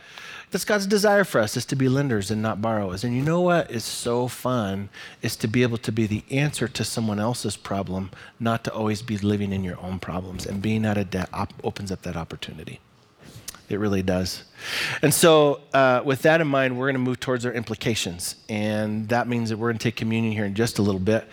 that's 0.53 0.67
God's 0.67 0.87
desire 0.87 1.25
for 1.25 1.41
us 1.41 1.57
is 1.57 1.65
to 1.67 1.77
be 1.77 1.89
lenders 1.89 2.31
and 2.31 2.43
not 2.43 2.61
borrowers. 2.61 3.05
And 3.05 3.17
you 3.17 3.23
know 3.23 3.41
what 3.41 3.71
is 3.71 3.85
so 3.85 4.29
fun 4.29 4.91
is 5.23 5.35
to 5.37 5.49
be 5.49 5.63
able 5.63 5.79
to 5.79 5.91
be 5.91 6.07
the 6.07 6.23
answer 6.31 6.69
to 6.69 6.85
someone 6.85 7.19
else's 7.19 7.57
problem, 7.57 8.11
not 8.39 8.63
to 8.65 8.73
always 8.73 9.01
be 9.01 9.17
living 9.17 9.53
in 9.53 9.65
your 9.65 9.81
own 9.81 9.99
problems. 9.99 10.47
And 10.47 10.61
being 10.61 10.85
out 10.85 10.99
of 10.99 11.11
debt 11.11 11.31
op- 11.33 11.55
opens 11.65 11.91
up 11.91 12.03
that 12.03 12.17
opportunity. 12.17 12.81
It 13.71 13.79
really 13.79 14.03
does. 14.03 14.45
And 15.01 15.15
so, 15.15 15.63
uh, 15.73 16.03
with 16.05 16.21
that 16.23 16.43
in 16.43 16.49
mind, 16.49 16.79
we're 16.79 16.87
going 16.87 17.03
to 17.03 17.11
move 17.11 17.19
towards 17.19 17.47
our 17.47 17.53
implications. 17.53 18.37
And 18.51 19.09
that 19.09 19.29
means 19.29 19.49
that 19.49 19.57
we're 19.57 19.69
going 19.69 19.79
to 19.79 19.83
take 19.83 19.97
communion 19.97 20.35
here 20.35 20.45
in 20.45 20.55
just 20.55 20.79
a 20.79 20.83
little 20.83 21.01
bit. 21.01 21.27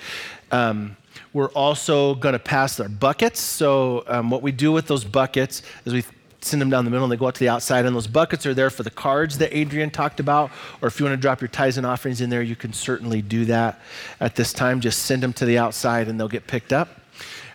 Um, 0.50 0.96
we're 1.34 1.50
also 1.50 2.16
going 2.16 2.34
to 2.34 2.40
pass 2.40 2.80
our 2.80 2.88
buckets. 2.88 3.42
So, 3.42 4.06
um, 4.08 4.30
what 4.30 4.42
we 4.42 4.54
do 4.54 4.72
with 4.72 4.88
those 4.88 5.04
buckets 5.04 5.62
is 5.84 5.94
we 5.94 6.04
send 6.42 6.62
them 6.62 6.70
down 6.70 6.86
the 6.86 6.92
middle 6.92 7.04
and 7.04 7.12
they 7.12 7.18
go 7.18 7.28
out 7.28 7.36
to 7.36 7.40
the 7.40 7.50
outside. 7.50 7.86
And 7.86 7.96
those 7.96 8.08
buckets 8.08 8.46
are 8.46 8.54
there 8.54 8.70
for 8.70 8.84
the 8.84 8.90
cards 8.90 9.38
that 9.40 9.56
Adrian 9.56 9.90
talked 9.90 10.20
about. 10.20 10.52
Or 10.82 10.88
if 10.88 11.00
you 11.00 11.06
want 11.06 11.18
to 11.18 11.22
drop 11.22 11.42
your 11.42 11.48
tithes 11.48 11.78
and 11.78 11.86
offerings 11.86 12.22
in 12.22 12.30
there, 12.30 12.42
you 12.42 12.56
can 12.56 12.74
certainly 12.74 13.22
do 13.22 13.46
that 13.46 13.82
at 14.20 14.36
this 14.36 14.54
time. 14.54 14.80
Just 14.80 15.04
send 15.04 15.24
them 15.24 15.34
to 15.34 15.46
the 15.46 15.58
outside 15.58 16.08
and 16.08 16.20
they'll 16.20 16.28
get 16.28 16.48
picked 16.48 16.74
up. 16.74 16.90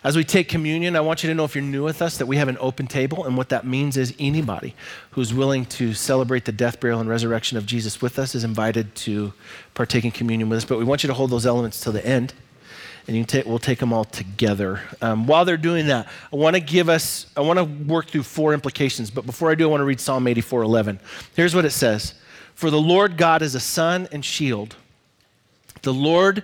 As 0.03 0.15
we 0.15 0.23
take 0.23 0.47
communion, 0.47 0.95
I 0.95 1.01
want 1.01 1.23
you 1.23 1.29
to 1.29 1.33
know 1.33 1.45
if 1.45 1.55
you're 1.55 1.63
new 1.63 1.83
with 1.83 1.99
us 1.99 2.19
that 2.19 2.27
we 2.27 2.37
have 2.37 2.47
an 2.47 2.57
open 2.59 2.85
table. 2.85 3.25
And 3.25 3.35
what 3.35 3.49
that 3.49 3.65
means 3.65 3.97
is 3.97 4.13
anybody 4.19 4.75
who's 5.11 5.33
willing 5.33 5.65
to 5.65 5.95
celebrate 5.95 6.45
the 6.45 6.51
death, 6.51 6.79
burial, 6.79 6.99
and 6.99 7.09
resurrection 7.09 7.57
of 7.57 7.65
Jesus 7.65 8.03
with 8.03 8.19
us 8.19 8.35
is 8.35 8.43
invited 8.43 8.93
to 8.95 9.33
partake 9.73 10.05
in 10.05 10.11
communion 10.11 10.47
with 10.47 10.57
us. 10.57 10.65
But 10.65 10.77
we 10.77 10.83
want 10.83 11.01
you 11.01 11.07
to 11.07 11.15
hold 11.15 11.31
those 11.31 11.47
elements 11.47 11.81
till 11.81 11.91
the 11.91 12.05
end 12.05 12.35
and 13.07 13.15
you 13.15 13.23
take, 13.23 13.45
we'll 13.45 13.59
take 13.59 13.79
them 13.79 13.93
all 13.93 14.03
together. 14.03 14.81
Um, 15.01 15.27
while 15.27 15.45
they're 15.45 15.57
doing 15.57 15.87
that, 15.87 16.07
I 16.33 16.35
want 16.35 16.55
to 16.55 16.59
give 16.59 16.89
us, 16.89 17.27
I 17.37 17.41
want 17.41 17.59
to 17.59 17.63
work 17.63 18.07
through 18.07 18.23
four 18.23 18.53
implications. 18.53 19.11
But 19.11 19.25
before 19.25 19.51
I 19.51 19.55
do, 19.55 19.65
I 19.65 19.71
want 19.71 19.81
to 19.81 19.85
read 19.85 19.99
Psalm 19.99 20.27
84 20.27 20.63
11. 20.63 20.99
Here's 21.35 21.53
what 21.53 21.65
it 21.65 21.71
says 21.71 22.15
For 22.55 22.71
the 22.71 22.81
Lord 22.81 23.17
God 23.17 23.41
is 23.41 23.53
a 23.53 23.59
sun 23.59 24.07
and 24.11 24.25
shield. 24.25 24.75
The 25.83 25.93
Lord 25.93 26.43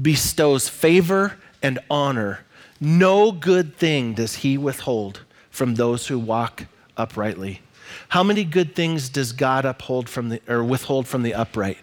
bestows 0.00 0.68
favor 0.68 1.38
and 1.62 1.78
honor. 1.90 2.44
No 2.80 3.32
good 3.32 3.76
thing 3.76 4.14
does 4.14 4.36
he 4.36 4.58
withhold 4.58 5.20
from 5.50 5.76
those 5.76 6.08
who 6.08 6.18
walk 6.18 6.66
uprightly. 6.96 7.60
How 8.08 8.22
many 8.22 8.44
good 8.44 8.74
things 8.74 9.08
does 9.08 9.32
God 9.32 9.64
uphold 9.64 10.08
from 10.08 10.28
the 10.28 10.42
or 10.48 10.62
withhold 10.62 11.06
from 11.06 11.22
the 11.22 11.34
upright? 11.34 11.78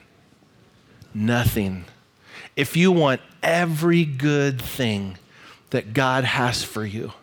Nothing. 1.13 1.85
If 2.55 2.75
you 2.75 2.91
want 2.91 3.21
every 3.43 4.05
good 4.05 4.61
thing 4.61 5.17
that 5.69 5.93
God 5.93 6.23
has 6.23 6.63
for 6.63 6.85
you, 6.85 7.13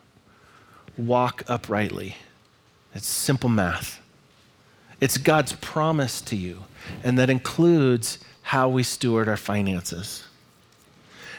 walk 0.97 1.43
uprightly. 1.49 2.17
It's 2.95 3.07
simple 3.07 3.51
math. 3.51 4.01
It's 5.01 5.19
God's 5.19 5.53
promise 5.55 6.21
to 6.23 6.37
you, 6.37 6.65
and 7.05 7.19
that 7.19 7.29
includes 7.29 8.19
how 8.43 8.69
we 8.69 8.83
steward 8.83 9.29
our 9.29 9.37
finances. 9.37 10.25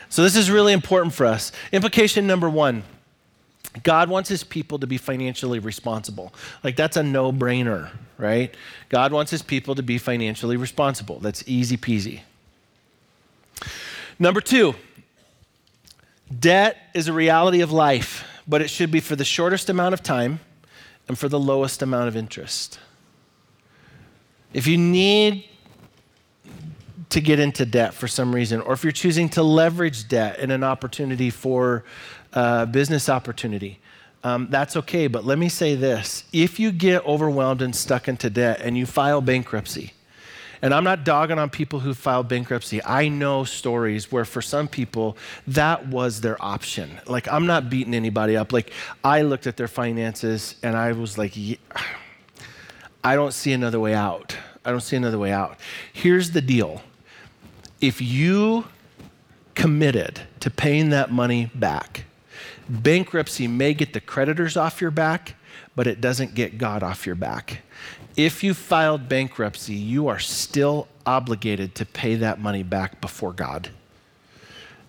So, 0.10 0.24
this 0.24 0.36
is 0.36 0.52
really 0.52 0.74
important 0.74 1.14
for 1.14 1.26
us. 1.26 1.52
Implication 1.72 2.28
number 2.28 2.50
one 2.50 2.84
God 3.84 4.10
wants 4.10 4.30
his 4.30 4.44
people 4.44 4.80
to 4.80 4.88
be 4.88 4.98
financially 4.98 5.60
responsible. 5.60 6.34
Like, 6.64 6.76
that's 6.76 6.98
a 6.98 7.04
no 7.04 7.32
brainer, 7.32 7.90
right? 8.18 8.54
God 8.90 9.12
wants 9.12 9.32
his 9.32 9.42
people 9.42 9.76
to 9.76 9.84
be 9.84 9.98
financially 9.98 10.58
responsible. 10.58 11.20
That's 11.20 11.44
easy 11.48 11.78
peasy. 11.78 12.22
Number 14.20 14.42
two, 14.42 14.76
debt 16.40 16.78
is 16.94 17.08
a 17.08 17.14
reality 17.14 17.62
of 17.62 17.72
life. 17.72 18.26
but 18.48 18.62
it 18.62 18.70
should 18.70 18.92
be 18.92 19.02
for 19.02 19.16
the 19.16 19.26
shortest 19.26 19.70
amount 19.70 19.94
of 19.94 20.02
time 20.02 20.40
and 21.08 21.18
for 21.20 21.28
the 21.28 21.40
lowest 21.40 21.82
amount 21.82 22.08
of 22.08 22.16
interest. 22.16 22.80
If 24.54 24.68
you 24.68 24.78
need 24.78 25.44
to 27.10 27.22
get 27.22 27.40
into 27.40 27.66
debt 27.66 27.94
for 27.94 28.08
some 28.08 28.34
reason, 28.34 28.62
or 28.62 28.74
if 28.74 28.84
you're 28.84 28.92
choosing 28.92 29.30
to 29.30 29.44
leverage 29.44 30.08
debt 30.08 30.40
in 30.40 30.52
an 30.52 30.64
opportunity 30.64 31.30
for 31.30 31.84
uh, 32.34 32.66
business 32.66 33.10
opportunity, 33.10 33.80
um, 34.24 34.48
that's 34.50 34.76
okay. 34.78 35.08
But 35.08 35.26
let 35.26 35.38
me 35.38 35.50
say 35.50 35.76
this 35.76 36.24
if 36.34 36.60
you 36.60 36.72
get 36.72 37.06
overwhelmed 37.06 37.62
and 37.62 37.76
stuck 37.76 38.08
into 38.08 38.30
debt 38.30 38.62
and 38.62 38.78
you 38.78 38.86
file 38.86 39.22
bankruptcy, 39.22 39.94
and 40.62 40.74
I'm 40.74 40.84
not 40.84 41.04
dogging 41.04 41.40
on 41.40 41.50
people 41.50 41.80
who 41.80 41.94
filed 41.94 42.28
bankruptcy. 42.28 42.84
I 42.84 43.08
know 43.10 43.44
stories 43.44 44.12
where 44.12 44.26
for 44.26 44.42
some 44.42 44.68
people 44.68 45.18
that 45.48 45.88
was 45.88 46.22
their 46.22 46.44
option. 46.44 47.00
Like 47.06 47.32
I'm 47.32 47.46
not 47.46 47.70
beating 47.70 47.94
anybody 47.94 48.36
up. 48.36 48.52
Like 48.52 48.72
I 49.04 49.22
looked 49.22 49.48
at 49.48 49.58
their 49.58 49.68
finances 49.68 50.56
and 50.64 50.76
I 50.76 50.92
was 50.94 51.18
like, 51.18 51.34
yeah, 51.36 51.58
I 53.04 53.16
don't 53.16 53.34
see 53.34 53.54
another 53.54 53.80
way 53.80 53.94
out. 53.94 54.36
I 54.66 54.72
don't 54.72 54.82
see 54.82 54.98
another 54.98 55.20
way 55.20 55.32
out. 55.32 55.60
Here's 55.94 56.32
the 56.32 56.42
deal. 56.42 56.82
If 57.80 58.02
you 58.02 58.66
committed 59.56 60.22
to 60.42 60.50
paying 60.50 60.90
that 60.90 61.12
money 61.12 61.50
back, 61.56 62.04
bankruptcy 62.68 63.48
may 63.48 63.74
get 63.74 63.94
the 63.94 64.02
creditors 64.02 64.58
off 64.58 64.82
your 64.82 64.92
back, 64.92 65.36
but 65.76 65.88
it 65.88 66.02
doesn't 66.02 66.36
get 66.36 66.58
God 66.58 66.84
off 66.84 67.06
your 67.06 67.16
back 67.16 67.62
if 68.18 68.44
you 68.44 68.56
filed 68.56 69.08
bankruptcy, 69.08 69.76
you 69.76 70.08
are 70.08 70.20
still 70.20 70.88
obligated 71.06 71.76
to 71.76 71.86
pay 71.86 72.16
that 72.16 72.40
money 72.40 72.64
back 72.64 73.00
before 73.00 73.32
God. 73.32 73.70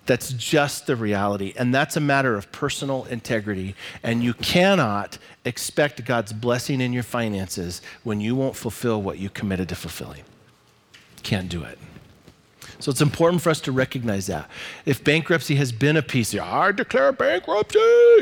That's 0.07 0.33
just 0.33 0.87
the 0.87 0.95
reality. 0.95 1.53
And 1.55 1.73
that's 1.73 1.95
a 1.95 1.99
matter 1.99 2.35
of 2.35 2.51
personal 2.51 3.05
integrity. 3.05 3.75
And 4.01 4.23
you 4.23 4.33
cannot 4.33 5.19
expect 5.45 6.03
God's 6.03 6.33
blessing 6.33 6.81
in 6.81 6.91
your 6.91 7.03
finances 7.03 7.83
when 8.03 8.19
you 8.19 8.35
won't 8.35 8.55
fulfill 8.55 9.03
what 9.03 9.19
you 9.19 9.29
committed 9.29 9.69
to 9.69 9.75
fulfilling. 9.75 10.23
Can't 11.21 11.47
do 11.47 11.63
it. 11.63 11.77
So 12.79 12.91
it's 12.91 13.01
important 13.01 13.41
for 13.41 13.49
us 13.49 13.59
to 13.61 13.73
recognize 13.73 14.27
that. 14.27 14.49
If 14.85 15.03
bankruptcy 15.03 15.55
has 15.55 15.73
been 15.73 15.97
a 15.97 16.01
piece, 16.01 16.33
I 16.33 16.71
declare 16.71 17.11
bankruptcy. 17.11 17.77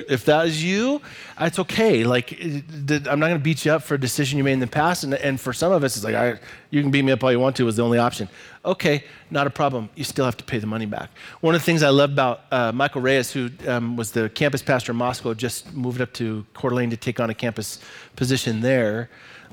If 0.09 0.25
that 0.25 0.47
is 0.47 0.63
you, 0.63 0.99
it's 1.39 1.59
okay. 1.59 2.03
Like, 2.03 2.39
I'm 2.41 3.19
not 3.19 3.27
going 3.27 3.33
to 3.35 3.39
beat 3.39 3.65
you 3.65 3.71
up 3.71 3.83
for 3.83 3.93
a 3.93 3.99
decision 3.99 4.39
you 4.39 4.43
made 4.43 4.53
in 4.53 4.59
the 4.59 4.65
past. 4.65 5.03
And, 5.03 5.13
and 5.13 5.39
for 5.39 5.53
some 5.53 5.71
of 5.71 5.83
us, 5.83 5.95
it's 5.95 6.03
like, 6.03 6.15
I, 6.15 6.39
you 6.71 6.81
can 6.81 6.89
beat 6.89 7.03
me 7.03 7.11
up 7.11 7.23
all 7.23 7.31
you 7.31 7.39
want 7.39 7.55
to, 7.57 7.67
is 7.67 7.75
the 7.75 7.83
only 7.83 7.99
option. 7.99 8.29
Okay, 8.65 9.03
not 9.29 9.45
a 9.45 9.51
problem. 9.51 9.89
You 9.95 10.03
still 10.03 10.25
have 10.25 10.37
to 10.37 10.43
pay 10.43 10.57
the 10.57 10.67
money 10.67 10.87
back. 10.87 11.11
One 11.41 11.53
of 11.53 11.61
the 11.61 11.65
things 11.65 11.83
I 11.83 11.89
love 11.89 12.11
about 12.11 12.41
uh, 12.51 12.71
Michael 12.71 13.01
Reyes, 13.01 13.31
who 13.31 13.51
um, 13.67 13.95
was 13.95 14.11
the 14.11 14.27
campus 14.29 14.63
pastor 14.63 14.91
in 14.91 14.97
Moscow, 14.97 15.35
just 15.35 15.71
moved 15.73 16.01
up 16.01 16.13
to 16.13 16.45
Coeur 16.55 16.71
d'Alene 16.71 16.89
to 16.89 16.97
take 16.97 17.19
on 17.19 17.29
a 17.29 17.35
campus 17.35 17.79
position 18.15 18.61
there 18.61 19.09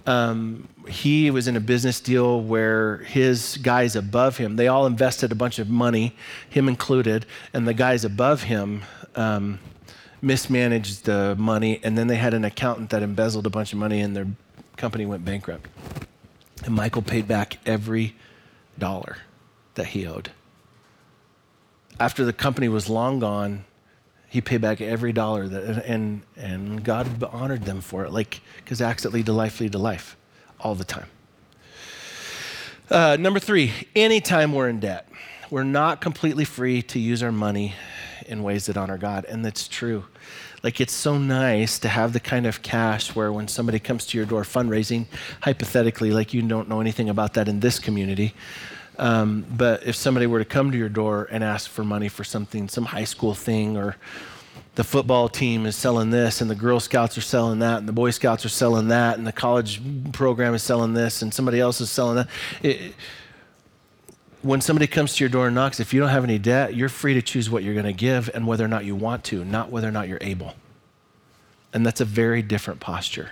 um, 0.07 0.68
he 0.88 1.30
was 1.30 1.48
in 1.48 1.57
a 1.57 1.61
business 1.61 2.00
deal 2.00 2.40
where 2.40 2.98
his 2.98 3.59
guys 3.62 3.96
above 3.96 4.36
him, 4.36 4.57
they 4.57 4.68
all 4.68 4.86
invested 4.86 5.32
a 5.32 5.34
bunch 5.34 5.59
of 5.59 5.68
money, 5.68 6.14
him 6.48 6.68
included, 6.68 7.26
and 7.52 7.66
the 7.66 7.74
guys 7.74 8.05
above 8.05 8.44
him 8.44 8.82
um, 9.14 9.59
mismanaged 10.20 11.05
the 11.05 11.34
money, 11.36 11.80
and 11.82 11.96
then 11.96 12.07
they 12.07 12.16
had 12.16 12.34
an 12.34 12.44
accountant 12.44 12.90
that 12.90 13.02
embezzled 13.02 13.46
a 13.46 13.50
bunch 13.50 13.72
of 13.72 13.78
money, 13.78 14.00
and 14.00 14.14
their 14.14 14.26
company 14.76 15.07
went 15.07 15.24
bankrupt. 15.24 15.68
And 16.64 16.74
Michael 16.74 17.02
paid 17.02 17.26
back 17.26 17.59
every 17.66 18.14
dollar 18.78 19.18
that 19.74 19.88
he 19.88 20.07
owed. 20.07 20.30
After 21.98 22.24
the 22.24 22.32
company 22.32 22.68
was 22.68 22.88
long 22.88 23.20
gone, 23.20 23.64
he 24.35 24.41
paid 24.41 24.61
back 24.61 24.80
every 24.80 25.12
dollar 25.12 25.47
that, 25.47 25.87
and, 25.87 26.22
and 26.37 26.82
God 26.82 27.22
honored 27.22 27.66
them 27.66 27.80
for 27.80 28.05
it, 28.05 28.11
like, 28.11 28.41
because 28.57 28.80
acts 28.80 29.05
that 29.05 29.12
lead 29.12 29.26
to 29.26 29.32
life 29.32 29.61
lead 29.61 29.70
to 29.70 29.78
life 29.78 30.16
all 30.59 30.74
the 30.74 30.82
time. 30.82 31.07
Uh, 32.91 33.16
number 33.16 33.39
three, 33.39 33.70
anytime 33.95 34.53
we're 34.53 34.68
in 34.68 34.80
debt, 34.80 35.09
we're 35.51 35.62
not 35.62 36.01
completely 36.01 36.45
free 36.45 36.82
to 36.82 36.99
use 36.99 37.22
our 37.22 37.30
money 37.30 37.76
in 38.26 38.43
ways 38.43 38.66
that 38.66 38.76
honor 38.76 38.99
God. 38.99 39.24
And 39.24 39.45
that's 39.45 39.68
true. 39.68 40.07
Like, 40.64 40.80
it's 40.80 40.93
so 40.93 41.16
nice 41.16 41.78
to 41.78 41.89
have 41.89 42.12
the 42.12 42.18
kind 42.18 42.45
of 42.45 42.61
cash 42.61 43.14
where 43.14 43.32
when 43.32 43.47
somebody 43.47 43.78
comes 43.78 44.05
to 44.07 44.18
your 44.18 44.26
door 44.26 44.43
fundraising, 44.43 45.07
hypothetically, 45.43 46.11
like 46.11 46.35
you 46.35 46.43
don't 46.43 46.68
know 46.68 46.80
anything 46.80 47.09
about 47.09 47.35
that 47.35 47.47
in 47.47 47.61
this 47.61 47.78
community, 47.78 48.35
um, 48.99 49.45
but 49.57 49.86
if 49.86 49.97
somebody 49.97 50.26
were 50.26 50.38
to 50.38 50.45
come 50.45 50.70
to 50.70 50.78
your 50.78 50.88
door 50.88 51.28
and 51.30 51.42
ask 51.42 51.70
for 51.70 51.84
money 51.84 52.09
for 52.09 52.24
something, 52.24 52.68
some 52.68 52.84
high 52.84 53.05
school 53.05 53.34
thing, 53.34 53.76
or 53.76 53.97
the 54.76 54.84
football 54.84 55.28
team 55.28 55.66
is 55.66 55.76
selling 55.76 56.11
this, 56.11 56.40
and 56.40 56.51
the 56.51 56.55
Girl 56.55 56.80
Scouts 56.80 57.18
are 57.18 57.22
selling 57.22 57.61
that, 57.61 57.78
and 57.78 57.88
the 57.88 57.92
Boy 57.92 58.11
Scouts 58.11 58.45
are 58.45 58.51
selling 58.51 58.88
that, 58.88 59.18
and 59.18 59.26
the 59.26 59.32
college 59.32 59.80
program 60.12 60.55
is 60.55 60.62
selling 60.62 60.95
this, 60.95 61.22
and 61.22 61.32
somebody 61.32 61.61
else 61.61 61.80
is 61.80 61.90
selling 61.90 62.16
that. 62.16 62.28
It, 62.62 62.95
when 64.42 64.61
somebody 64.61 64.86
comes 64.86 65.16
to 65.16 65.24
your 65.24 65.30
door 65.30 65.47
and 65.47 65.55
knocks, 65.55 65.80
if 65.80 65.95
you 65.95 66.01
don't 66.01 66.11
have 66.11 66.22
any 66.24 66.38
debt, 66.38 66.74
you're 66.74 66.90
free 66.90 67.14
to 67.14 67.22
choose 67.22 67.49
what 67.49 67.62
you're 67.62 67.72
going 67.72 67.86
to 67.86 67.95
give 67.95 68.30
and 68.34 68.47
whether 68.47 68.64
or 68.64 68.68
not 68.68 68.84
you 68.84 68.95
want 68.95 69.24
to, 69.24 69.42
not 69.42 69.70
whether 69.70 69.88
or 69.88 69.90
not 69.90 70.07
you're 70.07 70.18
able. 70.20 70.53
And 71.72 71.84
that's 71.84 72.01
a 72.01 72.05
very 72.05 72.42
different 72.42 72.78
posture. 72.78 73.30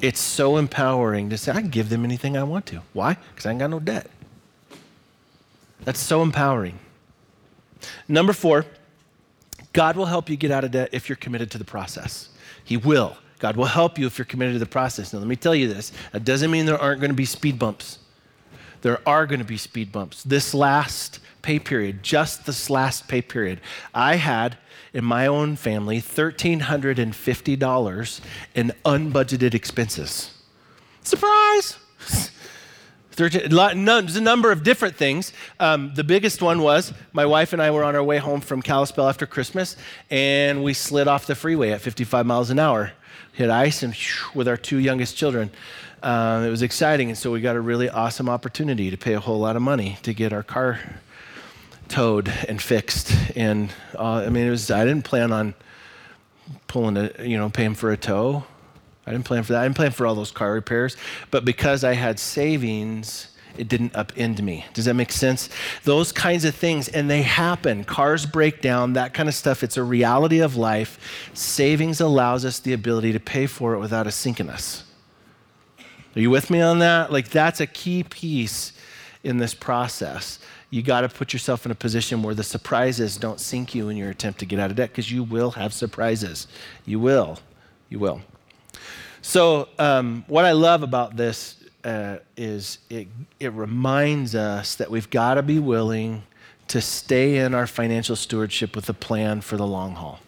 It's 0.00 0.18
so 0.18 0.56
empowering 0.56 1.28
to 1.30 1.38
say, 1.38 1.52
I 1.52 1.60
can 1.60 1.68
give 1.68 1.90
them 1.90 2.04
anything 2.04 2.36
I 2.36 2.44
want 2.44 2.66
to. 2.66 2.82
Why? 2.94 3.18
Because 3.30 3.46
I 3.46 3.50
ain't 3.50 3.60
got 3.60 3.70
no 3.70 3.78
debt. 3.78 4.10
That's 5.86 6.00
so 6.00 6.22
empowering. 6.22 6.78
Number 8.08 8.32
four, 8.32 8.64
God 9.72 9.96
will 9.96 10.06
help 10.06 10.28
you 10.28 10.36
get 10.36 10.50
out 10.50 10.64
of 10.64 10.72
debt 10.72 10.88
if 10.90 11.08
you're 11.08 11.14
committed 11.14 11.48
to 11.52 11.58
the 11.58 11.64
process. 11.64 12.30
He 12.64 12.76
will. 12.76 13.16
God 13.38 13.56
will 13.56 13.66
help 13.66 13.96
you 13.96 14.06
if 14.06 14.18
you're 14.18 14.24
committed 14.24 14.56
to 14.56 14.58
the 14.58 14.66
process. 14.66 15.12
Now, 15.12 15.20
let 15.20 15.28
me 15.28 15.36
tell 15.36 15.54
you 15.54 15.72
this 15.72 15.92
that 16.10 16.24
doesn't 16.24 16.50
mean 16.50 16.66
there 16.66 16.76
aren't 16.76 17.00
going 17.00 17.12
to 17.12 17.16
be 17.16 17.24
speed 17.24 17.56
bumps. 17.56 18.00
There 18.82 19.00
are 19.06 19.26
going 19.26 19.38
to 19.38 19.44
be 19.44 19.56
speed 19.56 19.92
bumps. 19.92 20.24
This 20.24 20.52
last 20.52 21.20
pay 21.42 21.60
period, 21.60 22.02
just 22.02 22.46
this 22.46 22.68
last 22.68 23.06
pay 23.06 23.22
period, 23.22 23.60
I 23.94 24.16
had 24.16 24.58
in 24.92 25.04
my 25.04 25.28
own 25.28 25.54
family 25.54 26.00
$1,350 26.00 28.20
in 28.56 28.72
unbudgeted 28.84 29.54
expenses. 29.54 30.32
Surprise! 31.02 31.78
There's 33.16 33.34
a 33.34 34.20
number 34.20 34.52
of 34.52 34.62
different 34.62 34.96
things. 34.96 35.32
Um, 35.58 35.92
the 35.94 36.04
biggest 36.04 36.42
one 36.42 36.60
was 36.60 36.92
my 37.12 37.24
wife 37.24 37.54
and 37.54 37.62
I 37.62 37.70
were 37.70 37.82
on 37.82 37.96
our 37.96 38.04
way 38.04 38.18
home 38.18 38.42
from 38.42 38.60
Kalispell 38.60 39.08
after 39.08 39.26
Christmas, 39.26 39.76
and 40.10 40.62
we 40.62 40.74
slid 40.74 41.08
off 41.08 41.26
the 41.26 41.34
freeway 41.34 41.70
at 41.70 41.80
55 41.80 42.26
miles 42.26 42.50
an 42.50 42.58
hour. 42.58 42.92
Hit 43.32 43.48
ice 43.48 43.82
and 43.82 43.96
with 44.34 44.46
our 44.48 44.56
two 44.58 44.78
youngest 44.78 45.16
children. 45.16 45.50
Um, 46.02 46.44
it 46.44 46.50
was 46.50 46.60
exciting, 46.60 47.08
and 47.08 47.16
so 47.16 47.32
we 47.32 47.40
got 47.40 47.56
a 47.56 47.60
really 47.60 47.88
awesome 47.88 48.28
opportunity 48.28 48.90
to 48.90 48.98
pay 48.98 49.14
a 49.14 49.20
whole 49.20 49.38
lot 49.38 49.56
of 49.56 49.62
money 49.62 49.98
to 50.02 50.12
get 50.12 50.32
our 50.32 50.42
car 50.42 50.78
towed 51.88 52.28
and 52.48 52.60
fixed. 52.60 53.12
And 53.34 53.70
uh, 53.98 54.24
I 54.26 54.28
mean, 54.28 54.46
it 54.46 54.50
was 54.50 54.70
I 54.70 54.84
didn't 54.84 55.04
plan 55.04 55.32
on 55.32 55.54
pulling 56.68 56.96
a 56.96 57.10
you 57.22 57.38
know 57.38 57.48
paying 57.48 57.74
for 57.74 57.90
a 57.92 57.96
tow. 57.96 58.44
I 59.06 59.12
didn't 59.12 59.24
plan 59.24 59.42
for 59.44 59.52
that. 59.52 59.60
I 59.60 59.64
didn't 59.64 59.76
plan 59.76 59.92
for 59.92 60.06
all 60.06 60.14
those 60.14 60.32
car 60.32 60.52
repairs. 60.52 60.96
But 61.30 61.44
because 61.44 61.84
I 61.84 61.94
had 61.94 62.18
savings, 62.18 63.28
it 63.56 63.68
didn't 63.68 63.92
upend 63.92 64.40
me. 64.40 64.64
Does 64.74 64.86
that 64.86 64.94
make 64.94 65.12
sense? 65.12 65.48
Those 65.84 66.12
kinds 66.12 66.44
of 66.44 66.54
things, 66.54 66.88
and 66.88 67.08
they 67.08 67.22
happen. 67.22 67.84
Cars 67.84 68.26
break 68.26 68.60
down, 68.60 68.94
that 68.94 69.14
kind 69.14 69.28
of 69.28 69.34
stuff. 69.34 69.62
It's 69.62 69.76
a 69.76 69.82
reality 69.82 70.40
of 70.40 70.56
life. 70.56 71.30
Savings 71.34 72.00
allows 72.00 72.44
us 72.44 72.58
the 72.58 72.72
ability 72.72 73.12
to 73.12 73.20
pay 73.20 73.46
for 73.46 73.74
it 73.74 73.78
without 73.78 74.06
a 74.06 74.12
sink 74.12 74.40
in 74.40 74.50
us. 74.50 74.84
Are 75.78 76.20
you 76.20 76.30
with 76.30 76.50
me 76.50 76.60
on 76.60 76.78
that? 76.80 77.12
Like, 77.12 77.28
that's 77.28 77.60
a 77.60 77.66
key 77.66 78.02
piece 78.02 78.72
in 79.22 79.38
this 79.38 79.54
process. 79.54 80.38
You 80.70 80.82
got 80.82 81.02
to 81.02 81.08
put 81.08 81.32
yourself 81.32 81.64
in 81.64 81.72
a 81.72 81.76
position 81.76 82.22
where 82.22 82.34
the 82.34 82.42
surprises 82.42 83.16
don't 83.16 83.38
sink 83.38 83.74
you 83.74 83.88
in 83.88 83.96
your 83.96 84.10
attempt 84.10 84.40
to 84.40 84.46
get 84.46 84.58
out 84.58 84.70
of 84.70 84.76
debt 84.76 84.90
because 84.90 85.12
you 85.12 85.22
will 85.22 85.52
have 85.52 85.72
surprises. 85.72 86.48
You 86.84 86.98
will. 86.98 87.38
You 87.88 87.98
will. 87.98 88.22
So, 89.22 89.68
um, 89.78 90.24
what 90.28 90.44
I 90.44 90.52
love 90.52 90.82
about 90.82 91.16
this 91.16 91.56
uh, 91.84 92.18
is 92.36 92.78
it, 92.90 93.08
it 93.40 93.52
reminds 93.52 94.34
us 94.34 94.74
that 94.76 94.90
we've 94.90 95.10
got 95.10 95.34
to 95.34 95.42
be 95.42 95.58
willing 95.58 96.22
to 96.68 96.80
stay 96.80 97.38
in 97.38 97.54
our 97.54 97.66
financial 97.66 98.16
stewardship 98.16 98.74
with 98.74 98.88
a 98.88 98.94
plan 98.94 99.40
for 99.40 99.56
the 99.56 99.66
long 99.66 99.94
haul. 99.94 100.20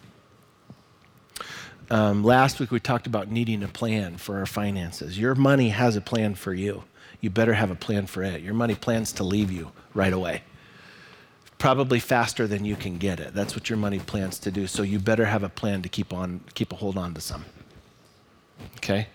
Um, 1.91 2.23
last 2.23 2.59
week 2.59 2.71
we 2.71 2.79
talked 2.79 3.07
about 3.07 3.31
needing 3.31 3.63
a 3.63 3.67
plan 3.67 4.17
for 4.17 4.37
our 4.37 4.45
finances. 4.45 5.17
Your 5.17 5.35
money 5.35 5.69
has 5.69 5.95
a 5.95 6.01
plan 6.01 6.35
for 6.35 6.53
you. 6.53 6.83
You 7.19 7.29
better 7.29 7.53
have 7.53 7.71
a 7.71 7.75
plan 7.75 8.05
for 8.05 8.23
it. 8.23 8.41
Your 8.41 8.53
money 8.53 8.75
plans 8.75 9.11
to 9.13 9.23
leave 9.23 9.51
you 9.51 9.71
right 9.93 10.13
away. 10.13 10.43
Probably 11.57 11.99
faster 11.99 12.47
than 12.47 12.63
you 12.63 12.75
can 12.75 12.97
get 12.97 13.19
it. 13.19 13.33
That's 13.33 13.53
what 13.55 13.69
your 13.69 13.77
money 13.77 13.99
plans 13.99 14.39
to 14.39 14.51
do. 14.51 14.67
So 14.67 14.83
you 14.83 14.99
better 14.99 15.25
have 15.25 15.43
a 15.43 15.49
plan 15.49 15.81
to 15.81 15.89
keep 15.89 16.13
on 16.13 16.41
keep 16.53 16.71
a 16.71 16.75
hold 16.75 16.97
on 16.97 17.13
to 17.15 17.21
some. 17.21 17.43
Okay? 18.77 19.07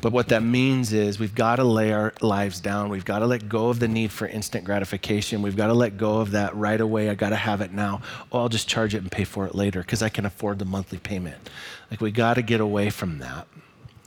But 0.00 0.12
what 0.12 0.28
that 0.28 0.42
means 0.42 0.92
is 0.92 1.18
we've 1.18 1.34
got 1.34 1.56
to 1.56 1.64
lay 1.64 1.92
our 1.92 2.12
lives 2.20 2.60
down. 2.60 2.88
We've 2.88 3.04
got 3.04 3.20
to 3.20 3.26
let 3.26 3.48
go 3.48 3.68
of 3.68 3.78
the 3.78 3.88
need 3.88 4.10
for 4.10 4.26
instant 4.26 4.64
gratification. 4.64 5.42
We've 5.42 5.56
got 5.56 5.68
to 5.68 5.74
let 5.74 5.96
go 5.96 6.18
of 6.18 6.32
that 6.32 6.56
right 6.56 6.80
away. 6.80 7.10
I 7.10 7.14
got 7.14 7.30
to 7.30 7.36
have 7.36 7.60
it 7.60 7.72
now. 7.72 8.02
Oh, 8.32 8.40
I'll 8.40 8.48
just 8.48 8.68
charge 8.68 8.94
it 8.94 8.98
and 8.98 9.10
pay 9.10 9.24
for 9.24 9.46
it 9.46 9.54
later 9.54 9.80
because 9.80 10.02
I 10.02 10.08
can 10.08 10.26
afford 10.26 10.58
the 10.58 10.64
monthly 10.64 10.98
payment. 10.98 11.50
Like 11.90 12.00
we 12.00 12.10
got 12.10 12.34
to 12.34 12.42
get 12.42 12.60
away 12.60 12.90
from 12.90 13.18
that. 13.18 13.46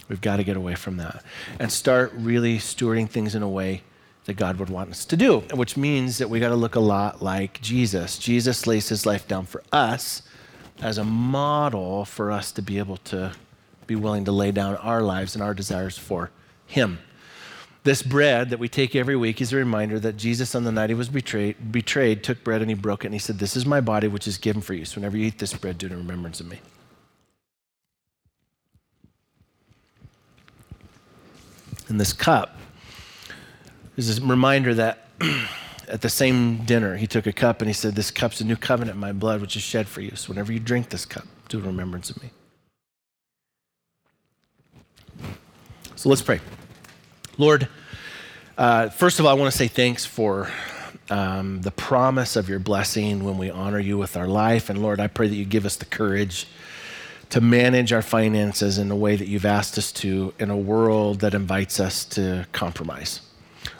We've 0.09 0.21
got 0.21 0.37
to 0.37 0.43
get 0.43 0.57
away 0.57 0.75
from 0.75 0.97
that 0.97 1.23
and 1.59 1.71
start 1.71 2.11
really 2.15 2.57
stewarding 2.57 3.09
things 3.09 3.35
in 3.35 3.43
a 3.43 3.49
way 3.49 3.83
that 4.25 4.35
God 4.35 4.57
would 4.57 4.69
want 4.69 4.91
us 4.91 5.05
to 5.05 5.17
do, 5.17 5.39
which 5.53 5.75
means 5.77 6.17
that 6.17 6.29
we 6.29 6.39
got 6.39 6.49
to 6.49 6.55
look 6.55 6.75
a 6.75 6.79
lot 6.79 7.21
like 7.21 7.61
Jesus. 7.61 8.17
Jesus 8.17 8.67
lays 8.67 8.89
his 8.89 9.05
life 9.05 9.27
down 9.27 9.45
for 9.45 9.63
us 9.71 10.21
as 10.81 10.97
a 10.97 11.03
model 11.03 12.05
for 12.05 12.31
us 12.31 12.51
to 12.53 12.61
be 12.61 12.77
able 12.79 12.97
to 12.97 13.33
be 13.87 13.95
willing 13.95 14.25
to 14.25 14.31
lay 14.31 14.51
down 14.51 14.75
our 14.77 15.01
lives 15.01 15.35
and 15.35 15.43
our 15.43 15.53
desires 15.53 15.97
for 15.97 16.31
him. 16.65 16.99
This 17.83 18.01
bread 18.01 18.49
that 18.49 18.59
we 18.59 18.69
take 18.69 18.95
every 18.95 19.15
week 19.15 19.41
is 19.41 19.51
a 19.51 19.57
reminder 19.57 19.99
that 19.99 20.15
Jesus, 20.15 20.55
on 20.55 20.63
the 20.63 20.71
night 20.71 20.89
he 20.89 20.93
was 20.93 21.09
betrayed, 21.09 21.71
betrayed, 21.71 22.23
took 22.23 22.43
bread 22.43 22.61
and 22.61 22.69
he 22.69 22.75
broke 22.75 23.03
it 23.03 23.07
and 23.07 23.13
he 23.13 23.19
said, 23.19 23.39
This 23.39 23.57
is 23.57 23.65
my 23.65 23.81
body, 23.81 24.07
which 24.07 24.27
is 24.27 24.37
given 24.37 24.61
for 24.61 24.73
you. 24.73 24.85
So 24.85 24.95
whenever 24.95 25.17
you 25.17 25.27
eat 25.27 25.39
this 25.39 25.53
bread, 25.53 25.77
do 25.77 25.87
it 25.87 25.91
in 25.91 25.97
remembrance 25.97 26.39
of 26.39 26.47
me. 26.47 26.59
And 31.89 31.99
this 31.99 32.13
cup 32.13 32.57
is 33.97 34.17
a 34.17 34.25
reminder 34.25 34.73
that 34.75 35.07
at 35.89 36.01
the 36.01 36.09
same 36.09 36.63
dinner, 36.65 36.95
he 36.95 37.05
took 37.05 37.27
a 37.27 37.33
cup 37.33 37.61
and 37.61 37.69
he 37.69 37.73
said, 37.73 37.95
This 37.95 38.11
cup's 38.11 38.39
a 38.39 38.45
new 38.45 38.55
covenant 38.55 38.95
in 38.95 39.01
my 39.01 39.11
blood, 39.11 39.41
which 39.41 39.57
is 39.57 39.61
shed 39.61 39.87
for 39.87 39.99
you. 39.99 40.15
So 40.15 40.29
whenever 40.29 40.53
you 40.53 40.59
drink 40.59 40.89
this 40.89 41.05
cup, 41.05 41.25
do 41.49 41.57
it 41.57 41.61
in 41.61 41.67
remembrance 41.67 42.09
of 42.09 42.21
me. 42.23 42.31
So 46.03 46.09
let's 46.09 46.21
pray. 46.21 46.41
Lord, 47.37 47.69
uh, 48.57 48.89
first 48.89 49.21
of 49.21 49.25
all, 49.25 49.31
I 49.31 49.35
want 49.35 49.49
to 49.49 49.57
say 49.57 49.69
thanks 49.69 50.05
for 50.05 50.51
um, 51.09 51.61
the 51.61 51.71
promise 51.71 52.35
of 52.35 52.49
your 52.49 52.59
blessing 52.59 53.23
when 53.23 53.37
we 53.37 53.49
honor 53.49 53.79
you 53.79 53.97
with 53.97 54.17
our 54.17 54.27
life. 54.27 54.69
And 54.69 54.81
Lord, 54.81 54.99
I 54.99 55.07
pray 55.07 55.29
that 55.29 55.35
you 55.35 55.45
give 55.45 55.65
us 55.65 55.77
the 55.77 55.85
courage 55.85 56.45
to 57.29 57.39
manage 57.39 57.93
our 57.93 58.01
finances 58.01 58.79
in 58.79 58.89
the 58.89 58.97
way 58.97 59.15
that 59.15 59.29
you've 59.29 59.45
asked 59.45 59.77
us 59.77 59.93
to 59.93 60.33
in 60.39 60.49
a 60.49 60.57
world 60.57 61.21
that 61.21 61.33
invites 61.33 61.79
us 61.79 62.03
to 62.03 62.47
compromise. 62.51 63.21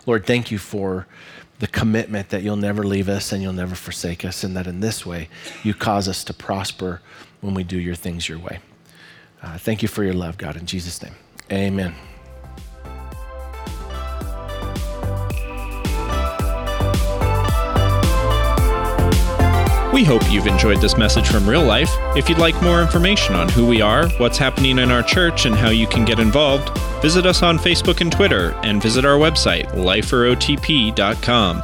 Lord, 0.06 0.26
thank 0.26 0.50
you 0.50 0.60
for 0.60 1.08
the 1.60 1.68
commitment 1.68 2.30
that 2.30 2.42
you'll 2.42 2.56
never 2.56 2.86
leave 2.86 3.10
us 3.10 3.34
and 3.34 3.44
you'll 3.44 3.52
never 3.52 3.76
forsake 3.76 4.24
us, 4.24 4.46
and 4.46 4.56
that 4.56 4.66
in 4.66 4.80
this 4.80 5.06
way 5.06 5.28
you 5.62 5.74
cause 5.74 6.08
us 6.08 6.24
to 6.24 6.34
prosper 6.34 7.02
when 7.42 7.54
we 7.54 7.66
do 7.66 7.78
your 7.78 7.96
things 7.96 8.30
your 8.30 8.40
way. 8.40 8.60
Uh, 9.42 9.58
thank 9.58 9.82
you 9.82 9.90
for 9.90 10.06
your 10.06 10.14
love, 10.14 10.38
God, 10.38 10.56
in 10.56 10.66
Jesus' 10.66 11.04
name. 11.04 11.16
Amen. 11.52 11.94
We 19.94 20.04
hope 20.04 20.24
you've 20.32 20.48
enjoyed 20.48 20.82
this 20.82 20.98
message 20.98 21.28
from 21.28 21.48
real 21.48 21.64
life. 21.64 21.92
If 22.18 22.28
you'd 22.28 22.40
like 22.40 22.60
more 22.64 22.82
information 22.82 23.36
on 23.36 23.48
who 23.48 23.68
we 23.68 23.80
are, 23.80 24.10
what's 24.18 24.40
happening 24.40 24.80
in 24.80 24.90
our 24.90 25.04
church, 25.04 25.46
and 25.46 25.54
how 25.54 25.70
you 25.70 25.86
can 25.86 26.04
get 26.04 26.20
involved, 26.20 26.76
visit 27.04 27.28
us 27.28 27.44
on 27.44 27.60
Facebook 27.60 28.02
and 28.02 28.12
Twitter 28.12 28.54
and 28.64 28.82
visit 28.82 29.06
our 29.06 29.20
website, 29.20 29.68
liferotp.com. 29.74 31.64